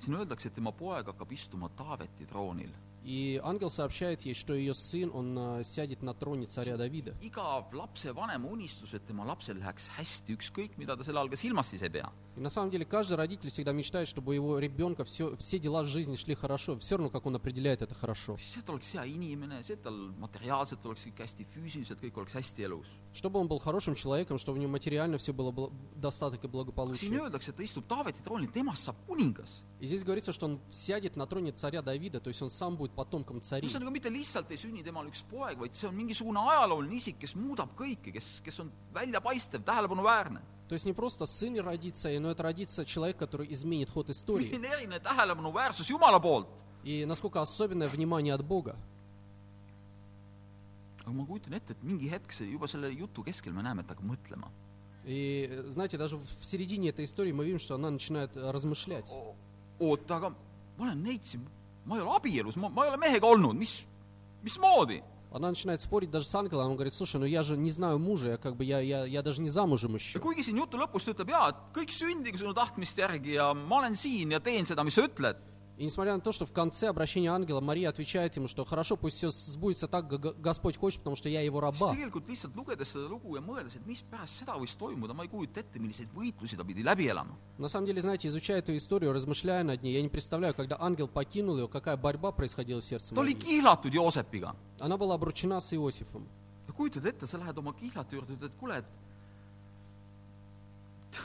Siin 0.00 0.16
öeldakse, 0.16 0.48
et 0.48 0.54
tema 0.54 0.72
poeg 0.72 1.06
hakkab 1.12 1.32
istuma 1.32 1.68
Taaveti 1.76 2.26
troonil. 2.26 2.72
И 3.02 3.40
ангел 3.42 3.70
сообщает 3.70 4.20
ей, 4.22 4.34
что 4.34 4.52
ее 4.54 4.74
сын, 4.74 5.10
он 5.14 5.36
а, 5.38 5.64
сядет 5.64 6.02
на 6.02 6.12
троне 6.12 6.46
царя 6.46 6.76
Давида. 6.76 7.14
iga 7.22 7.64
lapsevanema 7.72 8.46
unistus, 8.48 8.92
et 8.94 9.06
tema 9.06 9.24
lapsel 9.24 9.56
läheks 9.58 9.88
hästi, 9.96 10.34
ükskõik 10.36 10.76
mida 10.76 10.96
ta 10.96 11.02
selle 11.04 11.18
all 11.18 11.28
ka 11.30 11.36
silmas 11.36 11.68
siis 11.70 11.82
ei 11.82 11.88
pea. 11.90 12.12
И 12.36 12.40
на 12.40 12.48
самом 12.48 12.70
деле 12.70 12.84
каждый 12.84 13.14
родитель 13.16 13.50
всегда 13.50 13.72
мечтает, 13.72 14.06
чтобы 14.06 14.34
его 14.34 14.58
ребенка 14.58 15.04
все, 15.04 15.34
все 15.36 15.58
дела 15.58 15.84
жизни 15.84 16.14
шли 16.16 16.34
хорошо. 16.34 16.78
Все 16.78 16.96
равно, 16.96 17.10
как 17.10 17.26
он 17.26 17.34
определяет 17.36 17.82
это 17.82 17.94
хорошо. 17.94 18.36
see, 18.38 18.60
et 18.60 18.64
ta 18.66 18.72
oleks 18.72 18.92
hea 18.94 19.04
inimene, 19.06 19.62
see, 19.62 19.74
et 19.74 19.82
tal 19.82 19.94
materiaalselt 20.18 20.84
oleks 20.86 21.06
kõik 21.06 21.20
hästi, 21.24 21.44
füüsiliselt 21.44 22.00
kõik 22.00 22.16
oleks 22.18 22.34
hästi 22.34 22.62
elus. 22.64 22.86
Чтобы 23.12 23.40
он 23.40 23.48
был 23.48 23.58
хорошим 23.58 23.94
человеком, 23.94 24.38
чтобы 24.38 24.58
у 24.58 24.60
него 24.60 24.70
материально 24.70 25.18
все 25.18 25.32
было 25.32 25.50
бл- 25.50 25.72
достаток 25.96 26.44
и 26.44 26.46
siin 26.46 26.50
благополучие. 26.50 27.10
öeldakse, 27.10 27.50
et 27.50 27.56
ta 27.56 27.62
istub 27.62 27.86
Taaveti 27.88 28.22
troonil, 28.22 28.48
temast 28.52 28.84
saab 28.84 28.96
kuningas. 29.08 29.62
И 29.80 29.86
здесь 29.86 30.04
говорится, 30.04 30.32
что 30.32 30.46
он 30.46 30.60
сядет 30.70 31.16
на 31.16 31.26
троне 31.26 31.52
царя 31.52 31.80
Давида, 31.82 32.20
то 32.20 32.28
есть 32.28 32.40
он 32.42 32.50
сам 32.50 32.76
будет 32.76 32.89
потомком 32.94 33.36
no 33.36 33.40
царей. 33.40 33.68
see 33.68 33.76
on 33.76 33.82
nagu 33.82 33.92
mitte 33.92 34.10
lihtsalt 34.10 34.50
ei 34.50 34.56
sünni 34.56 34.82
temal 34.82 35.06
üks 35.06 35.22
poeg, 35.22 35.58
vaid 35.58 35.74
see 35.74 35.88
on 35.88 35.94
mingisugune 35.94 36.38
ajalooline 36.38 36.96
isik, 36.96 37.18
kes 37.18 37.34
muudab 37.36 37.74
kõike, 37.76 38.12
kes, 38.12 38.40
kes 38.44 38.60
on 38.60 38.72
väljapaistev, 38.94 39.62
tähelepanuväärne. 39.64 40.40
То 40.68 40.74
есть 40.74 40.84
не 40.84 40.92
просто 40.92 41.26
сын 41.26 41.58
родится, 41.58 42.08
но 42.20 42.30
это 42.30 42.44
родится 42.44 42.84
человек, 42.84 43.16
который 43.16 43.52
изменит 43.52 43.90
ход 43.90 44.08
истории. 44.08 44.46
И 46.84 47.04
насколько 47.04 47.40
особенное 47.42 47.88
внимание 47.88 48.32
от 48.32 48.44
Бога. 48.44 48.76
aga 51.10 51.16
ma 51.16 51.26
kujutan 51.26 51.54
ette, 51.54 51.72
et 51.74 51.82
mingi 51.82 52.08
hetk 52.10 52.32
see 52.32 52.52
juba 52.52 52.68
selle 52.70 52.90
jutu 52.94 53.24
keskel 53.26 53.52
me 53.52 53.62
näeme, 53.62 53.82
et 53.82 53.88
ta 53.88 53.94
hakkab 53.94 54.06
mõtlema. 54.06 54.50
И 55.04 55.48
э, 55.50 55.70
знаете, 55.70 55.96
даже 55.96 56.16
в 56.16 56.44
середине 56.44 56.90
этой 56.90 57.04
истории 57.04 57.32
мы 57.32 57.44
видим, 57.44 57.58
что 57.58 57.74
она 57.74 57.90
начинает 57.90 58.36
э, 58.36 58.50
размышлять. 58.50 59.10
oota, 59.80 60.16
aga 60.16 60.30
ma 60.76 60.84
olen 60.84 61.02
neid 61.02 61.24
siin, 61.24 61.46
ma 61.89 61.97
ei 61.97 62.01
ole 62.01 62.15
abielus , 62.15 62.55
ma , 62.57 62.69
ma 62.69 62.85
ei 62.85 62.93
ole 62.93 62.97
mehega 62.97 63.27
olnud , 63.27 63.55
mis , 63.55 63.83
mismoodi ? 64.43 65.03
Она 65.35 65.49
начинает 65.49 65.81
спорить 65.81 66.09
даже 66.11 66.27
с 66.27 66.35
ангелом, 66.35 66.67
он 66.69 66.75
говорит, 66.75 66.93
слушай, 66.93 67.17
ну 67.17 67.25
я 67.25 67.43
же 67.43 67.57
не 67.57 67.69
знаю 67.69 67.99
мужа, 67.99 68.29
я 68.29 68.37
как 68.37 68.55
бы, 68.55 68.63
я, 68.63 68.79
я, 68.79 69.03
я 69.03 69.21
даже 69.21 69.41
не 69.41 69.49
замужем 69.49 69.91
ja 69.91 69.97
еще. 69.97 70.19
kuigi 70.19 70.43
siin 70.43 70.55
jutu 70.55 70.77
lõpus 70.79 71.03
ta 71.03 71.11
ütleb 71.11 71.27
jaa , 71.27 71.49
et 71.49 71.57
kõik 71.75 71.91
sündigu 71.91 72.39
sinu 72.39 72.53
tahtmist 72.55 72.97
järgi 72.97 73.35
ja 73.35 73.53
ma 73.53 73.81
olen 73.81 73.97
siin 73.99 74.31
ja 74.31 74.39
teen 74.39 74.63
seda , 74.65 74.85
mis 74.87 74.95
sa 74.95 75.03
ütled , 75.03 75.35
И 75.80 75.84
несмотря 75.84 76.14
на 76.14 76.20
то, 76.20 76.30
что 76.30 76.44
в 76.44 76.52
конце 76.52 76.88
обращения 76.88 77.32
ангела 77.32 77.62
Мария 77.62 77.88
отвечает 77.88 78.36
ему, 78.36 78.48
что 78.48 78.66
хорошо, 78.66 78.98
пусть 78.98 79.16
все 79.16 79.30
сбудется 79.30 79.88
так, 79.88 80.10
как 80.10 80.38
Господь 80.38 80.76
хочет, 80.76 81.00
потому 81.00 81.16
что 81.16 81.30
я 81.30 81.40
его 81.40 81.58
раба. 81.58 81.96
На 87.58 87.68
самом 87.68 87.86
деле, 87.86 88.00
знаете, 88.02 88.28
изучая 88.28 88.58
эту 88.58 88.76
историю, 88.76 89.14
размышляя 89.14 89.64
над 89.64 89.82
ней, 89.82 89.94
я 89.94 90.02
не 90.02 90.10
представляю, 90.10 90.52
когда 90.52 90.76
ангел 90.78 91.08
покинул 91.08 91.56
ее, 91.56 91.66
какая 91.66 91.96
борьба 91.96 92.30
происходила 92.30 92.82
в 92.82 92.84
сердце 92.84 93.14
Марии. 93.14 93.38
Она 94.80 94.98
была 94.98 95.14
обручена 95.14 95.60
с 95.60 95.72
Иосифом. 95.72 96.28
ja 96.68 96.74
kujutad 96.76 97.06
ette, 97.06 97.26
sa 97.26 97.38
lähed 97.38 97.58
oma 97.58 97.72
kihlatu 97.72 98.14
juurde, 98.14 98.32
ütled, 98.36 98.52
kuule, 98.60 98.76
et 98.78 98.84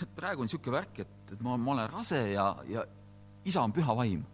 et 0.02 0.10
praegu 0.16 0.42
on 0.42 0.48
niisugune 0.48 0.74
värk, 0.74 1.00
et, 1.00 1.08
et 1.32 1.42
ma, 1.42 1.58
ma 1.58 1.72
olen 1.72 1.90
rase 1.92 2.18
ja, 2.32 2.56
ja 2.68 2.86
isa 3.46 3.62
on 3.62 3.72
püha 3.72 3.96
vaim. 3.96 4.26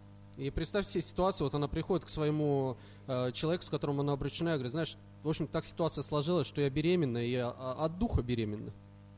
И 0.42 0.50
представьте 0.50 0.90
себе 0.90 1.02
ситуацию, 1.02 1.46
вот 1.46 1.54
она 1.54 1.68
приходит 1.68 2.04
к 2.04 2.08
своему 2.08 2.76
э, 3.06 3.30
человеку, 3.30 3.64
с 3.64 3.70
которым 3.70 4.00
она 4.00 4.14
обручена, 4.14 4.48
и 4.48 4.52
говорит, 4.54 4.72
знаешь, 4.72 4.96
в 5.22 5.28
общем, 5.28 5.46
так 5.46 5.64
ситуация 5.64 6.02
сложилась, 6.02 6.48
что 6.48 6.60
я 6.60 6.68
беременна, 6.68 7.18
и 7.18 7.30
я 7.30 7.54
а, 7.56 7.84
от 7.84 7.98
духа 7.98 8.22
беременна. 8.22 8.72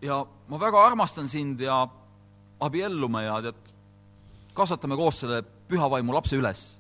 ja 0.04 0.26
ma 0.48 0.58
väga 0.58 0.86
armastan 0.86 1.28
sind 1.28 1.60
ja 1.60 1.88
abiellume 2.60 3.22
ja 3.24 3.40
tead, 3.40 3.60
kasvatame 4.54 4.96
koos 4.96 5.16
selle 5.22 5.42
püha 5.68 5.88
vaimu 5.88 6.12
lapse 6.12 6.36
üles. 6.36 6.76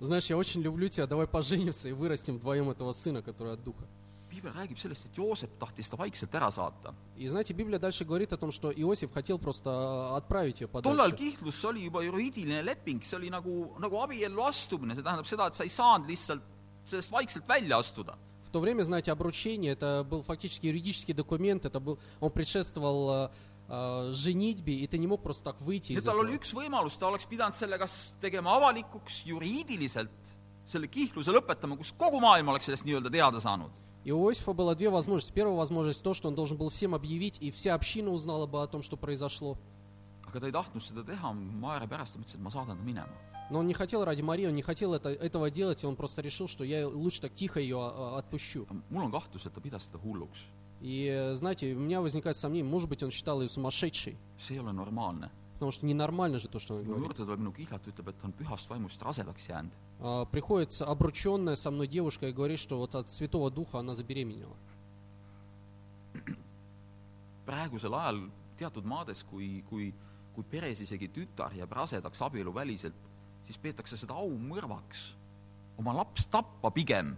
Знаешь, 0.00 0.30
я 0.30 0.36
очень 0.38 0.62
люблю 0.62 0.88
тебя, 0.88 1.06
давай 1.06 1.26
поженимся 1.26 1.88
и 1.88 1.92
вырастим 1.92 2.36
вдвоем 2.36 2.70
этого 2.70 2.92
сына, 2.92 3.20
который 3.20 3.54
от 3.54 3.64
духа. 3.64 3.84
piibel 4.35 4.53
räägib 4.53 4.77
sellest , 4.79 5.07
et 5.07 5.17
Joosep 5.17 5.57
tahtis 5.59 5.89
ta 5.89 5.97
vaikselt 5.97 6.33
ära 6.35 6.51
saata . 6.51 6.93
И 7.15 7.27
знаете, 7.27 7.53
Библия 7.53 7.79
дальше 7.79 8.05
говорит 8.05 8.33
о 8.33 8.37
том, 8.37 8.51
что 8.51 8.71
Иосиф 8.71 9.11
хотел 9.13 9.39
просто 9.39 10.15
отправить 10.15 10.61
ее 10.61 10.67
tol 10.67 10.81
ajal 10.81 11.11
подальше. 11.11 11.15
kihlus 11.15 11.55
see 11.55 11.67
oli 11.67 11.83
juba 11.85 12.03
juriidiline 12.03 12.61
leping , 12.63 13.01
see 13.03 13.15
oli 13.15 13.29
nagu , 13.29 13.75
nagu 13.79 13.95
abiellu 13.97 14.41
astumine , 14.43 14.95
see 14.95 15.03
tähendab 15.03 15.25
seda , 15.25 15.47
et 15.47 15.55
sa 15.55 15.63
ei 15.63 15.69
saanud 15.69 16.07
lihtsalt 16.09 16.41
sellest 16.85 17.11
vaikselt 17.11 17.47
välja 17.47 17.77
astuda . 17.77 18.17
В 18.43 18.51
то 18.51 18.59
время, 18.59 18.83
знаете, 18.83 19.11
обручение 19.11 19.73
это 19.73 20.05
был 20.09 20.23
фактически 20.23 20.67
юридический 20.67 21.13
документ, 21.13 21.65
это 21.65 21.79
был, 21.79 21.99
он 22.21 22.31
предшествовал 22.31 23.25
э, 23.25 23.29
э, 23.67 24.11
женитьбе, 24.13 24.75
и 24.75 24.87
ты 24.87 24.97
не 24.97 25.07
мог 25.07 25.21
просто 25.21 25.43
так 25.43 25.61
выйти 25.61 25.93
ja 25.93 25.99
из 25.99 26.03
tal 26.03 26.19
этого. 26.19 26.27
oli 26.27 26.37
üks 26.37 26.53
võimalus , 26.53 26.97
ta 26.97 27.07
oleks 27.07 27.25
pidanud 27.25 27.55
selle 27.55 27.77
kas 27.77 28.13
tegema 28.21 28.55
avalikuks 28.55 29.25
juriidiliselt , 29.25 30.09
selle 30.65 30.87
kihluse 30.87 31.31
lõpetama , 31.31 31.75
kus 31.77 31.91
kogu 31.91 32.19
maailm 32.21 32.49
oleks 32.49 32.65
sellest 32.65 32.85
nii-öelda 32.85 33.11
teada 33.11 33.41
saanud . 33.41 33.71
И 34.04 34.12
у 34.12 34.26
Иосифа 34.26 34.52
было 34.52 34.74
две 34.74 34.90
возможности. 34.90 35.32
Первая 35.32 35.56
возможность 35.56 36.02
то, 36.02 36.14
что 36.14 36.28
он 36.28 36.34
должен 36.34 36.56
был 36.56 36.70
всем 36.70 36.94
объявить, 36.94 37.36
и 37.40 37.50
вся 37.50 37.74
община 37.74 38.10
узнала 38.10 38.46
бы 38.46 38.62
о 38.62 38.66
том, 38.66 38.82
что 38.82 38.96
произошло. 38.96 39.58
aga 40.30 40.40
ta 40.40 40.46
ei 40.46 40.52
tahtnud 40.54 40.82
seda 40.82 41.02
teha, 41.04 41.32
Maarja 41.34 41.88
pärast 41.90 42.14
ta 42.14 42.20
mõtles, 42.20 42.36
et 42.38 42.42
ma 42.42 42.50
saadan 42.54 42.78
ta 42.78 42.84
minema. 42.84 43.10
Но 43.50 43.58
он 43.58 43.66
не 43.66 43.74
хотел 43.74 44.04
ради 44.04 44.22
Марии, 44.22 44.46
он 44.46 44.54
не 44.54 44.62
хотел 44.62 44.94
это, 44.94 45.08
этого 45.08 45.50
делать, 45.50 45.82
и 45.82 45.86
он 45.86 45.96
просто 45.96 46.22
решил, 46.22 46.46
что 46.46 46.62
я 46.62 46.86
лучше 46.86 47.20
так 47.20 47.34
тихо 47.34 47.58
ее 47.58 47.78
а, 47.80 48.18
отпущу. 48.18 48.66
mul 48.90 49.04
on 49.04 49.10
kahtlus, 49.10 49.46
et 49.46 49.52
ta 49.52 49.60
pidas 49.60 49.90
hulluks. 50.04 50.38
И 50.80 51.06
э, 51.06 51.34
знаете, 51.34 51.74
у 51.74 51.80
меня 51.80 52.00
возникает 52.00 52.36
сомнение, 52.36 52.70
может 52.70 52.88
быть, 52.88 53.02
он 53.02 53.10
считал 53.10 53.42
ее 53.42 53.48
сумасшедшей, 53.48 54.16
see 54.38 54.54
ei 54.54 54.60
ole 54.60 54.72
normaalne. 54.72 55.30
потому 55.59 55.71
что 55.71 55.85
ненормально 55.85 56.39
же 56.39 56.47
то, 56.49 56.59
что 56.59 56.75
она 56.75 56.83
minu 56.83 56.95
говорит. 56.95 57.07
juurde 57.07 57.25
tuleb 57.25 57.39
minu 57.39 57.51
kihlatu , 57.53 57.89
ütleb , 57.91 58.09
et 58.09 58.15
ta 58.19 58.27
on 58.27 58.33
pühast 58.33 58.69
vaimust 58.69 59.01
rasedaks 59.01 59.47
jäänud . 59.49 59.71
А, 60.01 60.25
приходит 60.25 60.71
с- 60.73 60.81
обрученная 60.85 61.55
со 61.55 61.71
мной 61.71 61.87
девушка 61.87 62.27
и 62.27 62.31
говорит, 62.33 62.59
что 62.59 62.77
вот 62.77 62.95
от 62.95 63.09
Святого 63.11 63.49
Духа 63.51 63.79
она 63.79 63.93
забеременела. 63.93 64.55
praegusel 67.45 67.93
ajal 67.93 68.29
teatud 68.57 68.85
maades , 68.85 69.23
kui , 69.23 69.63
kui , 69.69 69.93
kui 70.35 70.43
peres 70.49 70.79
isegi 70.81 71.07
tütar 71.13 71.53
jääb 71.53 71.71
rasedaks 71.71 72.21
abieluväliselt , 72.21 72.95
siis 73.45 73.57
peetakse 73.57 73.97
seda 73.97 74.13
aumõrvaks . 74.13 75.13
oma 75.77 75.93
laps 75.93 76.25
tappa 76.31 76.71
pigem , 76.71 77.15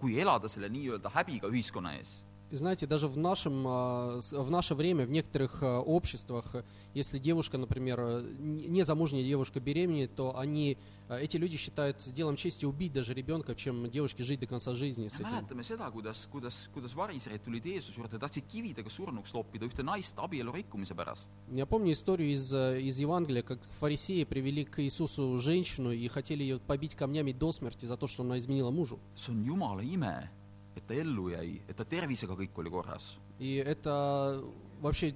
kui 0.00 0.18
elada 0.20 0.48
selle 0.48 0.68
nii-öelda 0.68 1.10
häbiga 1.10 1.48
ühiskonna 1.50 1.96
ees . 1.98 2.22
Знаете, 2.51 2.85
даже 2.85 3.07
в, 3.07 3.17
нашем, 3.17 3.63
а, 3.65 4.19
в 4.31 4.51
наше 4.51 4.75
время, 4.75 5.05
в 5.05 5.09
некоторых 5.09 5.63
а, 5.63 5.79
обществах, 5.79 6.53
если 6.93 7.17
девушка, 7.17 7.57
например, 7.57 7.99
э, 8.01 8.23
не- 8.39 8.65
незамужняя 8.67 9.23
девушка 9.23 9.61
беременеет, 9.61 10.13
то 10.15 10.37
они, 10.37 10.77
а, 11.07 11.17
эти 11.17 11.37
люди 11.37 11.55
считают 11.55 12.03
делом 12.13 12.35
чести 12.35 12.65
убить 12.65 12.91
даже 12.91 13.13
ребенка, 13.13 13.55
чем 13.55 13.89
девушке 13.89 14.23
жить 14.25 14.41
до 14.41 14.47
конца 14.47 14.73
жизни 14.75 15.07
с 15.07 15.15
этим. 15.21 15.27
mäletame 15.29 15.63
seda, 15.63 15.89
kuidas, 15.91 16.27
kuidas, 16.29 16.67
kuidas 16.73 16.93
variserid 16.93 17.41
tulid 17.41 17.63
Jeesuse 17.63 17.95
juurde, 17.95 18.19
tahtsid 18.19 18.43
kividega 18.51 18.89
surnuks 18.89 19.33
loppida 19.33 19.65
ühte 19.65 19.81
naist 19.83 20.17
abielu 20.19 20.51
rikkumise 20.51 20.93
pärast. 20.93 21.29
Я 21.49 21.65
помню 21.65 21.93
историю 21.93 22.31
из, 22.31 22.53
из 22.53 22.99
Евангелия, 22.99 23.43
как 23.43 23.59
фарисеи 23.79 24.25
привели 24.25 24.65
к 24.65 24.83
Иисусу 24.83 25.37
женщину 25.39 25.91
и 25.91 26.05
хотели 26.09 26.43
ее 26.43 26.59
побить 26.59 26.95
камнями 26.95 27.31
до 27.31 27.53
смерти 27.53 27.85
за 27.85 27.95
то, 27.95 28.07
что 28.07 28.23
она 28.23 28.37
изменила 28.39 28.71
мужу. 28.71 28.99
see 29.15 29.31
on 29.31 29.45
jumala 29.45 29.81
ime, 29.81 30.29
et 30.76 30.86
ta 30.86 30.94
ellu 30.94 31.30
jäi , 31.30 31.60
et 31.68 31.76
ta 31.76 31.84
tervisega 31.84 32.34
kõik 32.36 32.50
oli 32.58 32.70
korras . 32.70 33.14
И 33.38 33.56
это 33.56 34.42
вообще 34.80 35.14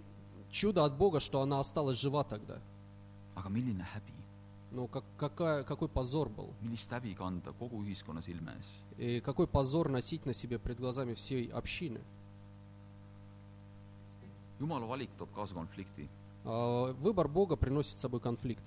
чудо 0.51 0.85
от 0.85 0.97
Бога, 0.97 1.21
что 1.21 1.41
она 1.43 1.61
осталась 1.61 1.97
жива 1.99 2.25
тогда. 2.25 2.59
aga 3.37 3.49
milline 3.49 3.81
häbi , 3.95 4.13
Ну, 4.73 4.87
как, 4.87 5.03
какая, 5.19 5.65
какой 5.65 5.89
позор 5.89 6.29
был. 6.29 6.53
millist 6.63 6.91
häbi 6.91 7.15
kanda 7.15 7.53
kogu 7.53 7.83
ühiskonna 7.83 8.23
silme 8.23 8.53
ees . 8.53 8.67
И 8.99 9.21
какой 9.21 9.47
позор 9.47 9.89
носить 9.89 10.27
на 10.27 10.33
себе 10.35 10.59
пред 10.59 10.79
глазами 10.79 11.15
всей 11.15 11.51
общины. 11.51 12.01
jumala 14.61 14.87
valik 14.87 15.11
toob 15.19 15.29
kaasa 15.35 15.55
konflikti . 15.55 16.09
А, 16.45 16.93
Выбор 16.93 17.29
Бога 17.29 17.57
приносит 17.57 17.99
с 17.99 18.01
собой 18.01 18.21
конфликт. 18.21 18.63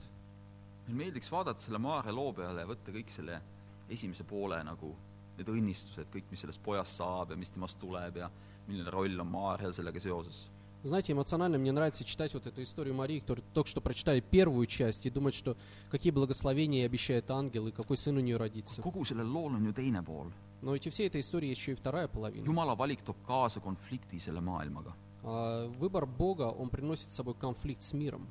meil 0.88 0.96
meeldiks 1.14 1.30
vaadata 1.32 1.60
selle 1.62 1.78
Maarja 1.80 2.12
loo 2.12 2.34
peale 2.34 2.60
ja 2.62 2.68
võtta 2.68 2.92
kõik 2.92 3.10
selle 3.10 3.42
esimese 3.90 4.24
poole 4.24 4.64
nagu 4.64 4.94
need 5.38 5.48
õnnistused , 5.50 6.10
kõik , 6.14 6.24
mis 6.32 6.42
sellest 6.42 6.62
pojast 6.64 6.98
saab 7.00 7.32
ja 7.32 7.36
mis 7.36 7.50
temast 7.50 7.80
tuleb 7.80 8.18
ja 8.18 8.30
milline 8.68 8.90
roll 8.92 9.20
on 9.20 9.28
Maarjal 9.28 9.74
sellega 9.74 10.00
seoses . 10.00 10.48
Знаете, 10.84 11.14
эмоционально 11.14 11.58
мне 11.58 11.72
нравится 11.72 12.04
читать 12.04 12.34
вот 12.34 12.46
эту 12.46 12.62
историю 12.62 12.94
Марии, 12.94 13.20
которую 13.20 13.46
только 13.54 13.70
что 13.70 13.80
прочитали 13.80 14.20
первую 14.20 14.68
часть, 14.68 15.06
и 15.06 15.10
думать, 15.10 15.34
что 15.34 15.56
какие 15.90 16.12
благословения 16.12 16.80
ей 16.80 16.86
обещает 16.86 17.32
ангел, 17.32 17.68
и 17.68 17.72
какой 17.72 17.96
сын 17.96 18.18
у 18.18 18.20
нее 18.20 18.36
родится. 18.36 18.82
kogu 18.82 19.04
sellel 19.06 19.32
lool 19.32 19.56
on 19.56 19.66
ju 19.66 19.72
teine 19.74 20.04
pool . 20.04 20.30
Но 20.62 20.74
ведь 20.74 20.86
у 20.88 20.92
всей 20.92 21.08
этой 21.08 21.22
истории 21.22 21.48
есть 21.48 21.62
еще 21.62 21.72
и 21.72 21.76
вторая 21.76 22.08
половина. 22.10 22.46
jumala 22.46 22.76
valik 22.76 23.02
toob 23.02 23.16
kaasa 23.26 23.62
konflikti 23.62 24.20
selle 24.20 24.42
maailmaga . 24.42 24.94
А, 25.24 25.68
Выбор 25.80 26.06
Бога, 26.06 26.50
он 26.52 26.70
приносит 26.70 27.14
с 27.14 27.16
собой 27.16 27.36
конфликт 27.36 27.82
с 27.82 27.94
миром. 27.94 28.28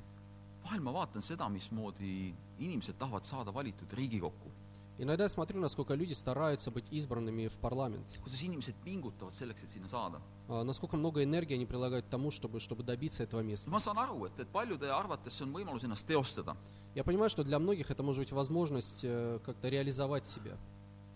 vahel 0.62 0.80
ma 0.82 0.92
vaatan 0.92 1.22
seda , 1.22 1.48
mismoodi 1.48 2.34
inimesed 2.58 2.94
tahavad 2.98 3.24
saada 3.24 3.50
valitud 3.50 3.90
Riigikokku . 3.92 4.50
Иногда 4.99 5.25
я 5.25 5.29
смотрю, 5.29 5.59
насколько 5.59 5.93
люди 5.93 6.13
стараются 6.13 6.71
быть 6.71 6.85
избранными 6.91 7.47
в 7.49 7.53
парламент. 7.57 8.07
kuidas 8.23 8.41
inimesed 8.41 8.73
pingutavad 8.83 9.33
selleks, 9.33 9.63
et 9.63 9.69
sinna 9.69 9.87
saada. 9.87 10.19
А, 10.47 10.63
Насколько 10.63 10.97
много 10.97 11.23
энергии 11.23 11.53
они 11.53 11.65
прилагают 11.67 12.05
к 12.07 12.09
тому, 12.09 12.31
чтобы, 12.31 12.59
чтобы 12.59 12.83
добиться 12.83 13.21
этого 13.23 13.41
места. 13.41 13.69
ma 13.69 13.79
saan 13.79 13.97
aru, 13.97 14.25
et, 14.25 14.39
et 14.39 14.47
paljude 14.47 14.89
arvates 14.89 15.33
see 15.33 15.43
on 15.43 15.53
võimalus 15.53 15.83
ennast 15.83 16.07
teostada. 16.07 16.57
Я 16.95 17.03
понимаю, 17.03 17.29
что 17.29 17.43
для 17.43 17.59
многих 17.59 17.91
это 17.91 18.01
может 18.01 18.21
быть 18.23 18.31
возможность 18.31 19.01
э, 19.03 19.39
как-то 19.45 19.69
реализовать 19.69 20.25
себя. 20.25 20.57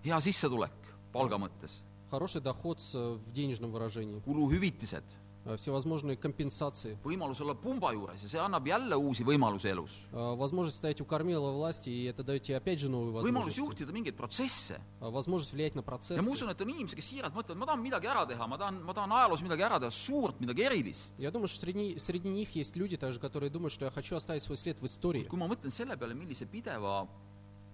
hea 0.03 0.19
sissetulek 0.21 0.71
palga 1.11 1.37
mõttes, 1.37 1.81
Хороший 2.11 2.41
доход 2.41 2.79
э, 2.93 3.17
в 3.25 3.31
денежном 3.31 3.71
выражении, 3.71 4.19
kuluhüvitised, 4.25 5.03
всевозможные 5.46 6.16
компенсации, 6.16 6.98
võimalus 7.04 7.38
olla 7.40 7.54
pumba 7.54 7.92
juures 7.94 8.18
ja 8.24 8.28
see 8.28 8.40
annab 8.42 8.66
jälle 8.66 8.96
uusi 8.98 9.22
võimalusi 9.22 9.68
elus . 9.70 9.92
э, 10.10 10.34
возможность 10.36 10.78
стоять 10.78 11.00
у 11.00 11.04
кормила 11.04 11.52
власти, 11.52 11.88
и 11.88 12.04
это 12.10 12.24
дает 12.24 12.42
тебе 12.42 12.56
опять 12.56 12.80
же 12.80 12.88
новые 12.90 13.12
võimalus 13.14 13.54
возможности, 13.54 13.60
juhtida 13.60 13.92
mingeid 13.92 14.16
protsesse 14.16 14.80
э, 15.00 15.08
возможность 15.08 15.52
влиять 15.52 15.76
на 15.76 15.80
ja 15.80 15.84
ma 15.84 15.86
процессы. 15.86 16.20
usun , 16.28 16.50
et 16.50 16.60
on 16.60 16.68
inimesi , 16.68 16.96
kes 16.96 17.04
siiralt 17.06 17.32
mõtlevad , 17.32 17.58
ma 17.58 17.66
tahan 17.66 17.80
midagi 17.80 18.06
ära 18.08 18.26
teha , 18.26 18.46
ma 18.48 18.58
tahan , 18.58 18.82
ma 18.82 18.92
tahan 18.92 19.12
ajaloos 19.12 19.42
midagi 19.46 19.62
ära 19.62 19.78
teha , 19.78 19.90
suurt , 19.90 20.40
midagi 20.40 20.62
erilist . 20.66 21.14
Я 21.18 21.30
думаю, 21.30 21.46
что 21.46 21.60
среди, 21.60 21.96
среди 22.00 22.28
них 22.28 22.56
есть 22.56 22.74
люди 22.74 22.96
также, 22.96 23.20
которые 23.20 23.50
думают, 23.50 23.72
что 23.72 23.84
я 23.84 23.92
хочу 23.92 24.16
оставить 24.16 24.42
свой 24.42 24.56
след 24.56 24.80
в 24.80 24.84
истории. 24.86 25.28
kui 25.28 25.38
ma 25.38 25.46
mõtlen 25.46 25.70
selle 25.70 25.96
peale , 25.96 26.14
millise 26.14 26.44
pideva 26.46 27.06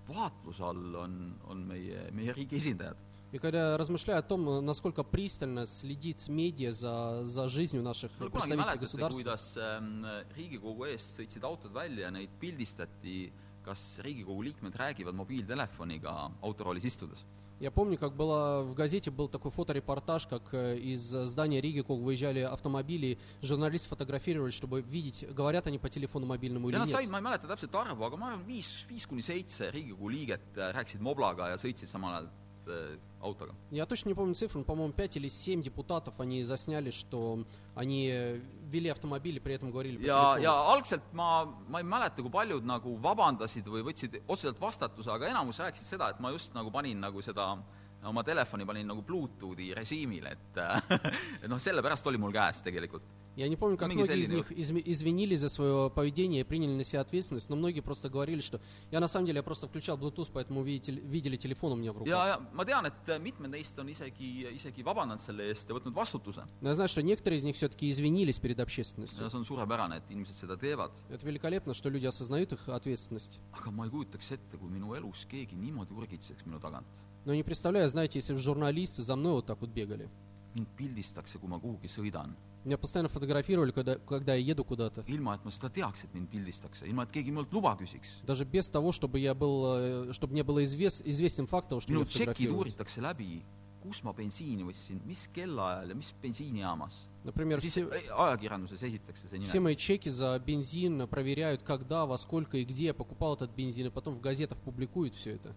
vaatluse 0.09 0.61
all 0.63 0.95
on , 0.97 1.39
on 1.49 1.67
meie , 1.67 2.11
meie 2.13 2.35
riigi 2.35 2.57
esindajad , 2.57 2.97
И 3.33 3.39
когда 3.39 3.73
я 3.73 3.77
размышляю 3.79 4.19
о 4.19 4.23
том, 4.23 4.47
э, 4.47 4.61
насколько 4.61 5.03
пристально 5.03 5.65
следит 5.65 6.29
медиа 6.29 6.73
за, 6.73 7.25
за 7.25 7.49
жизнью 7.49 7.83
наших 7.83 8.13
kunagi 8.13 8.31
представителей 8.31 8.57
mäletate , 8.59 8.81
государства, 8.81 9.19
kuidas 9.19 9.57
ähm, 9.57 10.05
Riigikogu 10.37 10.85
eest 10.85 11.17
sõitsid 11.17 11.43
autod 11.43 11.73
välja 11.73 12.05
ja 12.05 12.11
neid 12.13 12.29
pildistati , 12.39 13.33
kas 13.65 14.01
Riigikogu 14.05 14.43
liikmed 14.43 14.77
räägivad 14.77 15.17
mobiiltelefoniga 15.17 16.31
autoroolis 16.43 16.85
istudes . 16.85 17.25
Я 17.59 17.71
помню, 17.71 17.97
как 17.97 18.17
было 18.17 18.65
в 18.65 18.75
газете 18.75 19.11
был 19.11 19.29
такой 19.29 19.51
фоторепортаж, 19.51 20.27
как 20.27 20.53
э, 20.53 20.77
из 20.77 21.01
здания 21.01 21.63
Риги 21.63 21.81
Ког 21.81 22.01
выезжали 22.01 22.41
автомобили, 22.41 23.19
журналисты 23.41 23.89
фотографировали, 23.89 24.51
чтобы 24.51 24.83
видеть, 24.83 25.25
говорят 25.33 25.67
они 25.69 25.79
по 25.79 25.89
телефону 25.89 26.27
мобильному 26.27 26.69
или 26.69 26.77
ja 26.77 26.83
nad 26.83 26.89
said , 26.89 27.03
нет. 27.03 27.11
ma 27.11 27.19
ei 27.19 27.23
mäleta 27.23 27.47
täpselt 27.47 27.75
arvu , 27.75 28.05
aga 28.05 28.17
ma 28.17 28.27
arvan , 28.33 28.45
viis , 28.45 28.85
viis 28.91 29.07
kuni 29.07 29.23
seitse 29.23 29.71
Riigikogu 29.71 30.09
liiget 30.11 30.59
äh, 30.59 30.73
rääkisid 30.75 31.01
moblaga 31.01 31.49
ja 31.49 31.57
sõitsid 31.57 31.87
samal 31.87 32.19
ajal 32.19 32.29
äh, 32.67 32.99
autoga . 33.21 33.53
Я 33.71 33.87
точно 33.87 34.09
не 34.09 34.15
помню 34.15 34.35
цифру, 34.35 34.61
но, 34.61 34.65
по-моему, 34.65 34.93
5 34.93 35.17
или 35.17 35.29
7 35.29 35.63
депутатов 35.63 36.15
они 36.19 36.43
засняли, 36.43 36.91
что 36.91 37.45
они 37.75 38.09
э, 38.13 38.41
вели 38.71 38.89
автомобили, 38.89 39.39
при 39.39 39.55
этом 39.55 39.71
говорили 39.71 39.97
по 39.97 40.03
ja , 40.03 40.35
телефону. 40.37 40.43
ja 40.43 40.53
algselt 40.73 41.03
ma , 41.13 41.45
ma 41.69 41.79
ei 41.79 41.85
mäleta , 41.85 42.23
kui 42.23 42.31
paljud 42.31 42.65
nagu 42.65 42.97
vabandasid 43.03 43.67
või 43.67 43.83
võtsid 43.83 44.21
otseselt 44.27 44.61
vastutuse , 44.61 45.11
aga 45.11 45.29
enamus 45.29 45.59
rääkisid 45.59 45.87
seda , 45.87 46.11
et 46.11 46.21
ma 46.21 46.31
just 46.31 46.55
nagu 46.55 46.71
panin 46.71 47.01
nagu 47.01 47.23
seda 47.23 47.57
oma 48.05 48.23
telefoni 48.27 48.67
panin 48.67 48.87
nagu 48.87 49.03
Bluetoothi 49.03 49.73
režiimile , 49.75 50.33
et 50.33 50.59
et 51.43 51.49
noh , 51.49 51.61
sellepärast 51.63 52.07
oli 52.07 52.19
mul 52.19 52.33
käes 52.35 52.63
tegelikult . 52.63 53.03
Я 53.38 53.48
не 53.48 53.56
помню, 53.56 53.78
как 53.78 53.94
многие 53.94 54.20
из 54.20 54.30
них 54.30 54.52
извинились 54.52 55.42
за 55.42 55.50
свое 55.50 55.92
поведение 55.92 56.42
и 56.42 56.44
приняли 56.44 56.72
на 56.74 56.84
себя 56.84 57.02
ответственность, 57.02 57.50
но 57.50 57.56
многие 57.56 57.82
просто 57.82 58.10
говорили, 58.10 58.42
что 58.42 58.60
я 58.90 59.00
на 59.00 59.08
самом 59.08 59.28
деле 59.28 59.38
я 59.38 59.44
просто 59.44 59.68
включал 59.68 59.96
Bluetooth, 59.96 60.30
поэтому 60.34 60.64
видите- 60.64 60.92
видели 60.92 61.36
телефон 61.36 61.74
у 61.74 61.76
меня 61.76 61.94
в 61.94 62.00
руках. 62.00 62.12
ja, 62.12 62.26
ja 62.28 62.42
ma 62.52 62.66
tean, 62.66 62.88
et 62.88 63.22
mitmed 63.22 63.52
neist 63.52 63.78
on 63.78 63.90
isegi, 63.90 64.48
isegi 64.56 64.82
vabandanud 64.84 65.22
selle 65.22 65.44
eest 65.52 65.70
ja 65.70 65.76
võtnud 65.76 65.94
vastutuse. 65.94 66.48
Я 66.62 66.74
знаю, 66.74 66.90
что 66.90 67.04
некоторые 67.04 67.38
из 67.38 67.44
них 67.44 67.56
все-таки 67.56 67.88
извинились 67.92 68.40
перед 68.40 68.60
общественностью. 68.60 69.24
ja 69.24 69.30
see 69.30 69.38
on 69.38 69.46
suurepärane, 69.46 69.98
et 69.98 70.10
inimesed 70.10 70.34
seda 70.34 70.58
teevad. 70.58 70.90
Это 71.12 71.24
великолепно, 71.24 71.76
что 71.76 71.90
люди 71.90 72.08
осознают 72.08 72.54
их 72.54 72.68
ответственность. 72.68 73.40
aga 73.54 73.70
ma 73.70 73.86
ei 73.86 73.92
kujutaks 73.92 74.32
ette, 74.32 74.58
kui 74.58 74.68
minu 74.68 74.96
elus 74.96 75.28
keegi 75.30 75.56
niimoodi 75.56 75.94
urgitseks 75.94 76.44
minu 76.48 76.60
tagant. 76.60 76.88
Но 77.26 77.36
не 77.36 77.44
представляю, 77.44 77.88
знаете, 77.88 78.18
если 78.18 78.34
бы 78.34 78.40
журналисты 78.40 79.04
за 79.04 79.16
мной 79.16 79.34
вот 79.34 79.46
так 79.46 79.62
вот 79.62 79.70
бегали. 79.70 80.10
mind 80.56 80.66
pildistakse, 80.76 81.38
kui 81.38 81.48
ma 81.48 81.60
kuhugi 81.60 81.88
sõidan, 81.88 82.32
Меня 82.68 82.78
постоянно 82.78 83.08
фотографировали, 83.08 83.72
когда, 83.72 83.96
когда 83.96 84.36
я 84.36 84.44
еду 84.44 84.66
куда-то. 84.66 85.02
ilma 85.08 85.36
et 85.36 85.46
ma 85.46 85.52
seda 85.52 85.70
teaks, 85.70 86.04
et 86.04 86.14
mind 86.14 86.28
pildistatakse, 86.28 86.86
ilma 86.86 87.04
et 87.04 87.12
keegi 87.16 87.32
minult 87.32 87.54
luba 87.54 87.78
küsiks. 87.80 88.20
Даже 88.26 88.44
без 88.44 88.68
того, 88.68 88.92
чтобы 88.92 89.20
я 89.20 89.34
был, 89.34 90.10
э, 90.10 90.12
чтобы 90.14 90.34
мне 90.34 90.44
было 90.44 90.62
извес, 90.66 91.02
известен 91.06 91.48
факт 91.48 91.70
того, 91.70 91.80
что 91.80 91.94
minu 91.94 92.00
меня 92.00 92.08
tšekid 92.08 92.28
фотографировали. 92.28 92.58
uuritakse 92.58 93.00
läbi, 93.00 93.42
kus 93.82 94.04
ma 94.04 94.12
bensiini 94.12 94.68
ostsin, 94.68 95.00
mis 95.06 95.30
kellaajal 95.34 95.88
ja 95.88 95.96
mis 95.96 96.14
bensiinijaamas. 96.22 97.08
Например, 97.24 97.62
siis 97.62 97.72
все, 97.72 97.84
äh, 97.88 98.12
ajakirjanduses 98.12 98.84
esitatakse 98.84 99.30
see 99.30 99.40
все 99.40 99.60
nime. 99.60 99.64
мои 99.64 99.76
чеки 99.78 100.10
за 100.10 100.38
бензин 100.46 101.08
проверяют, 101.08 101.64
когда, 101.64 102.06
во 102.06 102.18
сколько 102.18 102.58
и 102.58 102.66
где 102.66 102.88
я 102.88 102.94
покупал 102.94 103.36
этот 103.36 103.52
бензин, 103.52 103.88
и 103.88 103.90
потом 103.90 104.16
в 104.16 104.20
газетах 104.20 104.58
публикуют 104.58 105.16
все 105.16 105.36
это. 105.36 105.56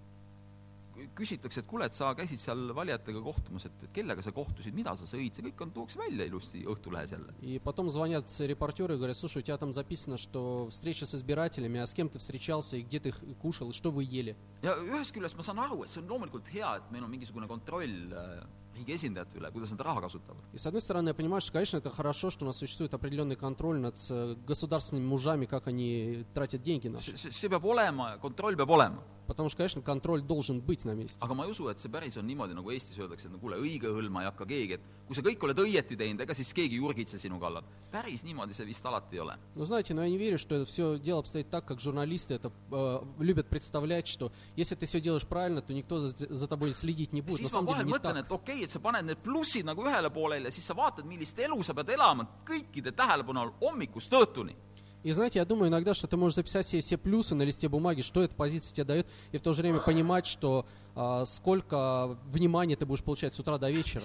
küsitakse , 1.16 1.60
et 1.60 1.68
kuule , 1.68 1.86
et 1.90 1.96
sa 1.96 2.14
käisid 2.16 2.40
seal 2.40 2.72
valijatega 2.76 3.22
kohtumas , 3.24 3.66
et , 3.68 3.84
et 3.84 3.92
kellega 3.96 4.24
sa 4.24 4.32
kohtusid , 4.36 4.76
mida 4.76 4.96
sa 4.96 5.08
sõid , 5.10 5.36
see 5.36 5.44
kõik 5.50 5.64
on , 5.66 5.72
tuuakse 5.76 6.00
välja 6.00 6.28
ilusti 6.28 6.64
Õhtulehes 6.66 7.12
jälle . 7.12 7.34
И 7.42 7.60
потом 7.60 7.90
звонят 7.90 8.32
репортеры 8.40 8.96
и 8.96 8.98
говорят, 8.98 9.18
слушай, 9.18 9.40
у 9.40 9.42
тебя 9.42 9.58
там 9.58 9.74
записано, 9.74 10.18
что 10.18 10.68
встреча 10.72 11.06
с 11.06 11.16
избирателями, 11.16 11.80
а 11.80 11.88
с 11.88 11.94
кем 11.94 12.10
ты 12.10 12.20
встречался 12.20 12.78
и 12.78 12.82
где 12.82 13.00
ты 13.00 13.10
их 13.10 13.20
кушал, 13.42 13.70
и 13.70 13.74
что 13.74 13.92
вы 13.92 14.04
ели. 14.04 14.36
ja 14.62 14.74
ühest 14.78 15.14
küljest 15.14 15.36
ma 15.38 15.44
saan 15.44 15.60
aru , 15.60 15.84
et 15.84 15.90
see 15.90 16.02
on 16.02 16.08
loomulikult 16.08 16.48
hea , 16.48 16.78
et 16.78 16.92
meil 16.92 17.04
on 17.04 17.12
mingisugune 17.12 17.48
kontroll 17.48 17.92
äh, 18.14 18.42
riigi 18.76 18.94
esindajate 18.94 19.38
üle , 19.38 19.52
kuidas 19.52 19.72
nad 19.72 19.82
raha 19.82 20.02
kasutavad . 20.02 20.42
И 20.54 20.58
с 20.58 20.66
одной 20.66 20.82
стороны, 20.82 21.10
я 21.10 21.14
понимаю, 21.14 21.42
что, 21.42 21.52
конечно, 21.52 21.78
это 21.78 21.90
хорошо, 21.92 22.30
что 22.32 22.46
у 22.46 22.48
нас 22.48 22.58
существует 22.58 22.94
определенный 22.94 23.36
контроль 23.36 23.80
над 23.80 23.98
э, 24.10 24.36
государственными 24.48 25.06
мужами, 25.06 25.46
как 25.46 25.68
они 25.68 26.26
тратят 26.34 26.62
деньги 26.64 26.88
наши. 26.88 27.12
see , 27.12 27.30
see 27.30 27.50
peab 27.50 27.64
olema , 27.64 28.18
kontroll 28.18 28.56
peab 28.56 28.70
olema . 28.70 29.04
Потому 29.30 29.50
что, 29.50 29.58
конечно, 29.58 29.82
контроль 29.82 30.22
должен 30.22 30.62
быть 30.62 30.86
на 30.86 30.94
месте. 30.94 31.18
aga 31.20 31.34
ma 31.34 31.46
ei 31.46 31.52
usu , 31.52 31.68
et 31.70 31.80
see 31.80 31.90
päris 31.90 32.16
on 32.18 32.28
niimoodi , 32.28 32.54
nagu 32.54 32.70
Eestis 32.70 32.98
öeldakse , 33.00 33.26
et 33.26 33.32
no 33.34 33.40
kuule , 33.40 33.58
õige 33.58 33.90
hõlma 33.90 34.22
ei 34.22 34.28
hakka 34.30 34.46
keegi , 34.46 34.74
et 34.74 34.82
kui 35.08 35.16
sa 35.16 35.22
kõik 35.22 35.42
oled 35.42 35.58
õieti 35.58 35.98
teinud , 35.98 36.22
ega 36.22 36.34
siis 36.34 36.54
keegi 36.54 36.78
ei 36.78 36.80
urgitse 36.80 37.18
sinu 37.18 37.40
kallal . 37.40 37.64
päris 37.92 38.24
niimoodi 38.24 38.54
see 38.54 38.66
vist 38.66 38.86
alati 38.86 39.16
ei 39.16 39.20
ole . 39.22 39.38
Но 39.56 39.66
знаете, 39.66 39.96
но 39.96 40.04
я 40.04 40.10
не 40.10 40.18
верю, 40.18 40.38
что 40.38 40.56
это 40.56 40.66
все 40.66 41.00
дело 41.00 41.20
обстоит 41.20 41.50
так, 41.50 41.66
как 41.66 41.80
журналисты 41.82 42.36
это 42.36 42.52
э, 42.72 43.00
любят 43.20 43.48
представлять, 43.50 44.08
что 44.08 44.32
если 44.56 44.76
ты 44.76 44.86
все 44.86 45.02
делаешь 45.02 45.26
правильно, 45.26 45.62
то 45.62 45.74
никто 45.74 46.00
за, 46.02 46.14
за 46.16 46.48
тобой 46.48 46.74
следить 46.74 47.12
не 47.12 47.22
будет. 47.22 47.42
На 47.42 47.48
siis 47.48 47.52
ma 47.52 47.58
самом 47.58 47.68
деле 47.68 47.80
vahel 47.80 47.86
не 47.86 47.94
mõtlen , 47.94 48.14
так. 48.14 48.26
et 48.26 48.32
okei 48.32 48.56
okay, , 48.56 48.64
et 48.66 48.70
sa 48.70 48.80
paned 48.80 49.06
need 49.06 49.18
plussid 49.24 49.66
nagu 49.66 49.82
ühele 49.82 50.10
poolele 50.14 50.46
ja 50.46 50.52
siis 50.52 50.66
sa 50.66 50.76
vaatad , 50.76 51.06
millist 51.06 51.40
elu 51.40 51.64
sa 51.64 51.74
pead 51.74 51.90
elama 51.90 52.28
kõikide 52.46 52.92
tähelepanu 52.92 53.40
all 53.40 53.54
hommikust 53.62 54.12
õhtuni . 54.14 54.56
И 55.03 55.13
знаете, 55.13 55.39
я 55.39 55.45
думаю 55.45 55.71
иногда, 55.71 55.95
что 55.95 56.07
ты 56.07 56.17
можешь 56.17 56.37
записать 56.37 56.67
себе 56.69 56.83
все 56.83 56.99
плюсы 56.99 57.35
на 57.35 57.43
листе 57.43 57.69
бумаги, 57.69 58.03
что 58.03 58.23
эта 58.23 58.35
позиция 58.35 58.75
тебе 58.75 58.85
дает, 58.85 59.07
и 59.33 59.39
в 59.39 59.43
то 59.43 59.53
же 59.53 59.63
время 59.63 59.81
понимать, 59.81 60.27
что 60.27 60.67
а, 60.95 61.25
сколько 61.25 62.19
внимания 62.27 62.77
ты 62.77 62.85
будешь 62.87 63.03
получать 63.03 63.35
с 63.35 63.41
утра 63.41 63.59
до 63.59 63.71
вечера. 63.71 64.01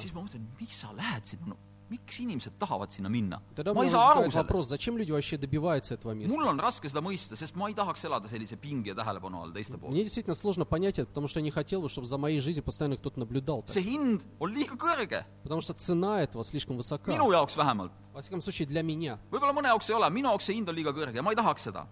miks 1.89 2.19
inimesed 2.23 2.55
tahavad 2.59 2.91
sinna 2.91 3.09
minna? 3.13 3.39
ma 3.75 3.83
ei 3.85 3.91
saa 3.93 4.11
aru 4.11 4.23
sellest. 4.31 4.49
mul 6.33 6.47
on 6.49 6.59
raske 6.59 6.89
seda 6.89 7.03
mõista, 7.05 7.37
sest 7.37 7.55
ma 7.59 7.69
ei 7.69 7.75
tahaks 7.77 8.05
elada 8.09 8.29
sellise 8.31 8.57
pinge 8.61 8.89
ja 8.89 8.95
tähelepanu 8.97 9.41
all 9.43 9.53
teiste 9.55 9.77
poolt. 9.77 9.93
see 13.69 13.85
hind 13.85 14.25
on 14.39 14.53
liiga 14.55 14.77
kõrge. 14.79 15.23
minu 17.13 17.29
jaoks 17.31 17.57
vähemalt. 17.57 17.91
võib-olla 19.31 19.53
mõne 19.53 19.69
jaoks 19.73 19.89
ei 19.91 19.95
ole, 19.99 20.09
minu 20.09 20.31
jaoks 20.33 20.49
see 20.49 20.57
hind 20.57 20.69
on 20.69 20.75
liiga 20.75 20.95
kõrge 20.95 21.21
ja 21.21 21.25
ma 21.25 21.35
ei 21.35 21.39
tahaks 21.39 21.69
seda. 21.69 21.85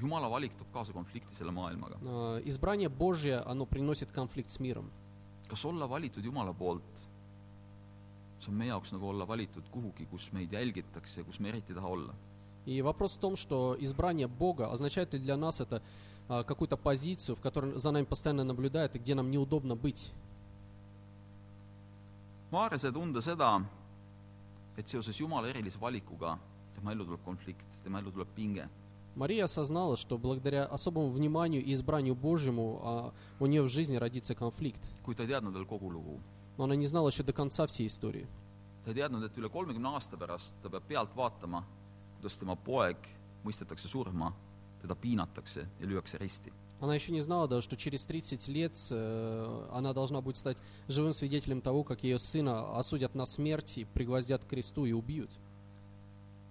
jumala 0.00 0.28
valik 0.30 0.52
toob 0.58 0.72
kaasa 0.72 0.92
konflikti 0.92 1.34
selle 1.34 1.52
maailmaga 1.52 1.96
А, 2.04 2.38
Избрание 2.44 2.88
Божье, 2.88 3.38
оно 3.46 3.66
приносит 3.66 4.10
конфликт 4.12 4.50
с 4.50 4.60
миром. 4.60 4.90
kas 5.48 5.64
olla 5.64 5.86
valitud 5.88 6.24
jumala 6.24 6.52
poolt 6.52 6.82
see 8.40 8.48
on 8.50 8.54
meie 8.56 8.68
jaoks 8.70 8.92
nagu 8.92 9.08
olla 9.08 9.24
valitud 9.28 9.62
kuhugi 9.70 10.06
kus 10.10 10.32
meid 10.32 10.52
jälgitakse 10.52 11.20
ja 11.20 11.24
kus 11.24 11.38
me 11.40 11.48
eriti 11.48 11.72
ei 11.72 11.76
taha 11.76 11.88
olla 11.88 12.14
И 12.66 12.80
вопрос 12.80 13.16
в 13.16 13.20
том, 13.20 13.34
что 13.36 13.76
избрание 13.80 14.28
Бога 14.28 14.70
означает 14.70 15.12
ли 15.14 15.18
для 15.18 15.36
нас 15.36 15.60
это 15.60 15.82
а, 16.28 16.44
какую-то 16.44 16.76
позицию, 16.76 17.34
в 17.36 17.40
которой 17.40 17.74
за 17.78 17.90
нами 17.90 18.04
постоянно 18.04 18.44
наблюдают 18.44 18.94
и 18.94 18.98
где 19.00 19.14
нам 19.16 19.30
неудобно 19.32 19.74
быть. 19.74 20.12
Maarja 22.52 22.78
sai 22.78 22.92
tunda 22.92 23.20
seda, 23.20 23.62
et 24.76 24.86
seoses 24.88 25.16
Jumala 25.18 25.48
erilise 25.48 25.78
valikuga 25.80 26.38
tema 26.74 26.92
ellu 26.92 27.04
tuleb 27.04 27.22
konflikt, 27.24 27.64
tema 27.82 27.98
ellu 27.98 28.12
tuleb 28.12 28.28
pinge. 28.36 28.68
Мария 29.17 29.45
осознала, 29.45 29.97
что 29.97 30.19
благодаря 30.19 30.65
особому 30.65 31.09
вниманию 31.09 31.65
и 31.65 31.73
избранию 31.73 32.13
Божьему 32.15 32.79
а, 32.83 33.13
у 33.39 33.47
нее 33.47 33.63
в 33.63 33.67
жизни 33.67 33.95
родится 33.95 34.35
конфликт. 34.35 34.79
kuid 35.03 35.17
ta 35.17 35.23
ei 35.23 35.29
teadnud 35.29 35.53
veel 35.53 35.65
kogu 35.65 35.89
lugu. 35.89 36.21
Но 36.57 36.65
она 36.65 36.75
не 36.75 36.85
знала 36.85 37.09
еще 37.09 37.23
до 37.23 37.33
конца 37.33 37.65
всей 37.65 37.87
истории. 37.87 38.27
ta 38.85 38.91
ei 38.91 38.95
teadnud, 38.95 39.23
et 39.23 39.35
üle 39.37 39.49
kolmekümne 39.49 39.89
aasta 39.89 40.17
pärast 40.17 40.53
ta 40.61 40.69
peab 40.69 40.83
pealt 40.87 41.15
vaatama, 41.15 41.63
kuidas 42.17 42.37
tema 42.37 42.55
poeg 42.55 42.97
mõistetakse 43.43 43.87
surma, 43.87 44.33
teda 44.81 44.93
piinatakse 44.95 45.67
ja 45.79 45.85
lüüakse 45.87 46.19
risti. 46.19 46.53
Она 46.79 46.93
еще 46.93 47.11
не 47.11 47.21
знала 47.21 47.47
даже, 47.47 47.63
что 47.63 47.75
через 47.75 48.05
30 48.05 48.47
лет 48.49 48.77
э, 48.91 49.67
она 49.71 49.93
должна 49.93 50.21
будет 50.21 50.37
стать 50.37 50.57
живым 50.87 51.13
свидетелем 51.13 51.59
того, 51.61 51.83
как 51.83 52.03
ее 52.03 52.19
сына 52.19 52.77
осудят 52.77 53.15
на 53.15 53.25
смерть, 53.25 53.79
и 53.79 53.85
пригвоздят 53.85 54.43
к 54.43 54.47
кресту 54.47 54.85
и 54.85 54.91
убьют. 54.91 55.31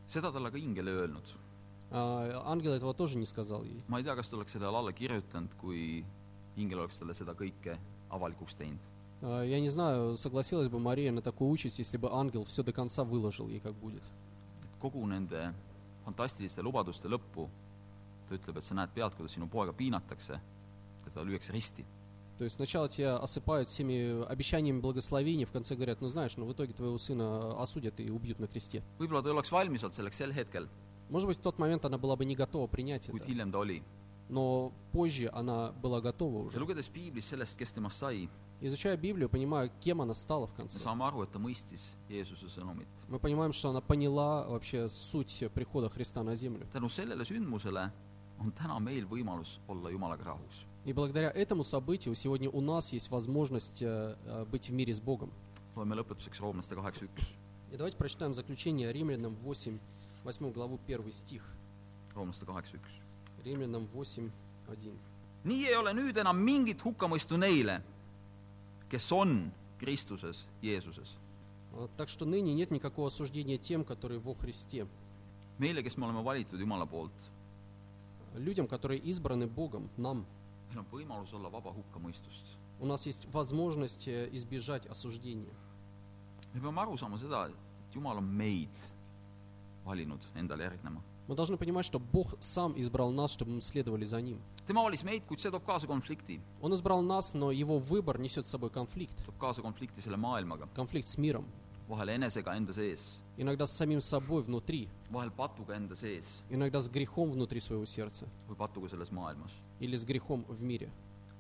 seda 0.09 0.33
talle 0.33 0.51
ka 0.51 0.59
ingel 0.59 0.89
ei 0.89 0.95
öelnud. 0.95 1.46
А, 1.91 2.43
ангел 2.47 2.73
этого 2.73 2.93
тоже 2.95 3.17
не 3.19 3.27
сказал 3.27 3.63
ей. 3.65 3.83
ma 3.89 3.99
ei 3.99 4.05
tea, 4.05 4.15
kas 4.17 4.29
ta 4.29 4.37
oleks 4.37 4.53
sellele 4.53 4.77
alla 4.77 4.93
kirjutanud, 4.93 5.55
kui 5.61 6.05
ingel 6.57 6.81
oleks 6.81 6.99
talle 6.99 7.15
seda 7.15 7.33
kõike 7.33 7.79
avalikuks 8.11 8.55
teinud. 8.57 8.81
А, 9.23 9.43
Я 9.45 9.61
не 9.61 9.69
знаю, 9.69 10.17
согласилась 10.19 10.69
бы 10.69 10.79
Мария 10.81 11.13
на 11.13 11.23
такую 11.23 11.51
участь, 11.51 11.79
если 11.79 11.97
бы 11.97 12.11
ангел 12.13 12.45
все 12.45 12.63
до 12.63 12.73
конца 12.73 13.05
выложил 13.05 13.49
ей, 13.49 13.61
как 13.61 13.75
будет. 13.75 14.03
kogu 14.81 15.07
nende 15.07 15.55
fantastiliste 16.05 16.61
lubaduste 16.63 17.09
lõppu 17.09 17.49
ta 18.29 18.35
ütleb, 18.35 18.59
et 18.59 18.65
sa 18.65 18.75
näed 18.75 18.91
pealt, 18.95 19.15
kuidas 19.17 19.33
sinu 19.33 19.47
poega 19.49 19.73
piinatakse 19.73 20.41
teda 21.05 21.23
lüüakse 21.25 21.53
risti. 21.53 21.85
То 22.37 22.45
есть 22.45 22.57
сначала 22.57 22.87
тебя 22.89 23.17
осыпают 23.17 23.71
всеми 23.71 24.23
обещаниями 24.31 24.81
благословения, 24.81 25.47
в 25.47 25.51
конце 25.53 25.75
говорят, 25.75 26.03
ну 26.03 26.09
знаешь, 26.09 26.37
ну 26.37 26.45
в 26.45 26.53
итоге 26.53 26.75
твоего 26.75 26.99
сына 26.99 27.61
осудят 27.63 27.99
и 27.99 28.11
убьют 28.11 28.39
на 28.39 28.47
кресте. 28.47 28.83
võib-olla 28.99 29.23
ta 29.23 29.29
ei 29.31 29.33
oleks 29.33 29.51
valmis 29.51 29.83
olnud 29.83 29.95
selleks 29.97 30.17
sel 30.19 30.33
hetkel, 30.35 30.69
Может 31.11 31.29
быть, 31.29 31.39
в 31.39 31.43
тот 31.43 31.59
момент 31.59 31.85
она 31.85 31.99
была 31.99 32.17
бы 32.17 32.25
не 32.25 32.35
готова 32.35 32.67
принять 32.67 33.09
kuid 33.09 33.23
это, 33.23 33.29
hiljem 33.29 33.51
ta 33.51 33.59
oli. 33.61 33.83
но 34.29 34.73
позже 34.93 35.31
она 35.33 35.73
была 35.83 36.01
готова 36.01 36.43
ja 36.43 36.47
уже. 36.47 36.59
lugedes 36.59 36.89
piiblis 36.89 37.29
sellest, 37.29 37.57
kes 37.57 37.73
temast 37.73 37.99
sai, 37.99 38.29
Изучая 38.61 38.97
Библию, 38.97 39.29
понимая, 39.29 39.71
кем 39.85 40.01
она 40.01 40.15
стала 40.15 40.47
в 40.47 40.53
me 40.53 40.57
конце. 40.57 40.79
saame 40.81 41.05
aru, 41.05 41.23
et 41.23 41.31
ta 41.31 41.39
mõistis 41.39 41.95
Jeesuse 42.09 42.49
sõnumit. 42.49 42.87
Мы 43.09 43.19
понимаем, 43.19 43.53
что 43.53 43.69
она 43.69 43.81
поняла 43.83 44.47
вообще 44.49 44.89
суть 44.89 45.45
прихода 45.55 45.89
Христа 45.91 46.23
на 46.23 46.35
землю. 46.35 46.67
tänu 46.73 46.89
sellele 46.89 47.25
sündmusele 47.25 47.93
on 48.41 48.51
täna 48.53 48.79
meil 48.81 49.05
võimalus 49.07 49.59
olla 49.69 49.91
Jumalaga 49.91 50.25
rahus. 50.25 50.65
И 50.87 50.93
благодаря 50.93 51.31
этому 51.31 51.65
событию 51.65 52.15
сегодня 52.15 52.49
у 52.49 52.61
нас 52.63 52.93
есть 52.93 53.11
возможность 53.11 53.83
э, 53.83 54.17
э, 54.25 54.45
быть 54.47 54.71
в 54.71 54.73
мире 54.73 54.95
с 54.95 55.01
Богом. 55.01 55.31
loeme 55.77 55.95
lõpetuseks 55.95 56.41
Roomlaste 56.41 56.75
kaheksa 56.75 57.05
üks. 57.05 57.29
И 57.71 57.77
давайте 57.77 57.99
прочитаем 57.99 58.33
заключение 58.33 58.91
Римлянам 58.93 59.35
8, 59.35 59.79
8 60.26 60.52
главу 60.52 60.80
1 60.88 61.12
стих. 61.12 61.44
Roomlaste 62.16 62.46
kaheksa 62.46 62.78
üks. 62.78 62.92
Римлянам 63.46 63.88
8, 63.94 64.30
1. 64.68 64.92
nii 65.46 65.68
ei 65.68 65.76
ole 65.76 65.94
nüüd 65.94 66.18
enam 66.22 66.38
mingit 66.38 66.82
hukkamõistu 66.86 67.38
neile, 67.38 67.82
kes 68.90 69.12
on 69.12 69.52
Kristuses 69.80 70.46
Jeesuses. 70.62 71.16
А, 71.74 71.88
Так 71.98 72.10
что 72.10 72.26
ныне 72.26 72.54
нет 72.54 72.70
никакого 72.70 73.08
осуждения 73.08 73.58
тем, 73.58 73.84
которые 73.84 74.20
во 74.20 74.36
Христе. 74.36 74.86
meile, 75.58 75.82
kes 75.84 75.98
me 75.98 76.06
oleme 76.06 76.24
valitud 76.24 76.60
Jumala 76.60 76.86
poolt, 76.86 77.12
Людям, 78.36 78.68
которые 78.68 79.00
избраны 79.00 79.48
Богом, 79.48 79.90
нам, 79.98 80.26
meil 80.70 80.80
on 80.80 80.86
võimalus 80.92 81.34
olla 81.34 81.50
vaba 81.50 81.72
hukkamõistust. 81.72 82.46
у 82.80 82.86
нас 82.86 83.06
есть 83.06 83.26
возможность 83.34 84.08
э, 84.08 84.30
избежать 84.34 84.86
осуждения. 84.88 85.54
me 86.54 86.60
peame 86.62 86.80
aru 86.82 86.98
saama 86.98 87.18
seda, 87.18 87.48
et 87.50 87.56
Jumal 87.96 88.18
on 88.18 88.24
meid 88.26 88.70
valinud 89.87 90.21
endale 90.35 90.65
järgnema. 90.65 91.01
Мы 91.29 91.35
должны 91.35 91.57
понимать, 91.57 91.85
что 91.85 91.99
Бог 91.99 92.37
сам 92.41 92.79
избрал 92.81 93.11
нас, 93.11 93.33
чтобы 93.33 93.51
мы 93.53 93.61
следовали 93.61 94.05
за 94.05 94.21
Ним. 94.21 94.39
tema 94.67 94.83
valis 94.85 95.03
meid, 95.03 95.23
kuid 95.27 95.39
see 95.41 95.51
toob 95.51 95.65
kaasa 95.65 95.87
konflikti. 95.87 96.41
Он 96.61 96.73
избрал 96.75 97.03
нас, 97.03 97.35
но 97.35 97.51
Его 97.51 97.79
выбор 97.79 98.19
несет 98.21 98.47
с 98.47 98.51
собой 98.51 98.71
конфликт. 98.71 99.15
toob 99.27 99.35
kaasa 99.39 99.63
konflikti 99.63 100.01
selle 100.01 100.17
maailmaga, 100.17 100.69
Конфликт 100.75 101.09
с 101.09 101.19
миром. 101.19 101.45
vahel 101.89 102.09
enesega 102.11 102.57
enda 102.57 102.73
sees, 102.73 103.17
Иногда 103.37 103.67
с 103.67 103.73
самим 103.77 104.01
собой 104.01 104.43
внутри. 104.43 104.89
vahel 105.11 105.31
patuga 105.31 105.77
enda 105.77 105.95
sees 105.95 106.43
Иногда 106.49 106.81
с 106.81 106.89
грехом 106.89 107.31
внутри 107.33 107.61
своего 107.61 107.85
сердца. 107.87 108.27
või 108.49 108.57
patuga 108.57 108.89
selles 108.89 109.11
maailmas. 109.11 109.51
Или 109.81 109.97
с 109.97 110.05
грехом 110.05 110.45
в 110.49 110.63
мире. 110.63 110.91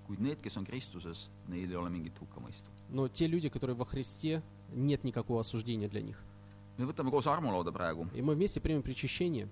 kuid 0.08 0.18
need, 0.20 0.40
kes 0.40 0.56
on 0.56 0.64
Kristuses, 0.66 1.28
neil 1.48 1.70
ei 1.70 1.76
ole 1.76 1.90
mingit 1.90 2.12
hukkamõistu. 2.20 2.70
Но 2.90 3.08
те 3.08 3.26
люди, 3.28 3.48
которые 3.48 3.76
во 3.76 3.84
Христе, 3.84 4.42
нет 4.72 5.04
никакого 5.04 5.40
осуждения 5.40 5.88
для 5.88 6.00
них. 6.02 6.20
me 6.77 6.85
võtame 6.85 7.11
koos 7.11 7.27
armulauda 7.27 7.71
praegu, 7.71 8.07
И 8.13 8.21
мы 8.21 8.35
вместе 8.35 8.59
примем 8.59 8.81
причащение, 8.81 9.47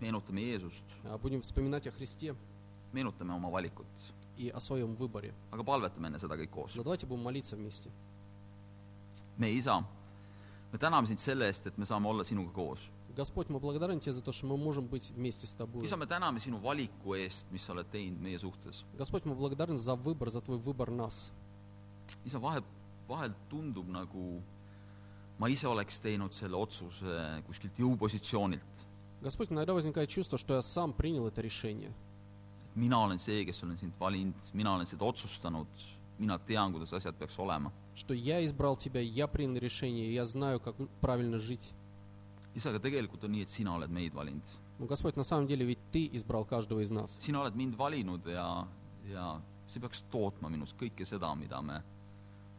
meenutame 0.00 0.40
Jeesust, 0.42 0.84
а, 1.04 1.18
будем 1.18 1.42
вспоминать 1.42 1.86
о 1.86 1.92
Христе 1.92 2.34
meenutame 2.92 3.32
oma 3.34 3.50
valikut, 3.50 3.86
и 4.36 4.48
о 4.48 4.60
своем 4.60 4.94
выборе. 4.94 5.32
aga 5.52 5.62
palvetame 5.64 6.08
enne 6.08 6.18
seda 6.18 6.36
kõik 6.36 6.50
koos. 6.50 6.74
Но 6.76 6.82
давайте 6.82 7.06
будем 7.06 7.22
молиться 7.22 7.56
вместе. 7.56 7.90
meie 9.38 9.56
isa, 9.56 9.84
me 10.72 10.78
täname 10.78 11.06
sind 11.06 11.18
selle 11.20 11.46
eest, 11.46 11.66
et 11.66 11.78
me 11.78 11.86
saame 11.86 12.06
olla 12.08 12.24
sinuga 12.24 12.52
koos. 12.52 12.78
Господь, 13.16 13.48
мы 13.48 13.60
благодарны 13.60 14.00
Тебе 14.00 14.10
за 14.12 14.22
то, 14.22 14.32
что 14.32 14.44
мы 14.46 14.56
можем 14.56 14.88
быть 14.88 15.10
вместе 15.10 15.46
с 15.46 15.54
Тобой. 15.54 15.84
isa, 15.84 15.96
me 15.96 16.04
täname 16.06 16.40
sinu 16.40 16.58
valiku 16.58 17.14
eest, 17.14 17.46
mis 17.52 17.62
sa 17.62 17.72
oled 17.72 17.86
teinud 17.90 18.18
meie 18.20 18.38
suhtes. 18.38 18.82
Господь, 18.98 19.24
мы 19.24 19.34
благодарны 19.36 19.78
за 19.78 19.94
выбор, 19.94 20.30
за 20.30 20.40
Твой 20.40 20.58
выбор 20.58 20.90
нас. 20.90 21.32
isa, 22.24 22.38
vahe, 22.40 22.62
vahel 23.08 23.32
tundub 23.48 23.86
nagu 23.86 24.42
ma 25.38 25.48
ise 25.48 25.66
oleks 25.68 25.98
teinud 26.00 26.32
selle 26.32 26.56
otsuse 26.56 27.42
kuskilt 27.46 27.78
jõupositsioonilt. 27.78 28.84
Господь, 29.22 29.50
иногда 29.50 29.72
возникает 29.74 30.08
чувство, 30.10 30.38
что 30.38 30.54
я 30.54 30.62
сам 30.62 30.92
принял 30.92 31.26
это 31.26 31.40
решение. 31.40 31.92
et 32.70 32.76
mina 32.76 32.98
olen 32.98 33.18
see, 33.18 33.44
kes 33.44 33.62
olen 33.62 33.76
sind 33.76 33.94
valinud, 34.00 34.34
mina 34.52 34.74
olen 34.74 34.86
seda 34.86 35.04
otsustanud, 35.04 35.66
mina 36.18 36.38
tean, 36.38 36.72
kuidas 36.72 36.92
asjad 36.92 37.14
peaks 37.14 37.38
olema. 37.38 37.70
Что 37.96 38.12
я 38.14 38.44
избрал 38.44 38.76
Тебя, 38.76 39.00
я 39.00 39.26
принял 39.28 39.56
решение, 39.58 40.06
и 40.06 40.14
я 40.14 40.24
знаю, 40.24 40.60
как 40.60 40.74
правильно 41.00 41.38
жить. 41.38 41.72
isa, 42.54 42.70
aga 42.70 42.78
tegelikult 42.78 43.24
on 43.24 43.32
nii, 43.32 43.42
et 43.42 43.48
sina 43.50 43.74
oled 43.74 43.90
meid 43.90 44.12
valinud. 44.14 44.44
Но, 44.78 44.86
Господь, 44.86 45.16
на 45.16 45.24
самом 45.24 45.46
деле 45.46 45.64
ведь 45.64 45.78
Ты 45.92 46.08
избрал 46.12 46.44
каждого 46.44 46.80
из 46.80 46.90
нас. 46.90 47.18
sina 47.20 47.40
oled 47.40 47.54
mind 47.54 47.76
valinud 47.76 48.26
ja, 48.26 48.66
ja 49.06 49.40
see 49.66 49.80
peaks 49.80 50.02
tootma 50.10 50.48
minus 50.48 50.74
kõike 50.74 51.04
seda, 51.06 51.34
mida 51.34 51.62
me 51.62 51.82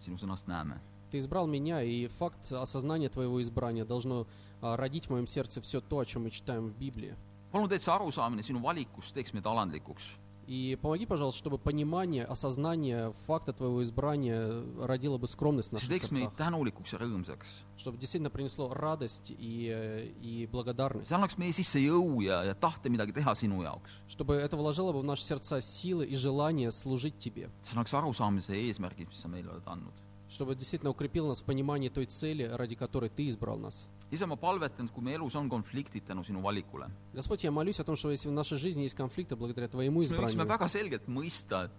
sinu 0.02 0.18
sõnast 0.18 0.48
näeme. 0.48 0.80
Ты 1.11 1.19
избрал 1.19 1.47
меня, 1.47 1.83
и 1.83 2.07
факт 2.07 2.53
осознания 2.53 3.09
Твоего 3.09 3.43
избрания 3.43 3.85
должно 3.85 4.27
а, 4.61 4.77
родить 4.77 5.07
в 5.07 5.11
моем 5.11 5.27
сердце 5.27 5.61
все 5.61 5.81
то, 5.81 5.99
о 5.99 6.05
чем 6.05 6.25
мы 6.25 6.31
читаем 6.31 6.69
в 6.69 6.77
Библии. 6.79 7.17
palun 7.53 7.69
teed 7.69 7.83
see 7.83 7.91
arusaamine 7.91 8.43
sinu 8.47 8.61
valikust 8.63 9.11
teeks 9.17 9.33
meid 9.35 9.45
alandlikuks. 9.45 10.05
И 10.47 10.77
помоги, 10.83 11.07
пожалуйста, 11.07 11.39
чтобы 11.39 11.59
понимание, 11.59 12.25
осознание 12.25 13.13
факта 13.27 13.53
Твоего 13.53 13.83
избрания 13.85 14.65
родило 14.81 15.17
бы 15.19 15.27
скромность 15.29 15.71
в 15.71 15.73
see 15.73 15.77
наших 15.77 15.91
teeks 15.91 16.11
meid 16.13 16.31
сердцах. 16.31 16.39
tänulikuks 16.39 16.93
ja 16.93 16.99
rõõmsaks. 16.99 17.47
Чтобы 17.77 17.99
действительно 17.99 18.31
принесло 18.31 18.73
радость 18.73 19.33
и, 19.37 19.69
э, 19.69 20.07
и 20.21 20.47
благодарность. 20.47 21.11
see 21.11 21.17
annaks 21.17 21.39
meie 21.39 21.53
sisse 21.53 21.79
jõu 21.81 22.23
ja, 22.23 22.45
ja 22.45 22.55
tahte 22.55 22.89
midagi 22.89 23.13
teha 23.13 23.35
sinu 23.35 23.63
jaoks. 23.63 23.91
Чтобы 24.09 24.35
это 24.35 24.57
вложило 24.57 24.93
бы 24.93 25.01
в 25.01 25.05
наши 25.05 25.25
сердца 25.25 25.61
силы 25.61 26.07
и 26.07 26.15
желание 26.15 26.71
служить 26.71 27.19
Тебе. 27.19 27.51
see 27.65 27.75
annaks 27.75 27.93
arusaamise 27.95 28.55
eesmärgid, 28.55 29.09
mis 29.09 29.19
sa 29.19 29.29
meile 29.29 29.51
oled 29.51 29.67
andnud. 29.67 29.95
Чтобы 30.31 30.55
действительно 30.55 30.91
укрепил 30.91 31.27
нас 31.27 31.41
в 31.41 31.45
понимании 31.45 31.89
той 31.89 32.07
цели, 32.07 32.45
ради 32.45 32.77
которой 32.77 33.11
Ты 33.11 33.29
избрал 33.29 33.59
нас. 33.59 33.89
isa, 34.13 34.27
ma 34.27 34.37
palvetan, 34.37 34.87
et 34.87 34.93
kui 34.93 35.03
meie 35.03 35.17
elus 35.17 35.35
on 35.35 35.49
konfliktid 35.49 36.05
tänu 36.07 36.25
sinu 36.25 36.41
valikule, 36.43 36.91
Господь, 37.13 37.45
я 37.45 37.51
молюсь 37.51 37.79
о 37.81 37.85
том, 37.85 37.97
что 37.97 38.11
если 38.11 38.29
в 38.29 38.33
нашей 38.33 38.59
жизни 38.59 38.83
есть 38.83 38.95
конфликты 38.97 39.37
благодаря 39.37 39.69
Твоему 39.69 40.03
siis 40.03 40.11
me 40.11 40.19
võiksime 40.19 40.27
избранию, 40.27 40.49
väga 40.49 40.69
selgelt 40.69 41.07
mõista, 41.09 41.65
et 41.67 41.71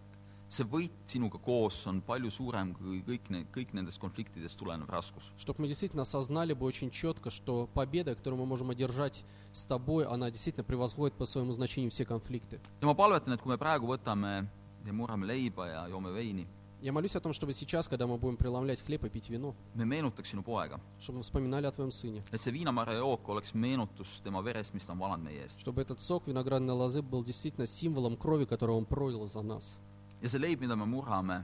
see 0.51 0.65
võit 0.67 0.91
sinuga 1.07 1.39
koos 1.39 1.87
on 1.87 2.01
palju 2.01 2.29
suurem 2.31 2.73
kui 2.73 3.01
kõik 3.07 3.29
need, 3.29 3.47
kõik 3.55 3.73
nendest 3.73 3.99
konfliktidest 3.99 4.57
tulenev 4.59 4.89
raskus. 4.89 5.31
Чтобы 5.37 5.61
мы 5.61 5.67
действительно 5.67 6.01
осознали 6.03 6.53
бы 6.53 6.65
очень 6.65 6.89
четко, 6.89 7.29
что 7.29 7.69
победа, 7.73 8.15
которую 8.15 8.39
мы 8.41 8.45
можем 8.45 8.69
одержать 8.69 9.23
с 9.53 9.63
тобой, 9.63 10.05
она 10.05 10.29
действительно 10.29 10.63
превосходит 10.65 11.15
по 11.17 11.25
своему 11.25 11.51
значению 11.53 11.91
все 11.91 12.05
конфликты. 12.05 12.59
ja 12.81 12.85
ma 12.87 12.95
palvetan, 12.95 13.33
et 13.33 13.41
kui 13.41 13.49
me 13.49 13.57
praegu 13.57 13.87
võtame 13.87 14.47
ja 14.85 14.93
murrame 14.93 15.25
leiba 15.25 15.67
ja 15.67 15.87
joome 15.87 16.11
veini, 16.11 16.47
Я 16.82 16.92
молюсь 16.92 17.16
о 17.16 17.20
том, 17.20 17.32
чтобы 17.32 17.52
сейчас, 17.54 17.88
когда 17.88 18.06
мы 18.06 18.18
будем 18.18 18.36
преломлять 18.36 18.82
хлеб 18.82 19.02
и 19.04 19.08
пить 19.08 19.30
вино, 19.30 19.54
me 19.74 19.84
meenutaks 19.84 20.30
sinu 20.32 20.44
poega . 20.44 20.78
чтобы 21.00 21.18
мы 21.18 21.22
вспоминали 21.24 21.66
о 21.66 21.72
твоем 21.72 21.90
сыне, 21.90 22.22
et 22.30 22.38
see 22.38 22.52
viinamarja 22.52 22.98
jook 23.00 23.26
oleks 23.28 23.54
meenutus 23.54 24.20
tema 24.22 24.42
verest , 24.42 24.74
mis 24.74 24.84
ta 24.86 24.92
on 24.92 24.98
valanud 24.98 25.24
meie 25.24 25.44
eest . 25.46 25.60
чтобы 25.60 25.80
этот 25.82 26.00
сок 26.00 26.26
виноградной 26.28 26.74
лозы 26.74 27.00
был 27.02 27.24
действительно 27.24 27.66
символом 27.66 28.16
крови, 28.16 28.44
которую 28.44 28.76
он 28.78 28.84
пролил 28.84 29.26
за 29.26 29.40
нас. 29.42 29.78
ja 30.22 30.28
see 30.28 30.38
leib , 30.38 30.60
mida 30.60 30.74
me 30.76 30.84
murrame , 30.86 31.42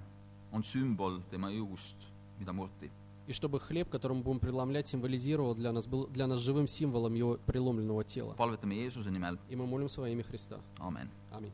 on 0.52 0.62
sümbol 0.62 1.22
tema 1.30 1.50
jõust , 1.50 1.96
mida 2.38 2.52
murti . 2.52 2.90
И 3.26 3.32
чтобы 3.32 3.58
хлеб, 3.60 3.88
который 3.88 4.14
мы 4.16 4.22
будем 4.24 4.40
преломлять, 4.40 4.88
символизировал 4.88 5.54
для 5.54 5.72
нас, 5.72 5.86
был 5.86 6.08
для 6.08 6.26
нас 6.26 6.40
живым 6.40 6.66
символом 6.68 7.14
его 7.14 7.38
преломленного 7.46 8.04
тела. 8.04 8.34
palvetame 8.36 8.74
Jeesuse 8.76 9.10
nimel , 9.10 9.38
И 9.48 9.56
мы 9.56 9.64
молимся 9.66 10.00
во 10.02 10.08
имя 10.10 10.24
Христа. 10.24 10.58
amen . 10.78 11.08
Аминь. 11.30 11.52